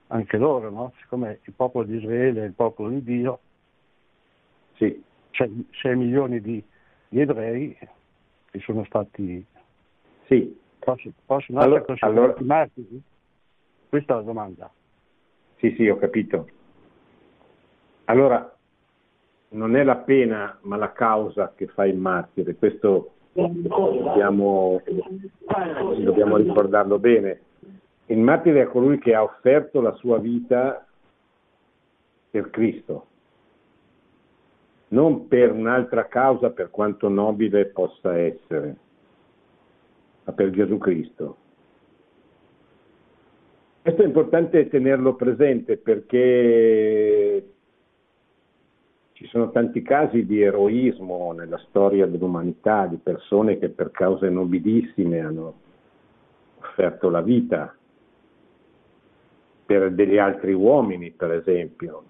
anche 0.09 0.37
loro, 0.37 0.71
no? 0.71 0.93
siccome 1.01 1.41
il 1.45 1.53
popolo 1.53 1.85
di 1.85 1.97
Israele 1.97 2.43
è 2.43 2.47
il 2.47 2.53
popolo 2.53 2.91
di 2.91 3.03
Dio, 3.03 3.41
sì. 4.75 5.03
c'è 5.31 5.49
6 5.83 5.97
milioni 5.97 6.41
di, 6.41 6.63
di, 7.09 7.21
ebrei 7.21 7.77
che 8.51 8.59
sono 8.61 8.85
stati... 8.85 9.45
Sì. 10.27 10.65
Possono, 10.87 11.14
possono 11.26 11.59
allora, 11.59 11.80
essere 11.80 11.99
considerati 11.99 12.39
allora, 12.39 12.55
martiri? 12.55 13.03
Questa 13.89 14.12
è 14.12 14.16
la 14.18 14.22
domanda. 14.22 14.70
Sì, 15.57 15.74
sì, 15.76 15.89
ho 15.89 15.97
capito. 15.97 16.49
Allora, 18.05 18.57
non 19.49 19.74
è 19.74 19.82
la 19.82 19.97
pena 19.97 20.57
ma 20.61 20.76
la 20.76 20.93
causa 20.93 21.55
che 21.57 21.66
fa 21.66 21.87
il 21.87 21.97
martire, 21.97 22.55
questo 22.55 23.14
dobbiamo, 23.32 24.80
dobbiamo 26.05 26.37
ricordarlo 26.37 27.01
bene. 27.01 27.41
Il 28.07 28.18
martire 28.18 28.62
è 28.62 28.66
colui 28.68 28.99
che 28.99 29.12
ha 29.12 29.24
offerto 29.24 29.80
la 29.80 29.93
sua 29.95 30.18
vita 30.18 30.87
per 32.30 32.49
Cristo, 32.51 33.07
non 34.89 35.26
per 35.26 35.51
un'altra 35.51 36.07
causa 36.07 36.51
per 36.51 36.70
quanto 36.70 37.09
nobile 37.09 37.66
possa 37.66 38.16
essere, 38.16 38.76
ma 40.27 40.33
per 40.33 40.51
Gesù 40.51 40.77
Cristo. 40.77 41.37
Questo 43.81 44.03
è 44.03 44.07
importante 44.07 44.68
tenerlo 44.68 45.14
presente 45.14 45.77
perché 45.77 47.51
ci 49.12 49.27
sono 49.29 49.51
tanti 49.53 49.81
casi 49.83 50.27
di 50.27 50.43
eroismo 50.43 51.33
nella 51.33 51.59
storia 51.68 52.07
dell'umanità, 52.07 52.87
di 52.87 52.97
persone 52.97 53.59
che 53.59 53.68
per 53.68 53.93
cause 53.93 54.29
nobilissime 54.29 55.20
hanno 55.20 55.55
offerto 56.59 57.09
la 57.09 57.22
vita 57.22 57.74
per 59.64 59.93
degli 59.93 60.18
altri 60.18 60.53
uomini, 60.53 61.12
per 61.12 61.33
esempio. 61.33 62.03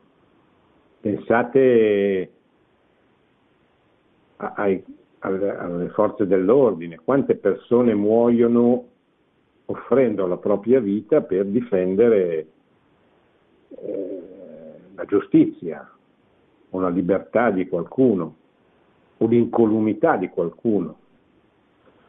Pensate 1.00 2.30
ai, 4.36 4.82
alle, 5.26 5.56
alle 5.56 5.88
forze 5.90 6.26
dell'ordine, 6.26 7.00
quante 7.02 7.36
persone 7.36 7.94
muoiono 7.94 8.84
offrendo 9.66 10.26
la 10.26 10.36
propria 10.36 10.80
vita 10.80 11.20
per 11.22 11.44
difendere 11.46 12.46
eh, 13.68 14.22
la 14.94 15.04
giustizia, 15.04 15.90
o 16.70 16.80
la 16.80 16.88
libertà 16.88 17.50
di 17.50 17.66
qualcuno 17.68 18.34
o 19.18 19.26
l'incolumità 19.26 20.16
di 20.16 20.28
qualcuno. 20.28 20.96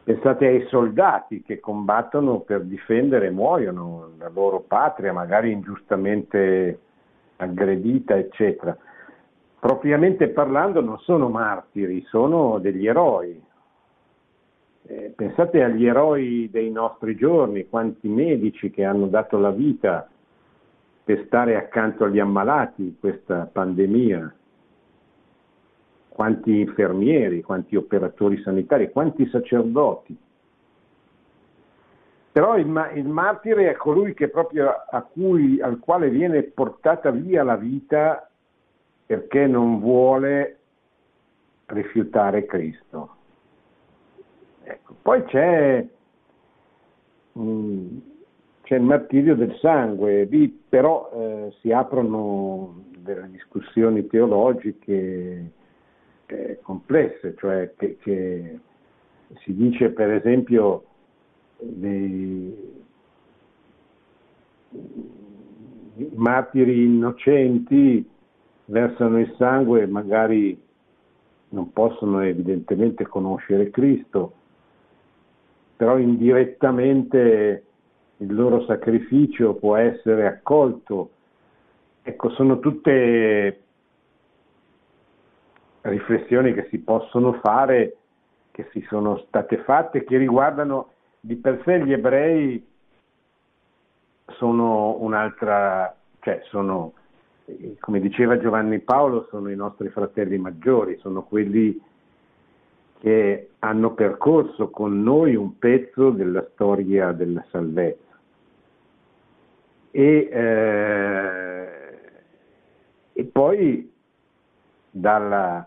Pensate 0.04 0.46
ai 0.46 0.66
soldati 0.68 1.42
che 1.42 1.60
combattono 1.60 2.40
per 2.40 2.62
difendere 2.62 3.26
e 3.26 3.30
muoiono 3.30 4.10
la 4.18 4.28
loro 4.28 4.60
patria, 4.60 5.12
magari 5.12 5.52
ingiustamente 5.52 6.80
aggredita, 7.36 8.16
eccetera. 8.16 8.76
Propriamente 9.60 10.28
parlando 10.28 10.80
non 10.80 10.98
sono 11.00 11.28
martiri, 11.28 12.04
sono 12.04 12.58
degli 12.60 12.86
eroi. 12.86 13.42
Eh, 14.86 15.12
pensate 15.16 15.64
agli 15.64 15.84
eroi 15.84 16.48
dei 16.50 16.70
nostri 16.70 17.16
giorni, 17.16 17.68
quanti 17.68 18.08
medici 18.08 18.70
che 18.70 18.84
hanno 18.84 19.08
dato 19.08 19.36
la 19.36 19.50
vita 19.50 20.08
per 21.02 21.24
stare 21.26 21.56
accanto 21.56 22.04
agli 22.04 22.20
ammalati 22.20 22.82
in 22.82 22.98
questa 23.00 23.48
pandemia, 23.50 24.32
quanti 26.08 26.60
infermieri, 26.60 27.42
quanti 27.42 27.74
operatori 27.74 28.40
sanitari, 28.42 28.92
quanti 28.92 29.26
sacerdoti. 29.28 30.16
Però 32.30 32.56
il, 32.56 32.90
il 32.94 33.08
martire 33.08 33.70
è 33.70 33.74
colui 33.74 34.14
proprio 34.28 34.84
cui, 35.12 35.60
al 35.60 35.80
quale 35.80 36.10
viene 36.10 36.44
portata 36.44 37.10
via 37.10 37.42
la 37.42 37.56
vita 37.56 38.27
perché 39.08 39.46
non 39.46 39.80
vuole 39.80 40.58
rifiutare 41.64 42.44
Cristo. 42.44 43.16
Ecco. 44.62 44.96
Poi 45.00 45.24
c'è, 45.24 45.86
mh, 47.32 47.86
c'è, 48.64 48.74
il 48.74 48.82
martirio 48.82 49.34
del 49.34 49.56
sangue, 49.62 50.24
lì 50.24 50.50
però 50.50 51.10
eh, 51.14 51.54
si 51.60 51.72
aprono 51.72 52.84
delle 52.98 53.30
discussioni 53.30 54.06
teologiche 54.06 55.52
eh, 56.26 56.58
complesse, 56.60 57.34
cioè 57.38 57.72
che, 57.78 57.96
che, 58.02 58.60
si 59.40 59.54
dice 59.54 59.88
per 59.88 60.10
esempio 60.10 60.84
dei 61.56 62.76
martiri 66.14 66.84
innocenti 66.84 68.16
versano 68.68 69.18
il 69.18 69.34
sangue 69.36 69.86
magari 69.86 70.60
non 71.50 71.72
possono 71.72 72.20
evidentemente 72.20 73.06
conoscere 73.06 73.70
Cristo, 73.70 74.32
però 75.76 75.96
indirettamente 75.96 77.64
il 78.18 78.34
loro 78.34 78.64
sacrificio 78.64 79.54
può 79.54 79.76
essere 79.76 80.26
accolto. 80.26 81.10
Ecco, 82.02 82.30
sono 82.30 82.58
tutte 82.58 83.62
riflessioni 85.82 86.52
che 86.52 86.66
si 86.70 86.78
possono 86.78 87.34
fare, 87.34 87.96
che 88.50 88.68
si 88.72 88.84
sono 88.88 89.18
state 89.28 89.58
fatte, 89.58 90.04
che 90.04 90.18
riguardano 90.18 90.90
di 91.20 91.36
per 91.36 91.62
sé 91.64 91.84
gli 91.84 91.92
ebrei 91.92 92.66
sono 94.36 94.96
un'altra, 95.00 95.94
cioè 96.20 96.40
sono, 96.44 96.92
come 97.80 98.00
diceva 98.00 98.38
Giovanni 98.38 98.80
Paolo, 98.80 99.26
sono 99.30 99.50
i 99.50 99.56
nostri 99.56 99.88
fratelli 99.88 100.38
maggiori, 100.38 100.98
sono 100.98 101.22
quelli 101.22 101.80
che 103.00 103.50
hanno 103.60 103.94
percorso 103.94 104.70
con 104.70 105.02
noi 105.02 105.34
un 105.34 105.58
pezzo 105.58 106.10
della 106.10 106.46
storia 106.52 107.12
della 107.12 107.44
salvezza. 107.50 108.18
E, 109.90 110.28
eh, 110.30 111.68
e 113.12 113.24
poi 113.24 113.90
dalla, 114.90 115.66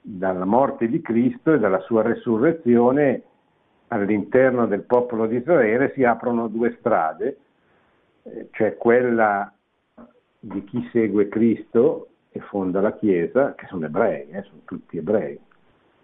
dalla 0.00 0.44
morte 0.44 0.88
di 0.88 1.00
Cristo 1.00 1.54
e 1.54 1.58
dalla 1.58 1.80
sua 1.80 2.02
resurrezione 2.02 3.22
all'interno 3.88 4.66
del 4.66 4.82
popolo 4.82 5.26
di 5.26 5.36
Israele 5.36 5.92
si 5.94 6.04
aprono 6.04 6.48
due 6.48 6.76
strade, 6.78 7.38
cioè 8.50 8.76
quella 8.76 9.52
di 10.40 10.64
chi 10.64 10.88
segue 10.90 11.28
Cristo 11.28 12.08
e 12.30 12.40
fonda 12.40 12.80
la 12.80 12.94
Chiesa, 12.94 13.54
che 13.54 13.66
sono 13.66 13.84
ebrei, 13.84 14.28
eh, 14.30 14.42
sono 14.42 14.60
tutti 14.64 14.96
ebrei, 14.96 15.38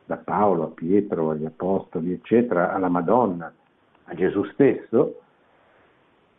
da 0.04 0.16
Paolo 0.18 0.64
a 0.64 0.68
Pietro 0.68 1.30
agli 1.30 1.46
Apostoli, 1.46 2.12
eccetera, 2.12 2.72
alla 2.72 2.88
Madonna, 2.88 3.52
a 4.04 4.14
Gesù 4.14 4.44
stesso, 4.44 5.20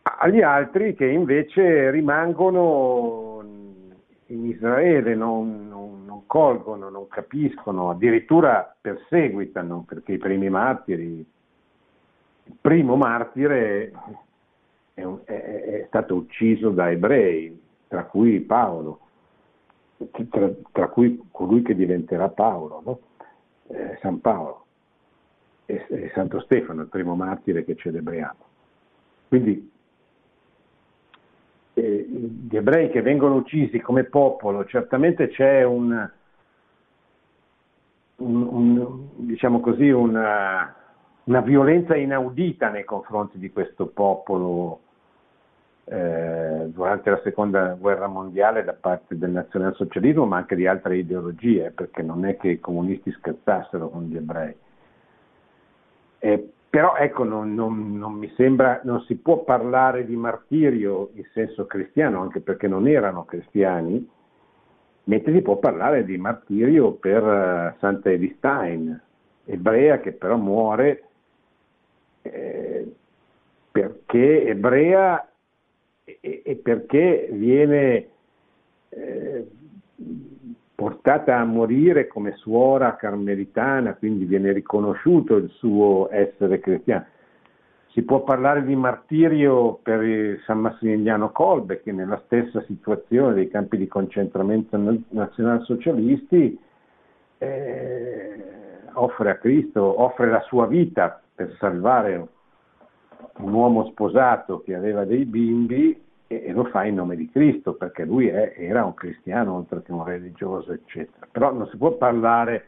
agli 0.04 0.42
altri 0.42 0.96
che 0.96 1.06
invece 1.06 1.90
rimangono 1.92 3.44
in 4.28 4.46
Israele, 4.46 5.16
non, 5.16 5.68
non, 5.68 6.06
non, 6.06 6.26
colgono, 6.28 6.90
non 6.90 7.08
capiscono, 7.08 7.90
addirittura 7.90 8.76
perseguitano, 8.80 9.86
perché 9.88 10.14
i 10.14 10.18
primi 10.18 10.50
martiri, 10.50 11.26
il 12.44 12.56
primo 12.60 12.96
martire 12.96 13.92
è, 14.94 15.04
un, 15.04 15.20
è, 15.24 15.34
è 15.34 15.86
stato 15.88 16.16
ucciso 16.16 16.70
da 16.70 16.90
ebrei, 16.90 17.66
tra 17.88 18.06
cui 18.06 18.40
Paolo, 18.42 19.00
tra, 20.30 20.50
tra 20.72 20.88
cui 20.88 21.22
colui 21.32 21.62
che 21.62 21.76
diventerà 21.76 22.30
Paolo, 22.30 22.82
no? 22.86 23.00
eh, 23.68 23.98
San 24.02 24.22
Paolo 24.22 24.66
e, 25.66 25.86
e 25.90 26.12
Santo 26.14 26.40
Stefano, 26.42 26.82
il 26.82 26.88
primo 26.88 27.16
martire 27.16 27.64
che 27.64 27.76
celebriamo. 27.76 28.46
Quindi 29.28 29.72
eh, 31.74 32.08
gli 32.50 32.56
ebrei 32.56 32.90
che 32.90 33.02
vengono 33.02 33.36
uccisi 33.36 33.80
come 33.80 34.06
popolo, 34.06 34.66
certamente 34.66 35.30
c'è 35.30 35.64
un, 35.64 36.10
un, 38.16 38.42
un 38.42 39.08
diciamo 39.16 39.60
così, 39.60 39.90
una, 39.90 40.74
una, 41.26 41.42
violenza 41.42 41.96
inaudita 41.96 42.70
nei 42.70 42.84
confronti 42.84 43.38
di 43.38 43.52
questo 43.52 43.88
popolo 43.88 44.82
eh, 45.90 46.66
durante 46.68 47.10
la 47.10 47.22
seconda 47.24 47.74
guerra 47.80 48.08
mondiale 48.08 48.64
da 48.66 48.74
parte 48.74 49.18
del 49.18 49.30
nazionalsocialismo, 49.32 50.26
ma 50.26 50.38
anche 50.38 50.56
di 50.56 50.68
altre 50.68 50.98
ideologie, 50.98 51.72
perché 51.72 52.02
non 52.02 52.26
è 52.26 52.36
che 52.36 52.50
i 52.50 52.60
comunisti 52.60 53.10
scherzassero 53.12 53.90
con 53.90 54.04
gli 54.04 54.18
ebrei. 54.18 54.54
Eh, 56.20 56.52
però 56.70 56.96
ecco, 56.98 57.24
non, 57.24 57.54
non, 57.54 57.98
non, 57.98 58.14
mi 58.14 58.30
sembra, 58.36 58.82
non 58.84 59.02
si 59.04 59.16
può 59.16 59.44
parlare 59.44 60.06
di 60.06 60.16
martirio 60.18 61.12
in 61.14 61.24
senso 61.34 61.66
cristiano, 61.66 62.22
anche 62.22 62.42
perché 62.42 62.68
non 62.68 62.86
erano 62.88 63.24
cristiani, 63.24 64.06
mentre 65.06 65.32
si 65.32 65.42
può 65.42 65.56
parlare 65.56 66.04
di 66.04 66.18
martirio 66.18 66.92
per 66.92 67.24
uh, 67.24 67.80
Santa 67.80 68.10
Edith 68.10 68.36
Stein, 68.38 69.02
ebrea 69.46 70.02
che 70.02 70.12
però 70.12 70.36
muore 70.36 71.04
eh, 72.24 72.94
perché 73.72 74.48
ebrea 74.48 75.26
e, 76.22 76.42
e 76.46 76.56
perché 76.56 77.28
viene 77.32 78.08
eh, 78.90 79.46
portata 80.74 81.38
a 81.38 81.44
morire 81.44 82.08
come 82.08 82.34
suora 82.38 82.96
carmelitana, 82.96 83.96
quindi 83.96 84.24
viene 84.24 84.54
riconosciuto 84.54 85.36
il 85.36 85.50
suo 85.50 86.08
essere 86.12 86.60
cristiano. 86.60 87.06
si 87.88 88.04
può 88.04 88.24
parlare 88.24 88.64
di 88.64 88.76
martirio 88.76 89.80
per 89.82 90.40
San 90.46 90.60
Massimiliano 90.60 91.32
Kolbe 91.32 91.82
che 91.82 91.92
nella 91.92 92.22
stessa 92.26 92.64
situazione 92.68 93.34
dei 93.34 93.50
campi 93.50 93.76
di 93.76 93.88
concentramento 93.88 94.78
nazionalsocialisti 95.10 96.60
eh, 97.40 98.44
offre 98.94 99.32
a 99.32 99.36
Cristo, 99.38 100.02
offre 100.02 100.30
la 100.30 100.42
sua 100.42 100.68
vita 100.68 101.22
per 101.36 101.56
salvare 101.60 102.28
un 103.38 103.54
uomo 103.54 103.86
sposato 103.88 104.62
che 104.62 104.76
aveva 104.76 105.06
dei 105.06 105.26
bimbi 105.26 106.00
e, 106.28 106.44
e 106.46 106.52
lo 106.52 106.66
fa 106.66 106.86
in 106.86 106.96
nome 106.96 107.16
di 107.16 107.30
Cristo 107.30 107.74
perché 107.74 108.06
lui 108.06 108.28
è, 108.28 108.56
era 108.58 108.84
un 108.86 108.94
cristiano 108.94 109.56
oltre 109.56 109.82
che 109.82 109.92
un 109.92 110.04
religioso 110.04 110.74
eccetera. 110.74 111.28
Però 111.32 111.54
non 111.54 111.68
si 111.70 111.78
può 111.78 111.92
parlare 111.92 112.66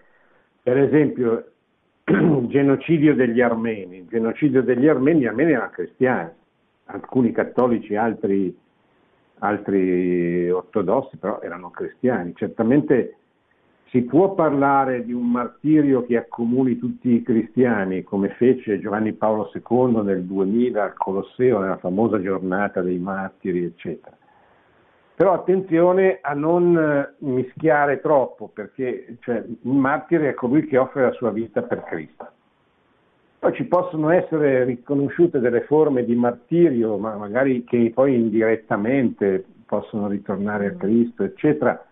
per 0.62 0.78
esempio 0.78 1.52
genocidio 2.48 3.16
degli 3.16 3.42
armeni, 3.42 3.98
il 3.98 4.08
genocidio 4.08 4.64
degli 4.64 4.88
armeni, 4.88 5.22
gli 5.22 5.26
armeni 5.26 5.52
erano 5.52 5.72
cristiani, 5.72 6.32
alcuni 6.86 7.32
cattolici, 7.32 7.96
altri, 7.96 8.56
altri 9.40 10.50
ortodossi, 10.50 11.18
però 11.18 11.40
erano 11.42 11.70
cristiani. 11.70 12.34
Certamente 12.36 13.16
si 13.90 14.04
può 14.04 14.36
parlare 14.36 15.04
di 15.04 15.14
un 15.14 15.32
martirio 15.32 16.06
che 16.06 16.18
accomuni 16.18 16.78
tutti 16.78 17.12
i 17.12 17.24
cristiani, 17.24 18.04
come 18.04 18.30
fece 18.30 18.80
Giovanni 18.80 19.14
Paolo 19.14 19.52
II 19.54 20.04
nel 20.04 20.24
2000 20.24 20.84
al 20.84 20.94
Colosseo, 20.94 21.60
nella 21.60 21.78
famosa 21.78 22.22
giornata 22.22 22.82
dei 22.82 23.00
martiri, 23.00 23.64
eccetera. 23.64 24.16
Però 25.16 25.34
attenzione 25.34 26.20
a 26.22 26.34
non 26.34 26.78
eh, 26.78 27.16
mischiare 27.26 28.00
troppo, 28.00 28.48
perché 28.54 29.18
cioè, 29.22 29.38
il 29.38 29.58
martire 29.72 30.30
è 30.30 30.34
colui 30.34 30.66
che 30.66 30.78
offre 30.78 31.02
la 31.02 31.12
sua 31.14 31.32
vita 31.32 31.64
per 31.64 31.84
Cristo. 31.84 32.28
Poi 33.40 33.54
ci 33.54 33.64
possono 33.64 34.12
essere 34.12 34.66
riconosciute 34.66 35.40
delle 35.40 35.62
forme 35.62 36.06
di 36.06 36.14
martirio, 36.14 36.98
ma 36.98 37.16
magari 37.16 37.64
che 37.64 37.92
poi 37.94 38.14
indirettamente 38.16 39.44
possono 39.66 40.08
ritornare 40.08 40.68
a 40.68 40.76
Cristo, 40.76 41.24
eccetera. 41.24 41.84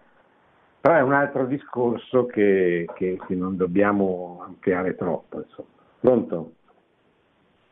Però 0.87 0.99
è 0.99 1.03
un 1.03 1.11
altro 1.11 1.45
discorso 1.45 2.27
che, 2.27 2.87
che, 2.95 3.19
che 3.27 3.35
non 3.35 3.57
dobbiamo 3.57 4.41
ampliare 4.45 4.95
troppo. 4.95 5.39
Insomma. 5.39 5.67
Pronto? 5.99 6.51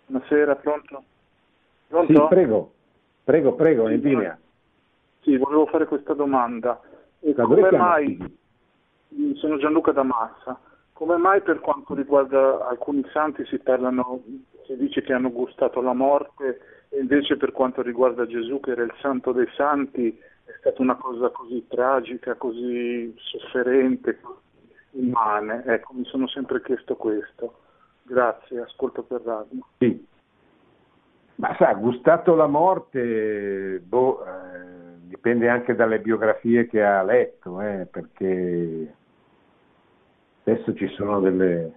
Buonasera, 0.07 0.55
pronto? 0.57 1.03
Pronto? 1.87 2.13
Sì, 2.13 2.27
prego, 2.27 2.73
prego, 3.23 3.55
prego, 3.55 3.87
in 3.87 4.01
linea. 4.01 4.37
Sì, 5.21 5.37
volevo 5.37 5.65
fare 5.67 5.85
questa 5.85 6.13
domanda. 6.13 6.81
Come 7.37 7.71
mai, 7.71 8.37
sono 9.35 9.59
Gianluca 9.59 9.93
da 9.93 10.03
Massa, 10.03 10.59
come 10.91 11.15
mai 11.15 11.39
per 11.41 11.61
quanto 11.61 11.93
riguarda 11.93 12.67
alcuni 12.67 13.01
santi 13.13 13.45
si 13.45 13.59
parlano, 13.59 14.23
si 14.65 14.75
dice 14.75 15.01
che 15.03 15.13
hanno 15.13 15.31
gustato 15.31 15.79
la 15.79 15.93
morte 15.93 16.59
e 16.89 16.99
invece 16.99 17.37
per 17.37 17.53
quanto 17.53 17.81
riguarda 17.81 18.27
Gesù 18.27 18.59
che 18.59 18.71
era 18.71 18.83
il 18.83 18.93
santo 18.99 19.31
dei 19.31 19.47
santi 19.55 20.19
è 20.45 20.51
stata 20.59 20.81
una 20.81 20.95
cosa 20.95 21.29
così 21.29 21.65
tragica, 21.67 22.35
così 22.35 23.13
sofferente, 23.17 24.19
immane? 24.91 25.63
Ecco, 25.65 25.93
mi 25.93 26.05
sono 26.05 26.27
sempre 26.27 26.61
chiesto 26.61 26.95
questo. 26.95 27.59
Grazie, 28.03 28.61
ascolto 28.61 29.03
per 29.03 29.21
radio. 29.21 29.65
Sì. 29.79 30.07
Ma 31.35 31.53
sa, 31.57 31.73
gustato 31.73 32.35
la 32.35 32.47
morte, 32.47 33.81
boh, 33.83 34.23
eh 34.25 34.75
dipende 35.25 35.49
anche 35.49 35.73
dalle 35.73 35.99
biografie 35.99 36.67
che 36.67 36.83
ha 36.83 37.01
letto, 37.01 37.59
eh, 37.61 37.87
perché 37.89 38.93
spesso 40.41 40.75
ci 40.75 40.87
sono 40.89 41.19
delle, 41.19 41.73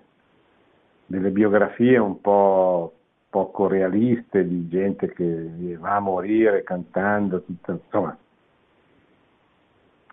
delle 1.07 1.31
biografie 1.31 1.97
un 1.97 2.21
po' 2.21 2.93
poco 3.31 3.67
realiste 3.67 4.47
di 4.47 4.69
gente 4.69 5.13
che 5.13 5.77
va 5.79 5.97
a 5.97 6.01
morire 6.01 6.63
cantando, 6.63 7.43
tutto, 7.43 7.73
insomma, 7.73 8.17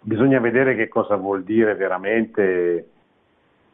bisogna 0.05 0.39
vedere 0.39 0.75
che 0.75 0.87
cosa 0.87 1.15
vuol 1.15 1.43
dire 1.43 1.73
veramente 1.73 2.89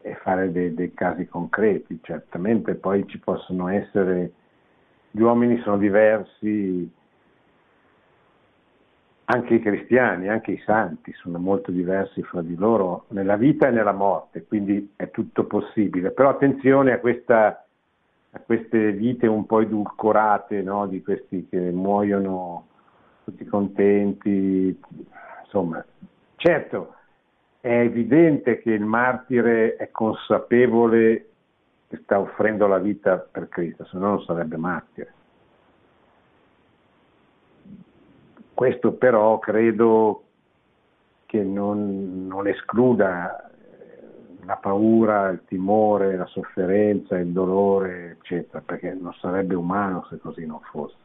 e 0.00 0.14
fare 0.22 0.50
dei, 0.50 0.74
dei, 0.74 0.92
casi 0.94 1.26
concreti. 1.26 2.00
Certamente 2.02 2.74
poi 2.74 3.06
ci 3.06 3.18
possono 3.18 3.68
essere, 3.68 4.32
gli 5.10 5.20
uomini 5.20 5.60
sono 5.60 5.76
diversi, 5.76 6.90
anche 9.26 9.54
i 9.54 9.60
cristiani, 9.60 10.28
anche 10.28 10.52
i 10.52 10.62
santi 10.64 11.12
sono 11.12 11.38
molto 11.38 11.70
diversi 11.70 12.22
fra 12.22 12.40
di 12.40 12.56
loro 12.56 13.04
nella 13.08 13.36
vita 13.36 13.68
e 13.68 13.70
nella 13.70 13.92
morte, 13.92 14.44
quindi 14.44 14.94
è 14.96 15.10
tutto 15.10 15.44
possibile. 15.44 16.10
Però 16.10 16.30
attenzione 16.30 16.92
a, 16.92 16.98
questa, 16.98 17.64
a 18.30 18.38
queste 18.40 18.92
vite 18.92 19.26
un 19.26 19.44
po' 19.44 19.60
edulcorate 19.60 20.62
no? 20.62 20.86
di 20.86 21.02
questi 21.02 21.46
che 21.48 21.58
muoiono 21.58 22.66
tutti 23.24 23.44
contenti, 23.44 24.76
insomma, 25.44 25.84
certo 26.42 26.96
è 27.60 27.68
evidente 27.68 28.60
che 28.60 28.72
il 28.72 28.84
martire 28.84 29.76
è 29.76 29.92
consapevole 29.92 31.28
che 31.86 32.00
sta 32.02 32.18
offrendo 32.18 32.66
la 32.66 32.78
vita 32.78 33.18
per 33.18 33.48
Cristo, 33.48 33.84
se 33.84 33.96
no 33.96 34.08
non 34.08 34.24
sarebbe 34.24 34.56
martire. 34.56 35.14
Questo 38.54 38.92
però 38.94 39.38
credo 39.38 40.24
che 41.26 41.42
non, 41.42 42.26
non 42.26 42.48
escluda 42.48 43.48
eh, 43.48 44.44
la 44.44 44.56
paura, 44.56 45.28
il 45.28 45.42
timore, 45.46 46.16
la 46.16 46.26
sofferenza, 46.26 47.16
il 47.16 47.28
dolore, 47.28 48.18
eccetera, 48.20 48.60
perché 48.60 48.92
non 48.92 49.14
sarebbe 49.14 49.54
umano 49.54 50.04
se 50.10 50.18
così 50.18 50.44
non 50.44 50.60
fosse. 50.62 50.96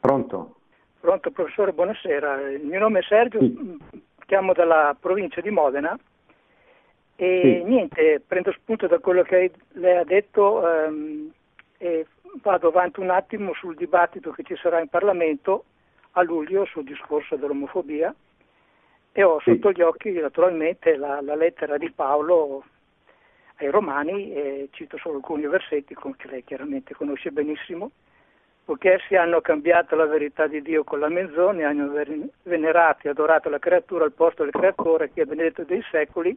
Pronto? 0.00 0.56
Pronto 1.04 1.30
professore, 1.32 1.74
buonasera. 1.74 2.48
Il 2.48 2.64
mio 2.64 2.78
nome 2.78 3.00
è 3.00 3.02
Sergio, 3.02 3.38
sì. 3.38 3.78
chiamo 4.24 4.54
dalla 4.54 4.96
provincia 4.98 5.42
di 5.42 5.50
Modena 5.50 5.94
e 7.14 7.60
sì. 7.62 7.70
niente, 7.70 8.22
prendo 8.26 8.50
spunto 8.52 8.86
da 8.86 8.98
quello 9.00 9.20
che 9.20 9.52
lei 9.72 9.96
ha 9.98 10.04
detto 10.04 10.66
ehm, 10.66 11.30
e 11.76 12.06
vado 12.40 12.68
avanti 12.68 13.00
un 13.00 13.10
attimo 13.10 13.52
sul 13.52 13.76
dibattito 13.76 14.30
che 14.30 14.44
ci 14.44 14.56
sarà 14.56 14.80
in 14.80 14.88
Parlamento 14.88 15.64
a 16.12 16.22
luglio 16.22 16.64
sul 16.64 16.84
discorso 16.84 17.36
dell'omofobia 17.36 18.14
e 19.12 19.22
ho 19.22 19.40
sì. 19.40 19.50
sotto 19.50 19.72
gli 19.72 19.82
occhi 19.82 20.10
naturalmente 20.10 20.96
la, 20.96 21.20
la, 21.20 21.34
lettera 21.34 21.76
di 21.76 21.90
Paolo 21.90 22.64
ai 23.56 23.68
Romani 23.68 24.32
e 24.32 24.68
cito 24.70 24.96
solo 24.96 25.16
alcuni 25.16 25.46
versetti 25.46 25.94
che 25.94 26.28
lei 26.28 26.42
chiaramente 26.44 26.94
conosce 26.94 27.30
benissimo 27.30 27.90
poiché 28.64 28.94
essi 28.94 29.16
hanno 29.16 29.40
cambiato 29.40 29.94
la 29.94 30.06
verità 30.06 30.46
di 30.46 30.62
Dio 30.62 30.84
con 30.84 30.98
la 30.98 31.08
menzogna, 31.08 31.68
hanno 31.68 31.92
venerato 32.42 33.06
e 33.06 33.10
adorato 33.10 33.48
la 33.48 33.58
creatura 33.58 34.04
al 34.04 34.12
posto 34.12 34.42
del 34.42 34.52
creatore 34.52 35.12
che 35.12 35.22
è 35.22 35.24
benedetto 35.24 35.64
dei 35.64 35.84
secoli 35.90 36.36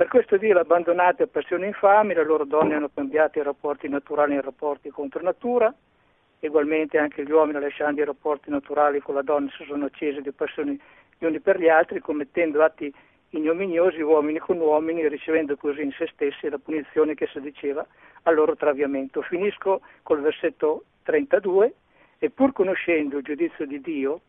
per 0.00 0.08
questo 0.08 0.38
Dio 0.38 0.54
l'ha 0.54 0.60
abbandonato 0.60 1.24
a 1.24 1.26
passioni 1.26 1.66
infami, 1.66 2.14
le 2.14 2.24
loro 2.24 2.46
donne 2.46 2.74
hanno 2.74 2.88
cambiato 2.88 3.38
i 3.38 3.42
rapporti 3.42 3.86
naturali 3.86 4.32
in 4.32 4.40
rapporti 4.40 4.88
contro 4.88 5.20
natura, 5.20 5.70
ugualmente 6.38 6.96
anche 6.96 7.22
gli 7.22 7.30
uomini 7.30 7.60
lasciando 7.60 8.00
i 8.00 8.06
rapporti 8.06 8.48
naturali 8.48 9.00
con 9.00 9.16
la 9.16 9.20
donna 9.20 9.50
si 9.58 9.62
sono 9.64 9.84
accesi 9.84 10.22
di 10.22 10.32
passioni 10.32 10.80
gli 11.18 11.24
uni 11.26 11.38
per 11.40 11.60
gli 11.60 11.68
altri, 11.68 12.00
commettendo 12.00 12.62
atti 12.62 12.90
ignominiosi 13.28 14.00
uomini 14.00 14.38
con 14.38 14.58
uomini, 14.58 15.06
ricevendo 15.06 15.54
così 15.58 15.82
in 15.82 15.92
se 15.92 16.08
stessi 16.14 16.48
la 16.48 16.56
punizione 16.56 17.12
che 17.12 17.26
si 17.26 17.38
diceva 17.38 17.86
al 18.22 18.34
loro 18.34 18.56
traviamento. 18.56 19.20
Finisco 19.20 19.82
col 20.02 20.22
versetto 20.22 20.84
32, 21.10 21.74
e 22.18 22.30
pur 22.30 22.52
conoscendo 22.52 23.18
il 23.18 23.24
giudizio 23.24 23.66
di 23.66 23.80
Dio, 23.80 24.20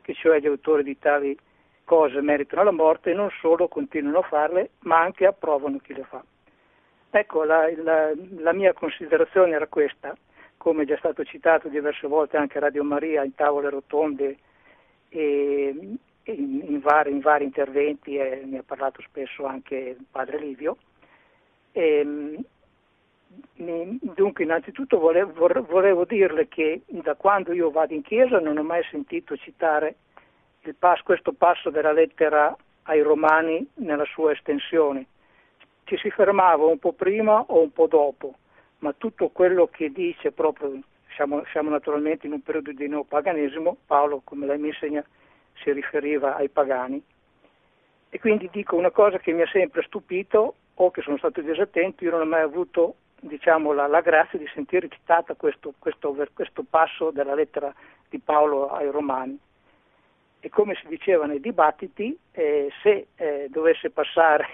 che 0.00 0.14
cioè 0.14 0.40
gli 0.40 0.46
autori 0.46 0.82
di 0.82 0.98
tali 0.98 1.36
cose 1.84 2.20
meritano 2.20 2.64
la 2.64 2.70
morte 2.72 3.12
non 3.12 3.30
solo 3.40 3.68
continuano 3.68 4.18
a 4.18 4.22
farle, 4.22 4.70
ma 4.80 5.00
anche 5.00 5.26
approvano 5.26 5.78
chi 5.78 5.94
le 5.94 6.04
fa. 6.04 6.24
Ecco, 7.10 7.44
la, 7.44 7.70
la, 7.76 8.12
la 8.38 8.52
mia 8.52 8.72
considerazione 8.72 9.54
era 9.54 9.68
questa, 9.68 10.16
come 10.56 10.84
già 10.84 10.96
stato 10.96 11.22
citato 11.24 11.68
diverse 11.68 12.08
volte 12.08 12.36
anche 12.36 12.58
a 12.58 12.62
Radio 12.62 12.82
Maria 12.82 13.22
in 13.22 13.34
tavole 13.34 13.70
rotonde 13.70 14.36
e 15.10 15.68
in, 15.68 15.96
in, 16.66 16.80
vari, 16.80 17.12
in 17.12 17.20
vari, 17.20 17.44
interventi, 17.44 18.16
e 18.16 18.42
ne 18.44 18.58
ha 18.58 18.62
parlato 18.64 19.00
spesso 19.02 19.44
anche 19.44 19.76
il 19.76 20.04
padre 20.10 20.38
Livio. 20.38 20.78
E, 21.70 22.38
dunque, 23.54 24.44
innanzitutto 24.44 24.98
volevo, 24.98 25.62
volevo 25.62 26.04
dirle 26.04 26.48
che 26.48 26.82
da 26.86 27.14
quando 27.14 27.52
io 27.52 27.70
vado 27.70 27.94
in 27.94 28.02
chiesa 28.02 28.38
non 28.38 28.58
ho 28.58 28.62
mai 28.62 28.82
sentito 28.90 29.36
citare 29.36 29.96
passo, 30.72 31.02
questo 31.04 31.32
passo 31.32 31.68
della 31.70 31.92
lettera 31.92 32.56
ai 32.84 33.02
Romani 33.02 33.66
nella 33.74 34.04
sua 34.06 34.32
estensione. 34.32 35.06
Ci 35.84 35.96
si 35.98 36.10
fermava 36.10 36.64
un 36.64 36.78
po' 36.78 36.92
prima 36.92 37.40
o 37.40 37.60
un 37.60 37.72
po' 37.72 37.86
dopo, 37.86 38.34
ma 38.78 38.94
tutto 38.96 39.28
quello 39.28 39.66
che 39.66 39.90
dice 39.90 40.32
proprio, 40.32 40.80
siamo, 41.14 41.44
siamo 41.50 41.68
naturalmente 41.68 42.26
in 42.26 42.32
un 42.32 42.42
periodo 42.42 42.72
di 42.72 42.88
neopaganesimo, 42.88 43.76
Paolo, 43.86 44.22
come 44.24 44.46
lei 44.46 44.58
mi 44.58 44.68
insegna, 44.68 45.04
si 45.62 45.70
riferiva 45.72 46.36
ai 46.36 46.48
pagani. 46.48 47.02
E 48.08 48.18
quindi 48.18 48.48
dico 48.50 48.76
una 48.76 48.90
cosa 48.90 49.18
che 49.18 49.32
mi 49.32 49.42
ha 49.42 49.48
sempre 49.48 49.82
stupito 49.82 50.54
o 50.74 50.90
che 50.90 51.02
sono 51.02 51.18
stato 51.18 51.40
disattento, 51.40 52.04
io 52.04 52.10
non 52.12 52.22
ho 52.22 52.26
mai 52.26 52.42
avuto 52.42 52.94
diciamo, 53.26 53.72
la, 53.72 53.86
la, 53.86 54.00
grazia 54.00 54.38
di 54.38 54.48
sentire 54.52 54.88
citata 54.88 55.34
questo, 55.34 55.72
questo, 55.78 56.14
questo 56.32 56.64
passo 56.68 57.10
della 57.10 57.34
lettera 57.34 57.72
di 58.08 58.18
Paolo 58.18 58.68
ai 58.68 58.90
Romani. 58.90 59.38
E 60.40 60.48
come 60.50 60.74
si 60.74 60.86
diceva 60.88 61.24
nei 61.26 61.40
dibattiti, 61.40 62.16
eh, 62.32 62.70
se 62.82 63.06
eh, 63.16 63.46
dovesse 63.48 63.90
passare 63.90 64.46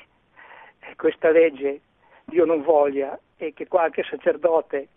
questa 0.96 1.30
legge, 1.30 1.80
Dio 2.24 2.44
non 2.44 2.62
voglia, 2.62 3.18
e 3.36 3.52
che 3.52 3.66
qualche 3.66 4.04
sacerdote 4.04 4.88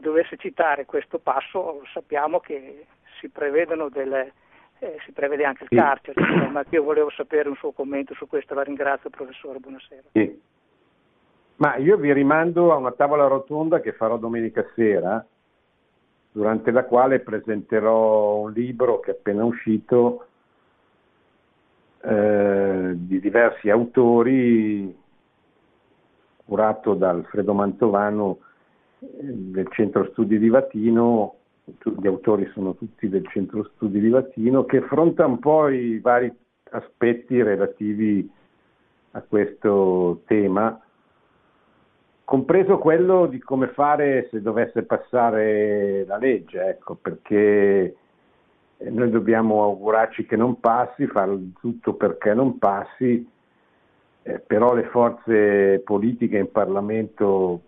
dovesse 0.00 0.36
citare 0.36 0.84
questo 0.84 1.18
passo, 1.18 1.82
sappiamo 1.92 2.40
che 2.40 2.86
si 3.20 3.28
prevedono 3.28 3.88
delle, 3.88 4.32
eh, 4.78 4.98
si 5.04 5.12
prevede 5.12 5.44
anche 5.44 5.64
il 5.64 5.68
sì. 5.70 5.76
carcere, 5.76 6.20
ma 6.50 6.64
io 6.70 6.82
volevo 6.82 7.10
sapere 7.10 7.48
un 7.48 7.56
suo 7.56 7.70
commento 7.70 8.14
su 8.14 8.26
questo, 8.26 8.54
la 8.54 8.62
ringrazio 8.62 9.10
professore, 9.10 9.58
buonasera. 9.60 10.08
Sì. 10.12 10.50
Ma 11.62 11.76
io 11.76 11.96
vi 11.96 12.12
rimando 12.12 12.72
a 12.72 12.76
una 12.76 12.90
tavola 12.90 13.28
rotonda 13.28 13.78
che 13.78 13.92
farò 13.92 14.16
domenica 14.16 14.66
sera, 14.74 15.24
durante 16.32 16.72
la 16.72 16.84
quale 16.84 17.20
presenterò 17.20 18.38
un 18.38 18.50
libro 18.50 18.98
che 18.98 19.12
è 19.12 19.14
appena 19.14 19.44
uscito 19.44 20.26
eh, 22.00 22.94
di 22.96 23.20
diversi 23.20 23.70
autori, 23.70 24.92
curato 26.44 26.94
da 26.94 27.10
Alfredo 27.10 27.54
Mantovano 27.54 28.38
eh, 28.98 29.08
del 29.20 29.68
Centro 29.70 30.08
Studi 30.10 30.40
di 30.40 30.48
Vatino, 30.48 31.36
gli 31.64 32.06
autori 32.08 32.50
sono 32.52 32.74
tutti 32.74 33.08
del 33.08 33.28
Centro 33.28 33.70
Studi 33.74 34.00
di 34.00 34.08
Vatino, 34.08 34.64
che 34.64 34.78
affronta 34.78 35.26
un 35.26 35.38
po' 35.38 35.68
i 35.68 36.00
vari 36.00 36.28
aspetti 36.70 37.40
relativi 37.40 38.28
a 39.12 39.20
questo 39.20 40.22
tema, 40.26 40.76
compreso 42.32 42.78
quello 42.78 43.26
di 43.26 43.38
come 43.40 43.66
fare 43.66 44.26
se 44.30 44.40
dovesse 44.40 44.84
passare 44.84 46.06
la 46.06 46.16
legge, 46.16 46.66
ecco, 46.66 46.94
perché 46.94 47.94
noi 48.78 49.10
dobbiamo 49.10 49.64
augurarci 49.64 50.24
che 50.24 50.36
non 50.36 50.58
passi, 50.58 51.06
fare 51.08 51.38
tutto 51.60 51.92
perché 51.92 52.32
non 52.32 52.56
passi, 52.56 53.28
eh, 54.22 54.38
però 54.38 54.72
le 54.72 54.84
forze 54.84 55.82
politiche 55.84 56.38
in 56.38 56.50
Parlamento 56.50 57.60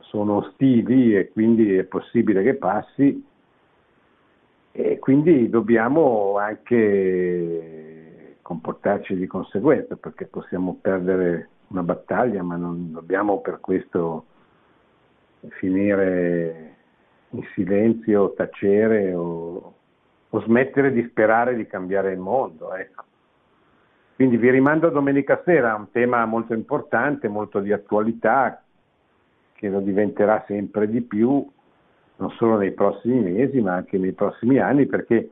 sono 0.00 0.38
ostili 0.38 1.16
e 1.16 1.28
quindi 1.28 1.76
è 1.76 1.84
possibile 1.84 2.42
che 2.42 2.54
passi 2.54 3.24
e 4.72 4.98
quindi 4.98 5.48
dobbiamo 5.48 6.38
anche 6.38 8.34
comportarci 8.42 9.14
di 9.14 9.28
conseguenza 9.28 9.94
perché 9.94 10.26
possiamo 10.26 10.76
perdere 10.80 11.50
una 11.68 11.82
battaglia 11.82 12.42
ma 12.42 12.56
non 12.56 12.92
dobbiamo 12.92 13.40
per 13.40 13.60
questo 13.60 14.24
finire 15.48 16.76
in 17.30 17.42
silenzio, 17.54 18.32
tacere 18.32 19.14
o, 19.14 19.74
o 20.28 20.40
smettere 20.42 20.92
di 20.92 21.06
sperare 21.08 21.54
di 21.54 21.66
cambiare 21.66 22.12
il 22.12 22.18
mondo. 22.18 22.74
Ecco. 22.74 23.04
Quindi 24.14 24.36
vi 24.36 24.50
rimando 24.50 24.88
a 24.88 24.90
domenica 24.90 25.42
sera, 25.44 25.74
un 25.74 25.90
tema 25.90 26.24
molto 26.24 26.54
importante, 26.54 27.28
molto 27.28 27.60
di 27.60 27.72
attualità, 27.72 28.62
che 29.52 29.68
lo 29.68 29.80
diventerà 29.80 30.42
sempre 30.46 30.88
di 30.88 31.02
più, 31.02 31.46
non 32.16 32.30
solo 32.32 32.56
nei 32.56 32.72
prossimi 32.72 33.20
mesi, 33.20 33.60
ma 33.60 33.74
anche 33.74 33.96
nei 33.98 34.12
prossimi 34.12 34.58
anni, 34.58 34.86
perché 34.86 35.30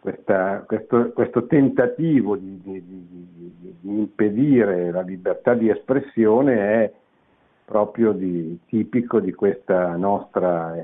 questa, 0.00 0.64
questo, 0.66 1.12
questo, 1.12 1.46
tentativo 1.46 2.36
di, 2.36 2.60
di, 2.62 2.82
di, 2.86 3.76
di, 3.80 3.98
impedire 3.98 4.90
la 4.90 5.02
libertà 5.02 5.54
di 5.54 5.68
espressione 5.68 6.54
è 6.56 6.92
proprio 7.64 8.16
tipico 8.66 9.20
di 9.20 9.32
questa 9.32 9.94
nostra 9.96 10.74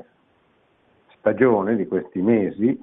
stagione, 1.19 1.77
di 1.77 1.87
questi 1.87 2.21
mesi, 2.21 2.81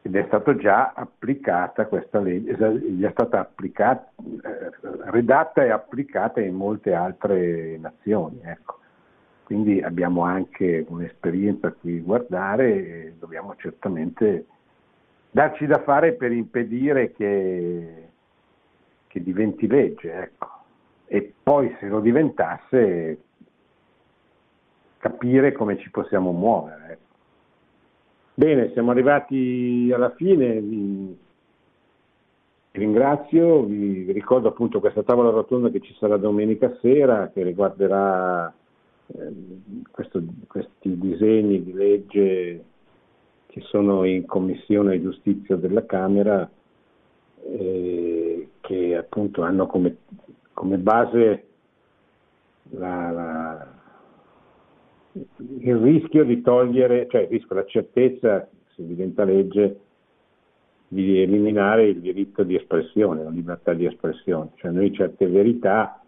ed 0.00 0.16
è 0.16 0.24
stata 0.26 0.54
già 0.56 0.92
applicata 0.94 1.86
questa 1.86 2.20
legge, 2.20 2.52
è 2.52 3.10
stata 3.10 3.40
applicata, 3.40 4.10
eh, 4.16 4.70
redatta 5.10 5.64
e 5.64 5.70
applicata 5.70 6.40
in 6.40 6.54
molte 6.54 6.94
altre 6.94 7.78
nazioni. 7.78 8.40
Ecco. 8.42 8.78
Quindi 9.44 9.82
abbiamo 9.82 10.22
anche 10.22 10.84
un'esperienza 10.88 11.68
a 11.68 11.72
cui 11.72 12.00
guardare 12.00 12.66
e 12.68 13.14
dobbiamo 13.18 13.54
certamente 13.56 14.46
darci 15.34 15.66
da 15.66 15.82
fare 15.82 16.12
per 16.12 16.30
impedire 16.30 17.10
che, 17.10 18.08
che 19.08 19.20
diventi 19.20 19.66
legge. 19.66 20.12
Ecco. 20.12 20.48
E 21.06 21.34
poi 21.42 21.74
se 21.80 21.88
lo 21.88 21.98
diventasse 21.98 23.18
capire 24.98 25.50
come 25.50 25.76
ci 25.78 25.90
possiamo 25.90 26.30
muovere. 26.30 26.98
Bene, 28.34 28.70
siamo 28.74 28.92
arrivati 28.92 29.90
alla 29.92 30.10
fine, 30.10 30.60
vi 30.60 31.18
ringrazio, 32.70 33.64
vi 33.64 34.12
ricordo 34.12 34.48
appunto 34.48 34.78
questa 34.78 35.02
tavola 35.02 35.30
rotonda 35.30 35.68
che 35.68 35.80
ci 35.80 35.96
sarà 35.98 36.16
domenica 36.16 36.76
sera 36.80 37.30
che 37.34 37.42
riguarderà 37.42 38.54
eh, 39.08 39.32
questo, 39.90 40.22
questi 40.46 40.96
disegni 40.96 41.64
di 41.64 41.72
legge 41.72 42.64
che 43.54 43.60
sono 43.60 44.02
in 44.02 44.26
Commissione 44.26 45.00
Giustizia 45.00 45.54
della 45.54 45.86
Camera 45.86 46.50
eh, 47.46 48.48
che 48.60 48.96
appunto 48.96 49.42
hanno 49.42 49.68
come, 49.68 49.98
come 50.52 50.76
base 50.78 51.46
la, 52.70 53.10
la 53.12 53.72
il 55.12 55.76
rischio 55.76 56.24
di 56.24 56.42
togliere, 56.42 57.06
cioè 57.08 57.20
il 57.20 57.28
rischio, 57.28 57.54
la 57.54 57.64
certezza, 57.66 58.48
se 58.74 58.84
diventa 58.84 59.22
legge, 59.22 59.78
di 60.88 61.22
eliminare 61.22 61.86
il 61.86 62.00
diritto 62.00 62.42
di 62.42 62.56
espressione, 62.56 63.22
la 63.22 63.30
libertà 63.30 63.72
di 63.72 63.86
espressione. 63.86 64.50
Cioè 64.56 64.72
noi 64.72 64.92
certe 64.92 65.28
verità 65.28 66.02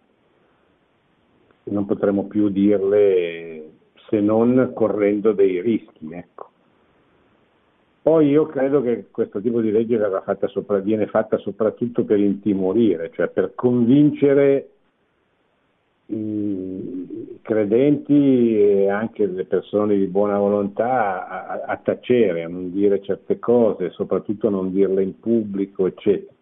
non 1.62 1.86
potremo 1.86 2.24
più 2.24 2.48
dirle 2.48 3.70
se 4.08 4.18
non 4.18 4.72
correndo 4.74 5.30
dei 5.30 5.60
rischi. 5.60 6.10
Ecco. 6.10 6.54
Poi 8.06 8.28
io 8.28 8.46
credo 8.46 8.82
che 8.82 9.06
questo 9.10 9.40
tipo 9.40 9.60
di 9.60 9.72
legge 9.72 9.98
fatta 10.24 10.46
sopra, 10.46 10.78
viene 10.78 11.08
fatta 11.08 11.38
soprattutto 11.38 12.04
per 12.04 12.20
intimorire, 12.20 13.10
cioè 13.12 13.26
per 13.26 13.56
convincere 13.56 14.68
i 16.06 17.40
credenti 17.42 18.60
e 18.60 18.88
anche 18.88 19.26
le 19.26 19.44
persone 19.44 19.96
di 19.96 20.06
buona 20.06 20.38
volontà 20.38 21.26
a, 21.26 21.62
a, 21.62 21.76
tacere, 21.78 22.44
a 22.44 22.48
non 22.48 22.70
dire 22.70 23.02
certe 23.02 23.40
cose, 23.40 23.90
soprattutto 23.90 24.46
a 24.46 24.50
non 24.50 24.70
dirle 24.70 25.02
in 25.02 25.18
pubblico, 25.18 25.88
eccetera. 25.88 26.32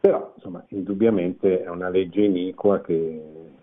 Però, 0.00 0.32
insomma, 0.34 0.64
indubbiamente 0.70 1.62
è 1.62 1.68
una 1.68 1.90
legge 1.90 2.22
iniqua 2.22 2.80
che, 2.80 3.22
che 3.56 3.59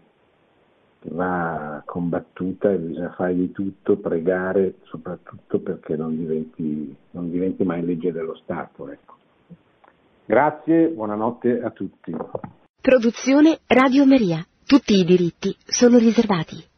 va 1.11 1.81
combattuta 1.85 2.71
e 2.71 2.77
bisogna 2.77 3.11
fare 3.11 3.35
di 3.35 3.51
tutto, 3.51 3.97
pregare, 3.97 4.75
soprattutto 4.83 5.59
perché 5.59 5.95
non 5.95 6.17
diventi, 6.17 6.95
non 7.11 7.29
diventi 7.31 7.63
mai 7.63 7.85
legge 7.85 8.11
dello 8.11 8.35
Stato. 8.35 8.89
Ecco. 8.89 9.15
Grazie, 10.25 10.89
buonanotte 10.89 11.61
a 11.61 11.69
tutti. 11.71 12.13
Produzione 12.81 13.59
Radio 13.67 14.05
Maria. 14.05 14.45
Tutti 14.65 14.95
i 14.95 15.05
diritti 15.05 15.55
sono 15.65 15.97
riservati. 15.97 16.75